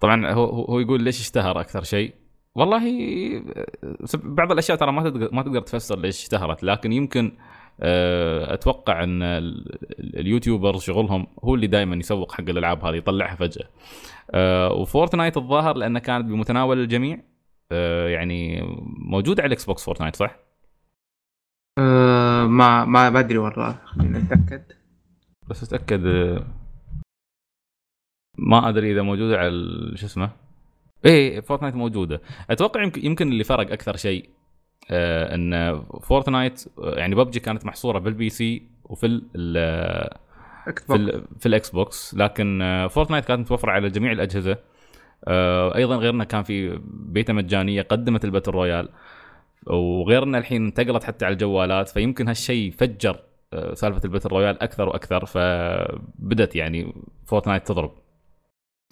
طبعا 0.00 0.32
هو 0.32 0.44
هو 0.44 0.80
يقول 0.80 1.02
ليش 1.02 1.20
اشتهر 1.20 1.60
أكثر 1.60 1.82
شيء؟ 1.82 2.14
والله 2.54 2.82
آه، 3.56 3.66
بعض 4.14 4.52
الأشياء 4.52 4.78
ترى 4.78 4.92
ما 4.92 5.02
تقدر 5.02 5.28
ما 5.32 5.42
تقدر 5.42 5.60
تفسر 5.60 5.98
ليش 5.98 6.22
اشتهرت 6.22 6.62
لكن 6.64 6.92
يمكن 6.92 7.32
آه، 7.80 8.54
أتوقع 8.54 9.04
أن 9.04 9.22
ال 10.00 10.08
YouTubers 10.08 10.82
شغلهم 10.82 11.26
هو 11.44 11.54
اللي 11.54 11.66
دائما 11.66 11.96
يسوق 11.96 12.32
حق 12.32 12.40
الألعاب 12.48 12.84
هذه 12.84 12.96
يطلعها 12.96 13.34
فجأة. 13.34 13.68
و 14.72 14.79
Fortnite 14.79 15.36
الظاهر 15.36 15.76
لانها 15.76 16.00
كانت 16.00 16.24
بمتناول 16.24 16.78
الجميع. 16.78 17.20
يعني 18.06 18.62
موجود 18.98 19.40
على 19.40 19.46
ال 19.46 19.64
Xbox 19.64 19.84
Fortnite 19.84 20.16
صح؟ 20.16 20.36
أه 21.78 22.46
ما 22.46 22.84
ما 22.84 23.10
بدري 23.10 23.38
والله 23.38 23.78
خلينا 23.84 24.18
نتاكد 24.18 24.62
بس 25.48 25.62
أتأكد 25.62 26.06
آه، 26.06 26.46
ما 28.38 28.68
أدري 28.68 28.92
إذا 28.92 29.02
موجودة 29.02 29.38
على 29.38 29.50
شو 29.94 30.06
اسمه؟ 30.06 30.30
إيه 31.04 31.40
Fortnite 31.40 31.74
موجودة. 31.74 32.20
أتوقع 32.50 32.82
يمكن 32.82 33.06
يمكن 33.06 33.28
اللي 33.28 33.44
فرق 33.44 33.72
أكثر 33.72 33.96
شيء 33.96 34.28
آه 34.90 35.34
إن 35.34 35.82
Fortnite 36.02 36.64
يعني 36.78 37.14
ببجي 37.14 37.40
كانت 37.40 37.66
محصورة 37.66 37.98
بال 37.98 38.30
PC 38.30 38.62
وفي 38.84 39.06
ال 39.06 39.22
في, 40.86 40.94
ال 40.94 41.24
في 41.38 41.46
ال 41.46 41.70
Xbox 41.70 42.14
لكن 42.14 42.60
Fortnite 42.90 43.24
كانت 43.24 43.40
متوفرة 43.40 43.70
على 43.70 43.88
جميع 43.88 44.12
الأجهزة. 44.12 44.52
آه، 44.52 44.58
أيضا 45.28 45.96
غير 45.96 46.10
إنه 46.10 46.24
كان 46.24 46.42
في 46.42 46.80
بيتا 46.84 47.32
مجانية 47.32 47.82
قدمت 47.82 48.24
ال 48.24 48.28
battle 48.28 48.50
royale 48.50 48.88
وغير 49.66 50.22
انها 50.22 50.40
الحين 50.40 50.66
انتقلت 50.66 51.04
حتى 51.04 51.24
على 51.24 51.32
الجوالات 51.32 51.88
فيمكن 51.88 52.28
هالشيء 52.28 52.70
فجر 52.70 53.20
آه، 53.52 53.74
سالفة 53.74 54.00
ال 54.04 54.07
battle 54.07 54.28
royale 54.28 54.62
أكثر 54.62 54.88
وأكثر 54.88 55.26
فبدت 55.26 56.56
يعني 56.56 56.94
Fortnite 57.26 57.66
تضرب. 57.66 57.92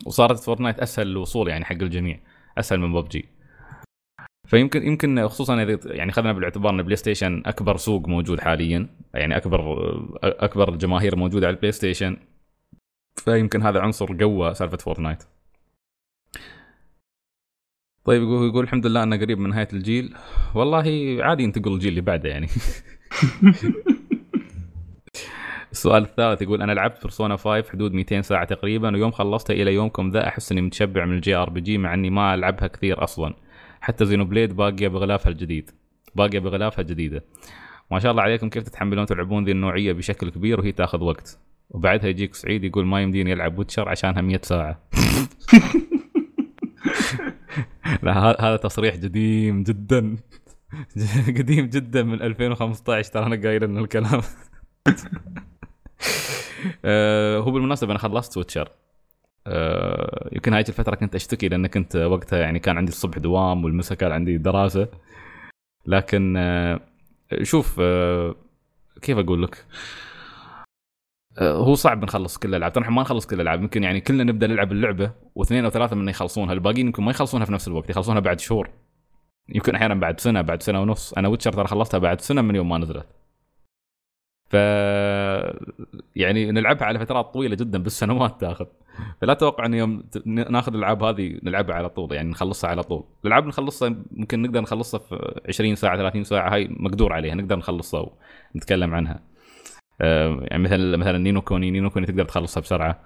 وصارت 0.06 0.38
Fortnite 0.38 0.80
أسهل 0.80 1.06
الوصول 1.06 1.48
يعني 1.48 1.64
حق 1.64 1.72
الجميع 1.72 2.20
أسهل 2.58 2.80
من 2.80 2.92
ببجي. 2.92 3.28
فيمكن 4.46 4.86
يمكن 4.86 5.28
خصوصا 5.28 5.62
إذا 5.62 5.78
يعني 5.84 6.12
خذنا 6.12 6.32
بالاعتبار 6.32 6.72
إن 6.72 6.82
PlayStation 6.82 7.42
أكبر 7.46 7.76
سوق 7.76 8.08
موجود 8.08 8.40
حاليا 8.40 8.88
يعني 9.14 9.36
أكبر 9.36 9.60
أكبر 10.22 10.68
الجماهير 10.68 11.16
موجودة 11.16 11.46
على 11.46 11.54
البلاي 11.54 11.72
ستيشن 11.72 12.16
فيمكن 13.16 13.62
هذا 13.62 13.80
عنصر 13.80 14.24
قوى 14.24 14.54
سالفة 14.54 14.76
فورتنايت. 14.76 15.24
طيب 18.08 18.22
يقول 18.22 18.48
يقول 18.48 18.64
الحمد 18.64 18.86
لله 18.86 19.02
أنه 19.02 19.16
قريب 19.16 19.38
من 19.38 19.50
نهاية 19.50 19.68
الجيل. 19.72 20.14
والله 20.54 20.78
عادي 21.22 21.42
ينتقل 21.42 21.72
الجيل 21.72 21.88
اللي 21.88 22.00
بعده 22.00 22.28
يعني. 22.28 22.48
السؤال 25.72 26.02
الثالث 26.02 26.42
يقول 26.42 26.62
أنا 26.62 26.72
لعبت 26.72 27.02
بيرسونا 27.02 27.36
5 27.36 27.70
حدود 27.70 27.92
200 27.92 28.20
ساعة 28.20 28.44
تقريبا 28.44 28.94
ويوم 28.94 29.10
خلصتها 29.10 29.54
إلى 29.54 29.74
يومكم 29.74 30.10
ذا 30.10 30.28
أحس 30.28 30.52
إني 30.52 30.60
متشبع 30.60 31.04
من 31.04 31.12
ال 31.12 31.34
JRPG 31.34 31.78
مع 31.78 31.94
إني 31.94 32.10
ما 32.10 32.34
ألعبها 32.34 32.66
كثير 32.66 33.04
أصلا. 33.04 33.34
حتى 33.80 34.04
زينو 34.04 34.24
بليد 34.24 34.56
باقية 34.56 34.88
بغلافها 34.88 35.32
الجديد. 35.32 35.70
باقية 36.14 36.38
بغلافها 36.38 36.82
الجديدة. 36.82 37.24
ما 37.90 37.98
شاء 37.98 38.10
الله 38.10 38.22
عليكم 38.22 38.48
كيف 38.48 38.62
تتحملون 38.62 39.06
تلعبون 39.06 39.44
ذي 39.44 39.52
النوعية 39.52 39.92
بشكل 39.92 40.30
كبير 40.30 40.60
وهي 40.60 40.72
تاخذ 40.72 41.02
وقت. 41.02 41.38
وبعدها 41.70 42.10
يجيك 42.10 42.34
سعيد 42.34 42.64
يقول 42.64 42.86
ما 42.86 43.02
يمديني 43.02 43.32
ألعب 43.32 43.58
ويتشر 43.58 43.88
عشانها 43.88 44.22
100 44.22 44.40
ساعة. 44.42 44.82
هذا 48.12 48.56
تصريح 48.56 48.94
قديم 48.94 49.62
جدا. 49.62 50.16
قديم 51.38 51.66
جدا 51.66 52.02
من 52.02 52.22
2015 52.22 53.12
ترى 53.12 53.26
أنا 53.26 53.42
قايل 53.48 53.64
انه 53.64 53.80
الكلام. 53.80 54.20
آه، 56.84 57.38
هو 57.38 57.50
بالمناسبة 57.50 57.90
أنا 57.90 57.98
خلصت 57.98 58.36
ويتشر 58.36 58.68
آه، 59.46 60.28
يمكن 60.32 60.52
هاي 60.52 60.64
الفترة 60.68 60.94
كنت 60.94 61.14
أشتكي 61.14 61.48
لأن 61.48 61.66
كنت 61.66 61.96
وقتها 61.96 62.38
يعني 62.38 62.58
كان 62.58 62.76
عندي 62.76 62.92
الصبح 62.92 63.18
دوام 63.18 63.64
والمساء 63.64 63.98
كان 63.98 64.12
عندي 64.12 64.38
دراسة. 64.38 64.88
لكن 65.86 66.36
آه، 66.36 66.80
شوف 67.42 67.80
كيف 69.02 69.18
أقول 69.18 69.42
لك؟ 69.42 69.64
هو 71.42 71.74
صعب 71.74 72.02
نخلص 72.04 72.38
كل 72.38 72.48
الألعاب. 72.48 72.72
ترى 72.72 72.84
إحنا 72.84 72.94
ما 72.94 73.02
نخلص 73.02 73.26
كل 73.26 73.36
الألعاب. 73.36 73.62
يمكن 73.62 73.82
يعني 73.82 74.00
كلنا 74.00 74.24
نبدأ 74.24 74.46
نلعب 74.46 74.72
اللعبة 74.72 75.12
واثنين 75.34 75.64
أو 75.64 75.70
ثلاثة 75.70 75.96
منا 75.96 76.10
يخلصونها. 76.10 76.52
الباقيين 76.52 76.86
يمكن 76.86 77.02
ما 77.02 77.10
يخلصونها 77.10 77.46
في 77.46 77.52
نفس 77.52 77.68
الوقت 77.68 77.90
يخلصونها 77.90 78.20
بعد 78.20 78.40
شهور. 78.40 78.70
يمكن 79.48 79.74
أحيانا 79.74 79.94
بعد 79.94 80.20
سنة 80.20 80.42
بعد 80.42 80.62
سنة 80.62 80.82
ونص. 80.82 81.12
أنا 81.12 81.28
ويتشر 81.28 81.52
ترى 81.52 81.66
خلصتها 81.66 81.98
بعد 81.98 82.20
سنة 82.20 82.42
من 82.42 82.54
يوم 82.56 82.68
ما 82.68 82.78
نزلت. 82.78 83.06
ف 84.50 84.54
يعني 86.16 86.50
نلعبها 86.52 86.84
على 86.84 86.98
فترات 86.98 87.34
طويلة 87.34 87.56
جدا 87.56 87.78
بالسنوات 87.82 88.40
تاخذ. 88.40 88.66
فلا 89.20 89.34
تتوقع 89.34 89.66
إن 89.66 89.74
يوم 89.74 90.02
ناخذ 90.26 90.72
الألعاب 90.72 91.02
هذه 91.02 91.40
نلعبها 91.42 91.74
على 91.74 91.88
طول 91.88 92.12
يعني 92.12 92.30
نخلصها 92.30 92.70
على 92.70 92.82
طول. 92.82 93.04
الألعاب 93.24 93.46
نخلصها 93.46 93.96
ممكن 94.10 94.42
نقدر 94.42 94.60
نخلصها 94.60 94.98
في 94.98 95.40
20 95.48 95.74
ساعة 95.74 95.96
30 95.96 96.24
ساعة 96.24 96.54
هاي 96.54 96.68
مقدور 96.70 97.12
عليها 97.12 97.34
نقدر 97.34 97.56
نخلصها 97.56 98.10
ونتكلم 98.54 98.94
عنها. 98.94 99.12
آه، 99.12 99.27
يعني 100.00 100.62
مثل 100.62 100.96
مثلا 100.96 101.18
نينو 101.18 101.42
كوني 101.42 101.70
نينو 101.70 101.90
كوني 101.90 102.06
تقدر 102.06 102.24
تخلصها 102.24 102.60
بسرعة. 102.60 103.00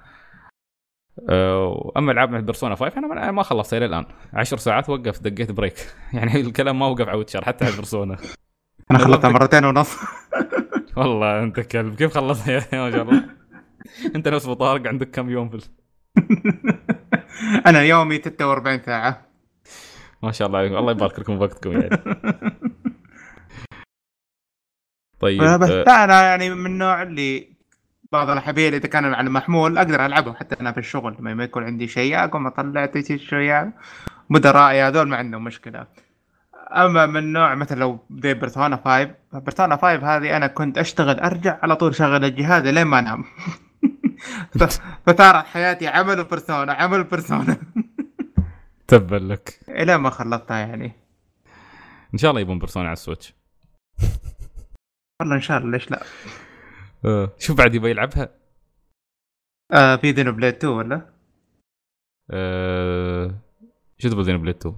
آه، 1.31 1.93
أما 1.97 2.13
العاب 2.13 2.31
مثل 2.31 2.43
بيرسونا 2.43 2.75
5 2.75 2.99
أنا 2.99 3.31
ما- 3.31 3.43
خلصتها 3.43 3.77
إلى 3.77 3.87
الآن. 3.87 4.05
10 4.33 4.57
ساعات 4.57 4.91
وقفت 4.91 5.23
دقيت 5.29 5.53
break. 5.53 5.75
يعني 6.15 6.41
الكلام 6.41 6.79
ما 6.79 6.87
وقف 6.87 7.09
على 7.09 7.19
ويتشر 7.19 7.45
حتى 7.45 7.65
على 7.65 7.75
بيرسونا. 7.75 8.17
أنا 8.91 8.99
خلصتها 8.99 9.31
مرتين 9.31 9.65
ونص. 9.65 9.97
والله 10.97 11.43
أنت 11.43 11.61
كلب. 11.61 11.95
كيف 11.95 12.15
خلصها 12.15 12.53
يا 12.73 12.79
ما 12.85 12.91
شاء 12.91 13.03
الله. 13.03 13.25
أنت 14.17 14.29
نفس 14.29 14.47
طارق 14.47 14.87
عندك 14.89 15.11
كم 15.11 15.31
يوم 15.31 15.49
في 15.49 15.69
أنا 17.67 17.83
يومي 17.83 18.17
46 18.23 18.81
ساعة. 18.83 19.27
ما 20.23 20.33
شاء 20.33 20.49
الله 20.49 20.79
الله 20.79 20.91
يبارك 20.93 21.19
لكم 21.19 21.39
وقتكم 21.41 21.73
يعني. 21.73 21.89
طيب 25.23 25.43
بس 25.43 25.71
آه، 25.71 26.05
أنا 26.05 26.23
يعني 26.23 26.51
من 26.51 26.67
النوع 26.67 27.03
اللي 27.03 27.53
بعض 28.13 28.31
الحبيل 28.31 28.75
إذا 28.75 28.89
كان 28.89 29.15
على 29.15 29.31
محمول 29.31 29.79
أقدر 29.79 30.07
ألعبهم 30.07 30.35
حتى 30.35 30.61
أنا 30.61 30.73
في 30.73 30.79
الشغل 30.79 31.17
لما 31.19 31.35
ما 31.35 31.45
يكون 31.45 31.65
عندي 31.65 31.89
شيء 31.89 32.25
أقوم 32.25 32.47
اطلع 32.47 32.87
تيجي 32.87 33.19
شوية 33.19 33.73
مدرائي 34.31 34.83
هذول 34.83 35.09
ما 35.09 35.17
عندهم 35.17 35.45
مشكلة. 35.45 35.87
أما 36.73 37.07
من 37.07 37.33
نوع 37.33 37.55
مثلا 37.55 37.81
لو 37.81 37.99
زي 38.23 38.35
بيرسونا 38.35 38.77
5 38.85 39.15
بيرسونا 39.33 39.77
5 39.77 40.17
هذه 40.17 40.37
أنا 40.37 40.47
كنت 40.47 40.79
أشتغل 40.79 41.21
أرجع 41.21 41.59
على 41.63 41.77
طول 41.77 41.95
شغل 41.95 42.25
الجهاز 42.25 42.63
لين 42.67 42.87
ما 42.87 42.99
أنام. 42.99 43.25
ف- 44.59 44.81
فصارت 45.07 45.47
حياتي 45.47 45.89
عمل 45.89 46.25
بيرسونا 46.25 46.73
عمل 46.73 47.05
بيرسونا 47.05 47.57
تبا 48.89 49.17
لك. 49.17 49.59
إلى 49.69 49.99
ما 49.99 50.11
خلصتها 50.11 50.59
يعني. 50.59 50.93
إن 52.15 52.19
شاء 52.19 52.31
الله 52.31 52.41
يبون 52.41 52.59
بيرسونا 52.59 52.87
على 52.87 52.93
السويتش. 52.93 53.35
والله 55.23 55.37
إن 55.37 55.41
شاء 55.41 55.59
الله 55.59 55.71
ليش 55.71 55.91
لا؟ 55.91 56.03
آه، 57.05 57.33
شوف 57.39 57.59
بعد 57.59 57.75
يبغى 57.75 57.91
يلعبها؟ 57.91 58.29
آه 59.73 59.97
في 59.97 60.13
زينو 60.13 60.33
بليد 60.33 60.55
2 60.55 60.73
ولا؟ 60.73 61.13
آه، 62.31 63.35
شو 63.99 64.09
تبغى 64.09 64.25
زينو 64.25 64.39
بليد 64.39 64.57
2 64.57 64.75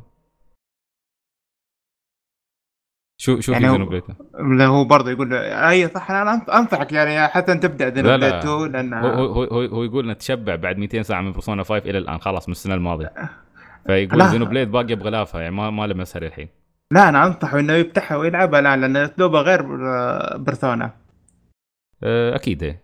شو 3.20 3.40
شو 3.40 3.52
يعني 3.52 3.64
في 3.66 3.70
زينو 3.72 3.86
بليد 3.86 4.02
2 4.02 4.18
اللي 4.52 4.64
هو 4.64 4.84
برضه 4.84 5.10
يقول 5.10 5.34
اي 5.34 5.88
صح 5.88 6.10
أنا 6.10 6.46
انصحك 6.58 6.92
يعني 6.92 7.28
حتى 7.28 7.54
تبدأ 7.58 7.88
زينو 7.88 8.08
لا، 8.08 8.16
بليد 8.16 8.30
لا. 8.32 8.38
2 8.38 8.72
لأن 8.72 8.94
هو 8.94 9.08
هو 9.08 9.42
هو, 9.44 9.60
هو 9.64 9.84
يقول 9.84 10.04
إنه 10.04 10.12
تشبع 10.12 10.54
بعد 10.56 10.78
200 10.78 11.02
ساعة 11.02 11.20
من 11.22 11.32
بيرسونا 11.32 11.62
5 11.62 11.76
إلى 11.90 11.98
الآن 11.98 12.18
خلاص 12.18 12.48
من 12.48 12.52
السنة 12.52 12.74
الماضية. 12.74 13.12
فيقول 13.86 14.18
لا. 14.18 14.26
زينو 14.26 14.44
بليد 14.44 14.70
باقي 14.70 14.94
بغلافها 14.94 15.40
يعني 15.40 15.54
ما 15.54 15.70
ما 15.70 15.86
لمسها 15.86 16.20
للحين 16.20 16.48
لا 16.94 17.08
أنا 17.08 17.26
أنصحه 17.26 17.58
إنه 17.58 17.72
يفتحها 17.72 18.16
ويلعبها 18.16 18.60
الان 18.60 18.80
لأن 18.80 18.96
أسلوبه 18.96 19.40
غير 19.40 19.88
آه، 19.88 20.36
بيرسونا 20.36 20.90
آه، 22.02 22.36
أكيد. 22.36 22.76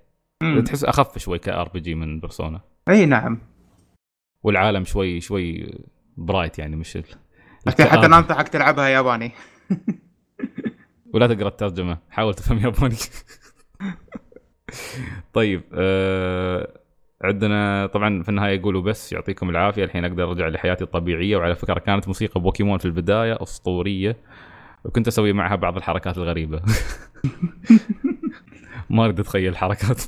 مم. 0.42 0.64
تحس 0.64 0.84
أخف 0.84 1.18
شوي 1.18 1.38
ك 1.38 1.68
RPG 1.68 1.94
من 1.94 2.20
بيرسونا 2.20 2.60
إي 2.88 3.06
نعم 3.06 3.38
والعالم 4.42 4.84
شوي 4.84 5.20
شوي 5.20 5.74
bright 6.16 6.58
يعني 6.58 6.76
مش 6.76 6.96
ال... 6.96 7.04
حتى. 7.68 7.82
أنا 8.06 8.18
أنصحك 8.18 8.48
تلعبها 8.48 8.88
ياباني 8.88 9.32
ولا 11.14 11.34
تقرأ 11.34 11.48
الترجمة 11.48 11.98
حاول 12.10 12.34
تفهم 12.34 12.58
ياباني 12.58 12.96
طيب 15.34 15.62
آه 15.74 16.79
عندنا 17.24 17.86
طبعا 17.86 18.22
في 18.22 18.28
النهاية 18.28 18.58
يقولوا 18.58 18.82
بس 18.82 19.12
يعطيكم 19.12 19.50
العافية 19.50 19.84
الحين 19.84 20.04
أقدر 20.04 20.30
أرجع 20.30 20.48
لحياتي 20.48 20.84
الطبيعية 20.84 21.36
وعلى 21.36 21.54
فكرة 21.54 21.78
كانت 21.78 22.08
موسيقى 22.08 22.40
بوكيمون 22.40 22.78
في 22.78 22.84
البداية 22.84 23.42
أسطورية 23.42 24.16
وكنت 24.84 25.08
أسوي 25.08 25.32
معها 25.32 25.56
بعض 25.56 25.76
الحركات 25.76 26.18
الغريبة. 26.18 26.62
ما 28.90 29.04
أريد 29.04 29.20
أتخيل 29.20 29.48
الحركات 29.48 30.02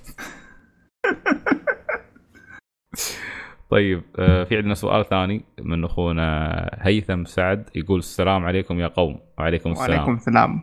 طيب 3.70 4.02
آه 4.18 4.44
في 4.44 4.56
عندنا 4.56 4.74
سؤال 4.74 5.04
ثاني 5.04 5.44
من 5.60 5.84
أخونا 5.84 6.70
هيثم 6.80 7.24
سعد 7.24 7.68
يقول 7.74 7.98
السلام 7.98 8.44
عليكم 8.44 8.80
يا 8.80 8.86
قوم. 8.86 9.20
وعليكم 9.38 9.72
السلام. 9.72 9.90
وعليكم 9.90 10.14
السلام. 10.14 10.62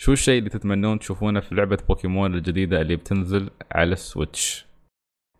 شو 0.00 0.12
الشيء 0.12 0.38
اللي 0.38 0.50
تتمنون 0.50 0.98
تشوفونه 0.98 1.40
في 1.40 1.54
لعبة 1.54 1.78
بوكيمون 1.88 2.34
الجديدة 2.34 2.80
اللي 2.80 2.96
بتنزل 2.96 3.50
على 3.72 3.92
السويتش؟ 3.92 4.65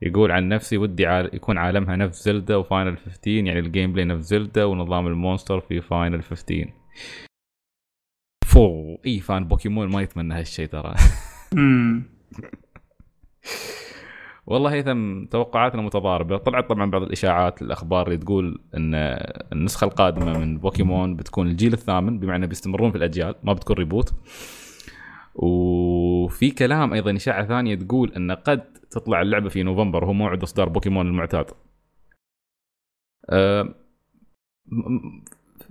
يقول 0.03 0.32
عن 0.32 0.49
نفسي 0.49 0.78
ودي 0.78 1.07
عال... 1.07 1.34
يكون 1.34 1.59
عالمها 1.59 1.97
نفس 1.97 2.24
زلدا 2.24 2.57
وفاينل 2.57 2.97
15 2.97 3.30
يعني 3.30 3.59
ال 3.59 3.92
gameplay 3.92 4.05
نفس 4.05 4.24
زلدا 4.24 4.64
ونظام 4.64 5.07
ال 5.07 5.13
monster 5.13 5.61
في 5.61 5.80
فاينل 5.80 6.22
15 6.22 6.72
فأي 8.44 8.97
fan 9.07 9.44
بوكيمون 9.44 9.88
ما 9.88 10.03
يتمنى 10.03 10.34
هالشيء 10.34 10.66
ترى. 10.66 10.94
والله 14.47 14.72
هيثم 14.72 15.24
توقعاتنا 15.24 15.82
متضاربة. 15.82 16.36
طلعت 16.36 16.68
طبعا 16.68 16.90
بعض 16.90 17.03
الإشاعات 17.03 17.62
الأخبار 17.62 18.07
اللي 18.07 18.18
تقول 18.18 18.61
إن 18.74 18.94
النسخة 19.53 19.84
القادمة 19.84 20.38
من 20.38 20.59
بوكيمون 20.59 21.16
بتكون 21.16 21.47
الجيل 21.47 21.72
الثامن 21.72 22.18
بمعنى 22.18 22.47
بيستمرون 22.47 22.90
في 22.90 22.99
الأجيال 22.99 23.34
ما 23.42 23.53
بتكون 23.53 23.76
reboot 23.76 24.14
وفي 25.39 26.51
كلام 26.51 26.93
أيضا 26.93 27.16
إشاعة 27.16 27.47
ثانية 27.47 27.74
تقول 27.74 28.12
أن 28.12 28.32
قد 28.32 28.72
تطلع 28.91 29.22
اللعبة 29.22 29.49
في 29.49 29.62
نوفمبر 29.62 30.05
وهو 30.05 30.12
موعد 30.12 30.43
إصدار 30.43 30.68
بوكيمون 30.68 31.07
المعتاد. 31.07 31.47
أه 33.30 33.74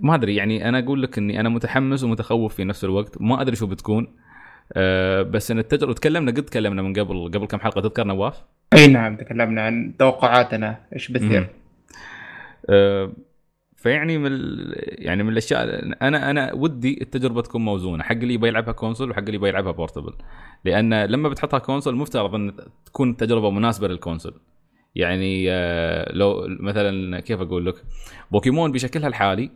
ما 0.00 0.14
أدري 0.14 0.36
يعني 0.36 0.68
أنا 0.68 0.78
أقول 0.78 1.02
لك 1.02 1.18
إني 1.18 1.40
أنا 1.40 1.48
متحمس 1.48 2.04
ومتخوف 2.04 2.54
في 2.54 2.64
نفس 2.64 2.84
الوقت 2.84 3.20
ما 3.20 3.40
أدري 3.40 3.56
شو 3.56 3.66
بتكون. 3.66 4.16
أه 4.72 5.22
بس 5.22 5.50
إن 5.50 5.58
التجربة 5.58 5.92
تكلمنا 5.92 6.30
قد 6.30 6.42
تكلمنا 6.42 6.82
من 6.82 6.92
قبل 6.92 7.30
قبل 7.34 7.46
كم 7.46 7.58
حلقة 7.58 7.80
تذكر 7.80 8.04
نواف؟ 8.04 8.42
أي 8.72 8.86
نعم 8.86 9.16
تكلمنا 9.16 9.62
عن 9.62 9.94
توقعاتنا 9.98 10.86
إيش. 10.92 11.12
بتصير؟ 11.12 11.48
فيعني 13.86 14.18
من 14.18 14.32
يعني 14.76 15.22
من 15.22 15.32
الأشياء 15.32 15.62
أنا 16.02 16.30
أنا 16.30 16.52
ودي 16.52 16.98
التجربة 17.02 17.42
تكون 17.42 17.64
موزونة 17.64 18.02
حق 18.02 18.12
اللي 18.12 18.34
يبي 18.34 18.48
يلعبها 18.48 18.72
console 18.72 19.10
وحق 19.10 19.18
اللي 19.18 19.34
يبي 19.34 19.48
يلعبها 19.48 19.72
portable. 19.72 20.12
لأن 20.64 21.04
لما 21.04 21.28
بتحطها 21.28 21.58
console 21.58 21.96
مفترض 21.96 22.34
إن 22.34 22.56
تكون 22.86 23.10
التجربه 23.10 23.50
مناسبة 23.50 23.88
لل 23.88 23.97
console. 23.97 24.34
يعني 24.94 25.50
آه، 25.50 26.12
لو 26.12 26.46
مثلا 26.48 27.20
كيف 27.20 27.40
أقول 27.40 27.66
لك؟ 27.66 27.84
بوكيمون 28.30 28.72
بشكلها 28.72 29.08
الحالي 29.08 29.50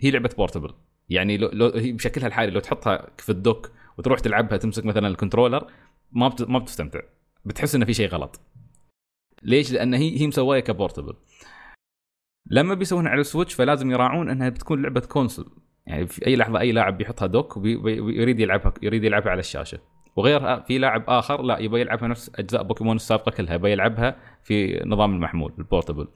هي 0.00 0.10
لعبة 0.10 0.30
portable. 0.36 0.70
يعني 1.08 1.36
لو, 1.36 1.50
لو 1.52 1.66
هي 1.66 1.92
بشكلها 1.92 2.26
الحالي 2.26 2.50
لو 2.50 2.60
تحطها 2.60 3.06
في 3.18 3.30
ال 3.30 3.38
dock 3.38 3.70
وتروح 3.98 4.20
تلعبها 4.20 4.58
تمسك 4.58 4.84
مثلا 4.84 5.08
ال 5.08 5.13
controller 5.13 5.66
ما. 6.12 6.34
ما 6.48 6.58
بتستمتع. 6.58 7.00
بتحس 7.44 7.74
انه 7.74 7.84
في 7.84 7.94
شيء 7.94 8.08
غلط. 8.08 8.40
ليش؟ 9.42 9.72
لأن 9.72 9.94
هي 9.94 10.20
هي 10.20 10.26
مسوايه 10.26 10.60
ك 10.60 10.65
portable. 10.65 11.14
لما 12.46 12.74
بيسوونها 12.74 13.10
على 13.10 13.20
السويتش 13.20 13.54
فلازم 13.54 13.90
يراعون 13.90 14.30
انها 14.30 14.48
بتكون 14.48 14.82
لعبة 14.82 15.00
console 15.00 15.46
يعني 15.86 16.06
في 16.06 16.26
أي 16.26 16.36
لحظة 16.36 16.60
أي 16.60 16.72
لاعب 16.72 16.98
بيحطها 16.98 17.26
dock 17.26 17.56
ويريد 17.56 18.40
يلعبها 18.40 18.72
يريد 18.82 19.04
يلعبها 19.04 19.30
على 19.30 19.40
الشاشة. 19.40 19.78
وغيرها 20.16 20.60
في 20.60 20.78
لاعب 20.78 21.04
آخر 21.08 21.42
لا 21.42 21.58
يبغى 21.58 21.80
يلعبها 21.80 22.08
نفس 22.08 22.30
أجزاء 22.34 22.62
بوكيمون 22.62 22.96
السابقة 22.96 23.30
كلها 23.30 23.54
يبغى 23.54 23.72
يلعبها 23.72 24.16
في 24.42 24.82
نظام 24.86 25.14
المحمول 25.14 25.52
ال 25.58 25.63
portable. 25.63 26.08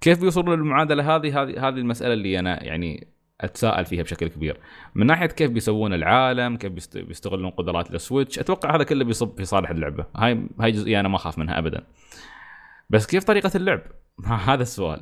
كيف 0.00 0.20
بيوصلوا 0.20 0.56
للمعادلة 0.56 1.16
هذه؟ 1.16 1.42
هذه 1.42 1.68
هذه 1.68 1.74
المسألة 1.74 2.12
اللي 2.12 2.38
أنا 2.38 2.64
يعني 2.64 3.06
أتساءل 3.40 3.84
فيها 3.84 4.02
بشكل 4.02 4.28
كبير. 4.28 4.60
من 4.94 5.06
ناحية 5.06 5.26
كيف 5.26 5.50
بيسوون 5.50 5.94
العالم 5.94 6.56
كيف 6.56 6.72
بيست- 6.72 6.98
بيستغلون 6.98 7.50
قدرات 7.50 7.94
السويتش 7.94 8.38
أتوقع 8.38 8.76
هذا 8.76 8.84
كله 8.84 9.04
بيصب 9.04 9.36
في 9.36 9.44
صالح 9.44 9.70
اللعبة. 9.70 10.06
هاي 10.16 10.46
هاي 10.60 10.70
جزئية 10.70 11.00
أنا 11.00 11.08
ما 11.08 11.16
أخاف 11.16 11.38
منها 11.38 11.58
ابدا. 11.58 11.84
بس 12.90 13.06
كيف 13.06 13.24
طريقة 13.24 13.50
اللعب؟ 13.54 13.80
هذا 14.48 14.62
السؤال. 14.62 15.00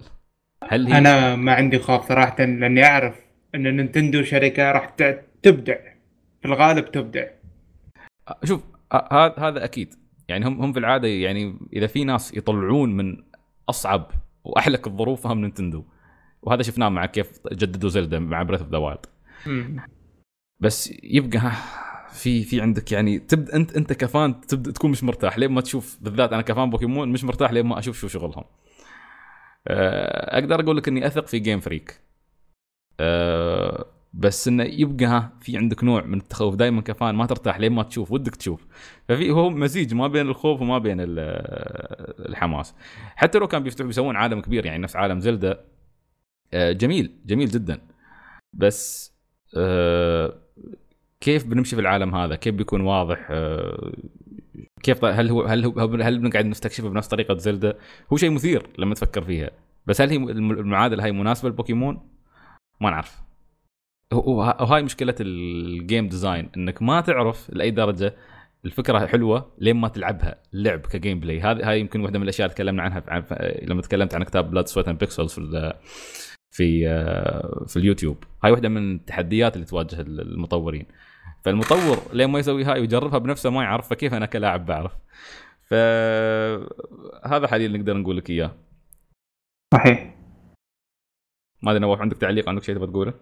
هل 0.64 0.86
هي 0.86 0.98
أنا 0.98 1.36
ما 1.36 1.54
عندي 1.54 1.78
خوف 1.78 2.09
صراحة 2.09 2.44
لأني 2.44 2.84
أعرف 2.84 3.14
أن 3.54 3.76
نينتندو 3.76 4.22
شركة 4.22 4.72
راح 4.72 4.96
تبدع. 5.42 5.76
في 6.40 6.48
الغالب 6.48 6.90
تبدع. 6.90 7.26
شوف 8.44 8.62
هذا 8.92 9.34
هذا 9.38 9.64
أكيد. 9.64 9.94
يعني 10.28 10.46
هم 10.46 10.62
هم 10.62 10.72
في 10.72 10.78
العادة 10.78 11.09
يعني 11.09 11.59
إذا 11.72 11.86
في 11.86 12.04
ناس 12.04 12.34
يطلعون 12.34 12.96
من 12.96 13.16
أصعب 13.68 14.11
وأحلك 14.44 14.86
الظروف 14.86 15.20
فهم 15.20 15.40
نينتندو. 15.40 15.84
وهذا 16.42 16.62
شفناه 16.62 16.88
مع 16.88 17.07
كيف 17.07 17.40
جددوا 17.52 17.90
زلدا 17.90 18.18
مع 18.18 18.42
بريث 18.42 18.61
اوف 18.61 18.70
ذا 18.70 18.78
وايلد. 18.78 19.07
بس 20.61 20.94
يبقى 21.02 21.52
في 22.12 22.42
في 22.42 22.61
عندك 22.61 22.92
يعني 22.92 23.18
تبدا 23.18 23.57
انت 23.57 23.76
أنت 23.76 23.92
ك 23.93 24.05
fan 24.05 24.41
تبدا 24.40 24.72
تكون 24.72 24.90
مش 24.90 25.04
مرتاح. 25.04 25.38
لين 25.38 25.52
ما 25.52 25.61
تشوف 25.61 25.98
بالذات 26.00 26.32
أنا 26.32 26.42
ك 26.43 26.49
fan 26.49 26.70
بوكيمون 26.70 27.09
مش 27.09 27.24
مرتاح 27.24 27.52
لين 27.52 27.66
ما 27.66 27.78
أشوف 27.78 27.98
شو 27.98 28.09
شغلهم. 28.09 28.44
آه، 29.69 30.39
أقدر 30.39 30.61
أقول 30.61 30.77
لك 30.77 30.89
إني 30.89 31.07
أثق 31.07 31.27
في 31.27 31.39
جيم 31.39 31.61
فريك. 31.61 32.01
آه، 33.01 33.87
بس 34.14 34.49
إنه 34.49 34.64
يبقى 34.64 35.05
ها 35.05 35.33
في 35.41 35.57
عندك 35.57 35.85
نوع 35.85 36.03
من 36.05 36.19
التخوف 36.19 36.55
دائما 36.55 36.81
كفان 36.83 37.14
ما 37.14 37.27
ترتاح 37.27 37.59
لين 37.61 37.73
ما 37.73 37.83
تشوف 37.83 38.12
ودك 38.12 38.37
تشوف. 38.37 38.67
ففي 39.09 39.31
هو 39.31 39.51
مزيج 39.51 39.95
ما 39.95 40.07
بين 40.09 40.27
الخوف 40.29 40.61
وما 40.61 40.79
بين 40.79 41.01
ال- 41.01 41.09
الحماس. 42.29 42.75
حتى 43.17 43.39
لو 43.39 43.47
كان 43.49 43.62
بيفتحوا 43.62 43.87
بيسوون 43.87 44.17
عالم 44.17 44.41
كبير 44.41 44.67
يعني 44.67 44.83
نفس 44.83 44.97
عالم 44.97 45.21
زلدا 45.21 45.61
آه، 46.55 46.73
جميل 46.73 47.12
جميل 47.27 47.49
جدا. 47.49 47.81
بس 48.53 49.12
آه، 49.57 50.35
كيف 51.21 51.47
بنمشي 51.47 51.77
في 51.77 51.83
العالم 51.83 52.14
هذا؟ 52.14 52.37
كيف 52.37 52.55
بيكون 52.55 52.81
واضح؟ 52.81 53.29
كيف 54.87 55.05
هل 55.05 55.30
هو 55.30 55.43
هل 55.43 55.64
هو 55.64 55.80
هل 55.80 56.18
بنقعد 56.18 56.47
نستكشفه 56.47 56.89
بنفس 56.89 57.09
طريقة 57.09 57.37
زلدا؟ 57.37 57.74
هو 58.12 58.16
شيء 58.16 58.30
مثير 58.30 58.66
لما 58.78 58.95
تفكر 58.95 59.22
فيها، 59.22 59.51
بس 59.87 60.01
هل 60.01 60.11
هي 60.11 60.16
الم- 60.16 60.51
المعادلة 60.51 61.05
هاي 61.05 61.12
مناسبة 61.12 61.49
للبوكيمون؟ 61.49 62.09
ما 62.80 62.91
نعرف. 62.91 63.22
وهاي 64.12 64.82
مشكلة 64.82 65.14
ال 65.20 65.38
game 65.38 66.09
design 66.09 66.51
إنك 66.57 66.82
ما 66.82 67.01
تعرف 67.01 67.51
لأي 67.51 67.70
درجة 67.70 68.14
الفكرة 68.64 69.07
حلوة 69.07 69.53
لين 69.59 69.76
ما 69.76 69.89
تلعبها 69.89 70.43
لعب 70.53 70.80
ك 70.80 71.20
gameplay 71.20 71.41
هذه 71.41 71.70
هاي 71.70 71.80
يمكن 71.80 72.01
واحدة 72.01 72.18
من 72.18 72.22
الأشياء 72.22 72.47
اللي 72.47 72.55
تكلمنا 72.55 72.82
عنها 72.82 73.24
لما 73.62 73.82
تكلمت 73.82 74.14
عن 74.14 74.22
كتاب 74.24 74.51
Blood, 74.51 74.66
Sweat, 74.68 74.89
and 74.89 74.99
Pixels 74.99 75.32
في 75.32 75.72
في 76.51 76.89
آه، 76.89 77.64
في 77.68 77.76
اليوتيوب 77.76 78.24
هاي 78.45 78.51
واحدة 78.53 78.68
من 78.68 78.95
التحديات 78.95 79.55
اللي 79.57 79.66
تواجه 79.66 80.01
المطورين 80.01 80.87
فالمطور 81.47 81.99
لين 82.12 82.30
ما 82.30 82.38
يسوي 82.38 82.64
هاي 82.64 82.80
ويجربها 82.80 83.18
بنفسه 83.18 83.51
ما 83.51 83.62
يعرف 83.62 83.88
فكيف 83.88 84.14
أنا 84.14 84.26
كلاعب 84.26 84.66
بعرف؟ 84.66 84.92
فهذا 85.70 87.47
حاليا 87.47 87.68
نقدر 87.68 87.97
نقول 87.97 88.16
لك 88.16 88.30
إياه. 88.30 88.55
صحيح. 89.74 90.14
ما 91.62 91.70
أدري 91.70 91.80
نواف 91.80 92.01
عندك 92.01 92.16
تعليق؟ 92.16 92.49
عندك 92.49 92.62
شيء 92.62 92.74
تبغى 92.74 92.86
تقوله؟ 92.86 93.14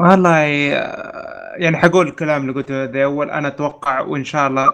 والله 0.00 0.38
يعني 1.56 1.76
حقول 1.76 2.08
الكلام 2.08 2.42
اللي 2.42 2.52
قلته 2.52 2.84
ذا 2.84 3.04
أول 3.04 3.30
أنا 3.30 3.48
أتوقع 3.48 4.00
وإن 4.00 4.24
شاء 4.24 4.48
الله 4.48 4.68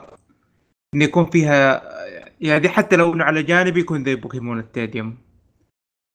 إن 0.94 1.02
يكون 1.02 1.26
فيها 1.26 1.82
يعني 2.40 2.68
حتى 2.68 2.96
لو 2.96 3.14
إنه 3.14 3.24
على 3.24 3.42
جانب 3.42 3.76
يكون 3.76 4.04
زي 4.04 4.14
بوكيمون 4.14 4.62
ستاديوم. 4.62 5.18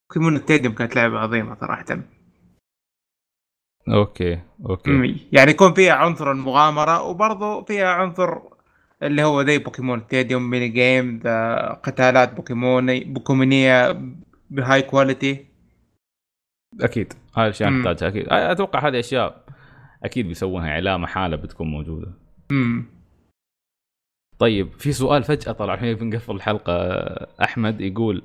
بوكيمون 0.09 0.37
ستاديوم 0.37 0.73
كانت 0.73 0.95
لعبة 0.95 1.19
عظيمة 1.19 1.57
صراحة. 1.61 2.14
okay 3.87 4.39
okay. 4.65 5.27
يعني 5.31 5.51
يكون 5.51 5.73
فيها 5.73 5.93
عنصر 5.93 6.31
المغامرة 6.31 7.01
وبرضه 7.01 7.63
فيها 7.63 7.87
عنصر 7.87 8.37
اللي 9.03 9.23
هو 9.23 9.43
زي 9.43 9.57
بوكيمون. 9.57 10.01
Stadium 10.07 10.49
mini 10.49 10.67
game 10.67 11.19
ذا 11.23 11.69
قتالات 11.83 12.33
بوكيموني 12.33 13.03
بوكيمونية 13.03 14.01
ب 14.49 14.81
high 14.81 15.05
quality 15.05 15.45
أكيد. 16.81 17.13
هاي 17.37 17.45
الأشياء. 17.45 17.69
نحتاجها 17.69 18.07
أكيد. 18.07 18.25
أتوقع 18.29 18.87
هذه 18.87 18.99
أشياء 18.99 19.45
أكيد 20.03 20.27
بيسوونها 20.27 20.71
لا 20.71 21.07
محالة 21.07 21.35
بتكون 21.35 21.67
موجودة. 21.67 22.13
امم 22.51 22.85
طيب 24.39 24.71
في 24.71 24.91
سؤال 24.91 25.23
فجأة 25.23 25.51
طلع 25.51 25.73
الحين 25.73 25.95
بنقفل 25.95 26.35
الحلقة. 26.35 26.73
أحمد 27.43 27.81
يقول 27.81 28.23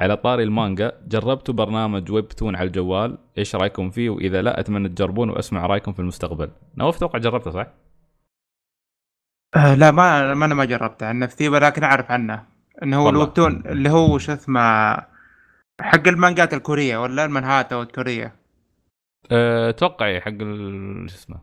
على 0.00 0.16
طاري 0.16 0.42
المانجا 0.42 0.92
جربتوا 1.08 1.54
برنامج 1.54 2.12
Webtoon 2.12 2.56
على 2.56 2.66
الجوال 2.66 3.18
إيش 3.38 3.54
رأيكم 3.56 3.90
فيه؟ 3.90 4.10
وإذا 4.10 4.42
لا 4.42 4.60
أتمنى 4.60 4.88
تجربون 4.88 5.30
وأسمع 5.30 5.66
رأيكم 5.66 5.92
في 5.92 5.98
المستقبل. 6.00 6.50
نواف 6.76 6.96
أتوقع 6.96 7.18
جربته 7.18 7.50
صح؟ 7.50 7.66
آه 9.56 9.74
لا 9.74 9.90
ما 9.90 10.34
ما 10.34 10.44
أنا 10.46 10.54
ما 10.54 10.64
جربته 10.64 11.06
عن 11.06 11.18
نفسي 11.18 11.48
ولكن 11.48 11.84
أعرف 11.84 12.10
عنه. 12.10 12.46
إنه 12.82 12.96
هو 12.96 13.06
والله. 13.06 13.20
ال 13.20 13.25
Webtoon 13.25 13.62
اللي 13.66 13.90
هو 13.90 14.18
شو 14.18 14.32
اسمه 14.32 14.92
حق 15.80 16.08
المانجات 16.08 16.54
الكورية 16.54 16.98
ولا 16.98 17.24
المانهوا 17.24 17.82
الكوريه 17.82 18.34
أه، 19.32 19.70
أتوقع 19.70 20.20
حق 20.20 20.28
ال- 20.28 21.10
شو 21.10 21.16
اسمه 21.16 21.40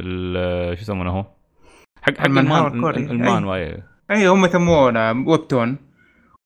ال- 0.00 0.76
شو 0.78 0.82
يسمونه 0.82 1.10
هو؟ 1.10 1.24
حق 2.02 2.18
حق 2.18 2.26
المان 2.26 2.66
الكوري. 2.74 2.96
المانهوا 3.04 3.82
أي. 4.10 4.28
هم 4.28 4.44
يسمونه 4.44 5.10
Webtoon 5.28 5.76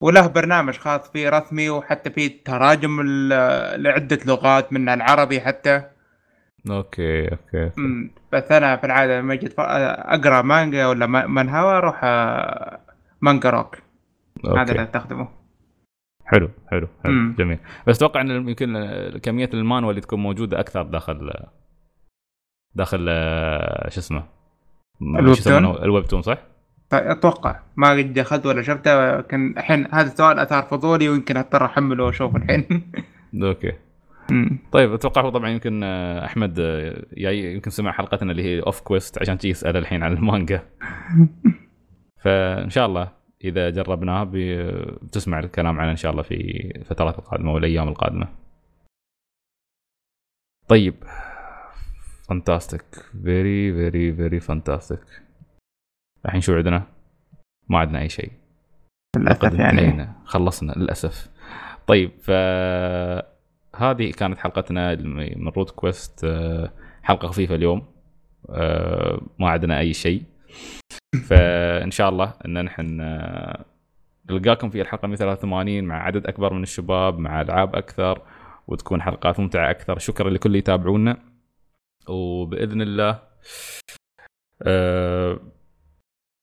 وله 0.00 0.26
برنامج 0.26 0.74
خاص 0.78 1.10
فيه 1.10 1.28
رسمي 1.28 1.70
وحتى 1.70 2.10
فيه 2.10 2.44
تراجم 2.44 3.02
ل- 3.02 3.82
لعدة 3.82 4.18
لغات 4.26 4.72
منها 4.72 4.94
العربي 4.94 5.40
حتى. 5.40 5.82
okay 6.70 7.28
okay 7.32 7.70
مم. 7.76 8.10
بس 8.32 8.52
أنا 8.52 8.76
في 8.76 8.84
العادة 8.86 9.20
لما 9.20 9.34
أجي 9.34 9.48
أقرأ 9.58 10.42
مانجا 10.42 10.86
ولا 10.86 11.06
مانهوا 11.06 11.76
أروح 11.78 12.00
آه، 12.04 12.80
Manga 13.20 13.50
Rock. 13.50 13.76
هذا 14.56 14.72
اللي 14.72 14.82
أستخدمه. 14.82 15.28
حلو 16.24 16.50
حلو 16.70 16.88
حلو. 17.04 17.12
مم. 17.12 17.34
جميل. 17.38 17.58
بس 17.86 17.96
أتوقع 17.96 18.20
إن 18.20 18.30
يمكن 18.30 18.74
كمية 19.22 19.50
المانهوا 19.54 19.90
اللي 19.90 20.00
تكون 20.00 20.20
موجودة 20.20 20.60
أكثر 20.60 20.82
داخل 20.82 21.32
داخل 22.74 23.06
آه، 23.08 23.88
شو 23.90 24.00
اسمه؟ 24.00 24.24
ال 25.02 25.09
Web؟ 25.09 25.36
ال 25.82 26.04
Webtoon 26.04 26.22
صح؟ 26.22 26.38
أتوقع 26.92 27.60
ما 27.76 27.90
قد 27.90 28.12
دخلت 28.12 28.46
ولا 28.46 28.62
شفته 28.62 29.16
لكن 29.16 29.54
الحين 29.58 29.86
هذا 29.92 30.12
السؤال 30.12 30.38
أثار 30.38 30.62
فضولي 30.62 31.08
ويمكن 31.08 31.36
أضطر 31.36 31.64
أحمله 31.64 32.04
وأشوف 32.04 32.36
الحين. 32.36 32.92
okay. 33.42 33.72
طيب 34.72 34.92
أتوقع 34.92 35.22
هو 35.22 35.30
طبعا 35.30 35.48
يمكن 35.50 35.82
آه، 35.84 36.24
أحمد 36.24 36.60
آه، 36.60 37.04
يمكن 37.16 37.70
سمع 37.70 37.92
حلقتنا 37.92 38.30
اللي 38.30 38.42
هي 38.42 38.60
Off 38.60 38.80
Quest 38.80 39.20
عشان 39.20 39.38
تجي 39.38 39.48
يسأل 39.48 39.76
الحين 39.76 40.02
عن 40.02 40.12
المانجا. 40.12 40.62
فإن 42.22 42.70
شاء 42.70 42.86
الله 42.86 43.12
إذا 43.44 43.70
جربناه 43.70 44.30
بتسمع 44.32 45.38
الكلام 45.38 45.80
عنه 45.80 45.90
إن 45.90 45.96
شاء 45.96 46.12
الله 46.12 46.22
في 46.22 46.34
الفترات 46.76 47.18
القادمة 47.18 47.52
والايام 47.52 47.88
القادمة. 47.88 48.28
طيب. 50.68 50.94
fantastic 52.28 52.84
very 53.24 53.72
very 53.72 54.12
very 54.12 54.40
fantastic 54.40 55.27
الحين 56.26 56.40
شو 56.40 56.54
عندنا؟ 56.54 56.82
ما 57.68 57.78
عندنا 57.78 58.00
أي 58.00 58.08
شيء. 58.08 58.30
للأسف 59.16 59.42
يعني. 59.54 59.80
انتهينا 59.80 60.14
خلصنا 60.24 60.72
للأسف. 60.72 61.30
طيب 61.86 62.10
ف 62.20 62.30
هذه 63.76 64.10
كانت 64.10 64.38
حلقتنا 64.38 64.94
من 64.94 65.48
روت 65.48 65.70
كويست. 65.70 66.24
آه، 66.24 66.72
حلقة 67.02 67.28
خفيفة 67.28 67.54
اليوم. 67.54 67.86
آه، 68.50 69.20
ما 69.38 69.50
عندنا 69.50 69.78
أي 69.78 69.92
شيء. 69.92 70.22
فإن 71.26 71.90
شاء 71.90 72.08
الله 72.08 72.34
إن 72.46 72.64
نحن 72.64 73.00
آه، 73.00 73.64
نلقاكم 74.30 74.70
في 74.70 74.80
الحلقة 74.80 75.08
183 75.08 75.84
مع 75.84 76.02
عدد 76.02 76.26
أكبر 76.26 76.54
من 76.54 76.62
الشباب 76.62 77.18
مع 77.18 77.40
ألعاب 77.40 77.76
أكثر 77.76 78.22
وتكون 78.66 79.02
حلقات 79.02 79.40
ممتعة 79.40 79.70
أكثر. 79.70 79.98
شكرا 79.98 80.30
لكل 80.30 80.46
اللي 80.46 80.58
يتابعونا. 80.58 81.16
وبإذن 82.08 82.82
الله 82.82 83.22
أه 84.62 85.40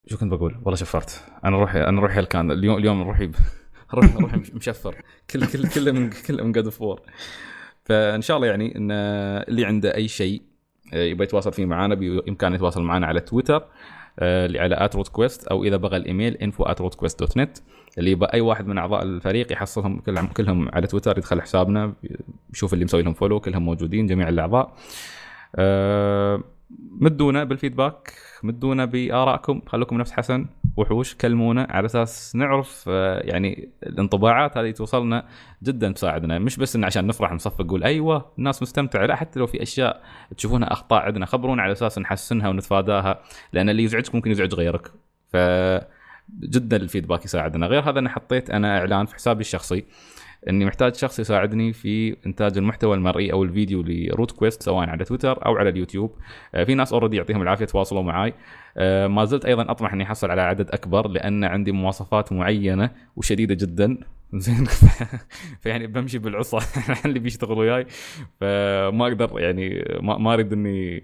شو 0.08 0.18
كنت 0.18 0.32
بقول؟ 0.34 0.56
والله 0.64 0.76
شفرت. 0.76 1.24
أنا 1.46 1.58
روحي 1.58 1.82
أنا 1.84 2.02
روحي 2.02 2.20
الكان 2.20 2.52
اليوم 2.52 2.78
اليوم 2.78 3.02
روحي. 3.02 3.32
روحي 3.94 4.18
روحي 4.20 4.38
مش- 4.38 4.54
مشفر. 4.54 4.96
كل 5.30 5.46
كل 5.48 5.68
كله 5.68 5.92
من 5.92 6.10
كله 6.10 6.44
من 6.44 6.52
جاد 6.52 6.70
فور 6.70 7.02
فإن 7.86 8.22
شاء 8.22 8.38
الله 8.38 8.48
يعني 8.48 8.76
إن 8.78 8.92
اللي 8.92 9.66
عنده 9.66 9.96
أي 9.96 10.08
شيء 10.08 10.42
آه، 10.94 11.04
يبغى 11.04 11.24
يتواصل 11.24 11.54
فيه 11.54 11.66
معنا 11.66 11.96
بإمكانه 11.96 12.56
يتواصل 12.56 12.82
معنا 12.84 13.08
على 13.08 13.20
تويتر 13.20 13.64
آه، 14.20 14.46
اللي 14.46 14.60
على 14.60 14.76
اتروت 14.86 15.08
كويست 15.08 15.48
أو 15.48 15.64
إذا 15.64 15.78
بغى 15.78 15.98
الإيميل 15.98 16.38
info 16.42 16.72
دوت 16.80 17.38
نت 17.38 17.58
اللي 17.98 18.12
يبغى 18.12 18.30
أي 18.34 18.42
واحد 18.42 18.68
من 18.68 18.78
أعضاء 18.78 19.04
الفريق 19.04 19.52
يحصلهم 19.52 20.00
كلهم 20.00 20.28
كلهم 20.28 20.70
على 20.74 20.88
تويتر 20.88 21.18
يدخل 21.18 21.42
حسابنا 21.42 21.94
يشوف 22.54 22.74
اللي 22.74 22.86
مسوي 22.86 23.02
لهم 23.02 23.14
فولو 23.14 23.40
كلهم 23.40 23.66
موجودين 23.66 24.08
جميع 24.08 24.30
الأعضاء. 24.30 24.76
أه 25.56 26.44
مدونا 27.00 27.44
بال 27.44 27.58
feedback 27.58 28.14
مدونا 28.44 28.86
بآرائكم. 28.86 29.62
خلوكم 29.68 29.98
نفس 29.98 30.12
حسن 30.12 30.46
وحوش 30.78 31.16
كلمونا. 31.16 31.68
على 31.70 31.86
أساس 31.86 32.36
نعرف 32.36 32.86
آه، 32.88 33.20
يعني 33.20 33.70
الانطباعات 33.84 34.58
هذه 34.58 34.72
توصلنا 34.72 35.26
جدا 35.64 35.92
تساعدنا. 35.92 36.40
مش 36.40 36.58
بس 36.58 36.76
إن 36.76 36.84
عشان 36.84 37.08
نفرح 37.08 37.34
نصفق 37.34 37.62
نقول 37.62 37.84
أيوه 37.84 38.32
الناس 38.38 38.62
مستمتعة. 38.62 39.06
لا 39.06 39.16
حتى 39.16 39.40
لو 39.40 39.48
في 39.48 39.64
أشياء 39.64 40.02
تشوفونها 40.38 40.72
أخطاء 40.72 41.02
عندنا 41.02 41.26
خبرونا 41.26 41.62
على 41.62 41.72
أساس 41.72 42.00
نحسنها 42.00 42.50
ونتفاداها 42.50 43.20
لأن 43.54 43.70
اللي 43.70 43.84
يزعجك 43.84 44.16
ممكن 44.16 44.32
يزعج 44.32 44.54
غيرك. 44.54 44.92
ف 45.34 45.38
جدا 46.40 46.78
ال 46.78 46.83
feedback 46.83 47.26
يساعدنا. 47.26 47.68
غير 47.68 47.90
هذا 47.90 48.00
أنا 48.00 48.10
حطيت 48.10 48.50
أنا 48.50 48.78
إعلان 48.78 49.06
في 49.06 49.16
حسابي 49.16 49.42
الشخصي. 49.42 49.86
إني 50.50 50.66
محتاج 50.66 50.96
شخص 50.96 51.20
يساعدني 51.20 51.74
في 51.74 52.16
إنتاج 52.26 52.58
المحتوى 52.58 52.96
المرئي 52.96 53.34
أو 53.34 53.44
الفيديو 53.44 53.82
لروت 53.82 54.32
كويست 54.32 54.64
سواء 54.64 54.90
على 54.90 55.06
تويتر 55.06 55.46
أو 55.46 55.56
على 55.56 55.70
اليوتيوب. 55.70 56.16
آه، 56.56 56.64
في 56.64 56.76
ناس 56.76 56.94
already 56.94 57.18
يعطيهم 57.18 57.42
العافية 57.42 57.66
تواصلوا 57.66 58.04
معي 58.04 58.34
آه، 58.78 59.08
ما 59.08 59.26
زلت 59.26 59.46
أيضا 59.46 59.72
أطمح 59.72 59.94
إني 59.94 60.04
احصل 60.04 60.32
على 60.32 60.42
عدد 60.42 60.70
أكبر 60.70 61.08
لأن 61.08 61.44
عندي 61.44 61.72
مواصفات 61.72 62.34
معينة 62.34 62.90
وشديدة 63.16 63.56
جدا. 63.56 63.98
زين 64.34 64.66
فيعني 65.62 65.88
بمشي 65.88 66.20
بالعصا 66.20 66.60
اللي 67.06 67.20
بيشتغل 67.20 67.58
وياي. 67.58 67.86
فما 68.40 69.08
أقدر 69.08 69.40
يعني 69.40 69.86
ما 70.02 70.34
أريد 70.34 70.54
إني 70.54 71.04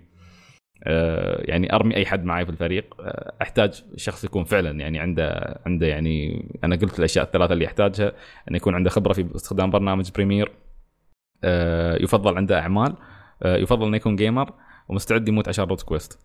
يعني 1.40 1.76
أرمي 1.76 1.96
أي 1.96 2.06
حد 2.06 2.24
معي 2.24 2.46
في 2.46 2.52
الفريق 2.52 2.96
آه، 3.00 3.34
أحتاج 3.42 3.84
شخص 3.96 4.24
يكون 4.24 4.44
فعلا 4.44 4.80
يعني 4.80 5.00
عنده 5.00 5.60
عنده 5.66 5.88
يعني 5.88 6.46
أنا 6.64 6.76
قلت 6.76 7.00
الأشياء 7.00 7.26
الثلاثة 7.26 7.54
اللي 7.54 7.66
يحتاجها 7.66 8.14
انه 8.50 8.58
يكون 8.58 8.76
عنده 8.76 8.90
خبرة 8.90 9.14
في 9.14 9.36
استخدام 9.36 9.70
برنامج 9.70 10.12
Premiere 10.12 10.52
آه، 11.44 12.04
يفضل 12.04 12.38
عنده 12.38 12.60
أعمال 12.60 12.96
يفضل 13.46 13.88
انه 13.88 13.98
يكون 13.98 14.16
gamer 14.16 14.54
ومستعد 14.90 15.28
يموت 15.28 15.48
عشان 15.48 15.66
روت 15.66 15.82
كويست 15.82 16.20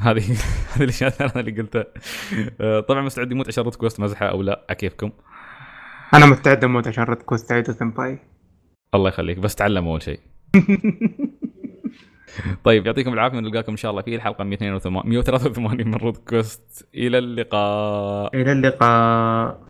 هذه 0.00 0.22
هذه 0.72 0.82
الأشياء 0.82 1.10
الثلاثة 1.10 1.40
اللي 1.40 1.62
قلتها. 1.62 1.84
طبعا 2.80 3.02
مستعد 3.02 3.32
يموت 3.32 3.48
عشان 3.48 3.64
روت 3.64 3.76
كويست 3.76 4.00
مزحة 4.00 4.26
أو 4.26 4.42
لا 4.42 4.66
كيفكم 4.78 5.10
أنا 6.14 6.26
مستعد 6.26 6.64
أموت 6.64 6.88
عشان 6.88 7.04
روت 7.04 7.22
كويست 7.22 7.52
عيدو 7.52 7.72
سمباي 7.72 8.18
الله 8.94 9.08
يخليك 9.08 9.38
بس 9.38 9.54
تعلم 9.54 9.86
أول 9.86 10.02
شيء. 10.02 10.20
طيب 12.64 12.86
يعطيكم 12.86 13.12
العافية 13.12 13.40
نلقاكم 13.40 13.72
إن 13.72 13.76
شاء 13.76 13.90
الله 13.90 14.02
في 14.02 14.14
الحلقة 14.14 14.44
182 14.44 15.02
183 15.04 15.86
من 15.86 15.94
روت 15.94 16.16
كويست. 16.16 16.88
إلى 16.94 17.18
اللقاء. 17.18 18.36
إلى 18.36 18.52
اللقاء. 18.52 19.67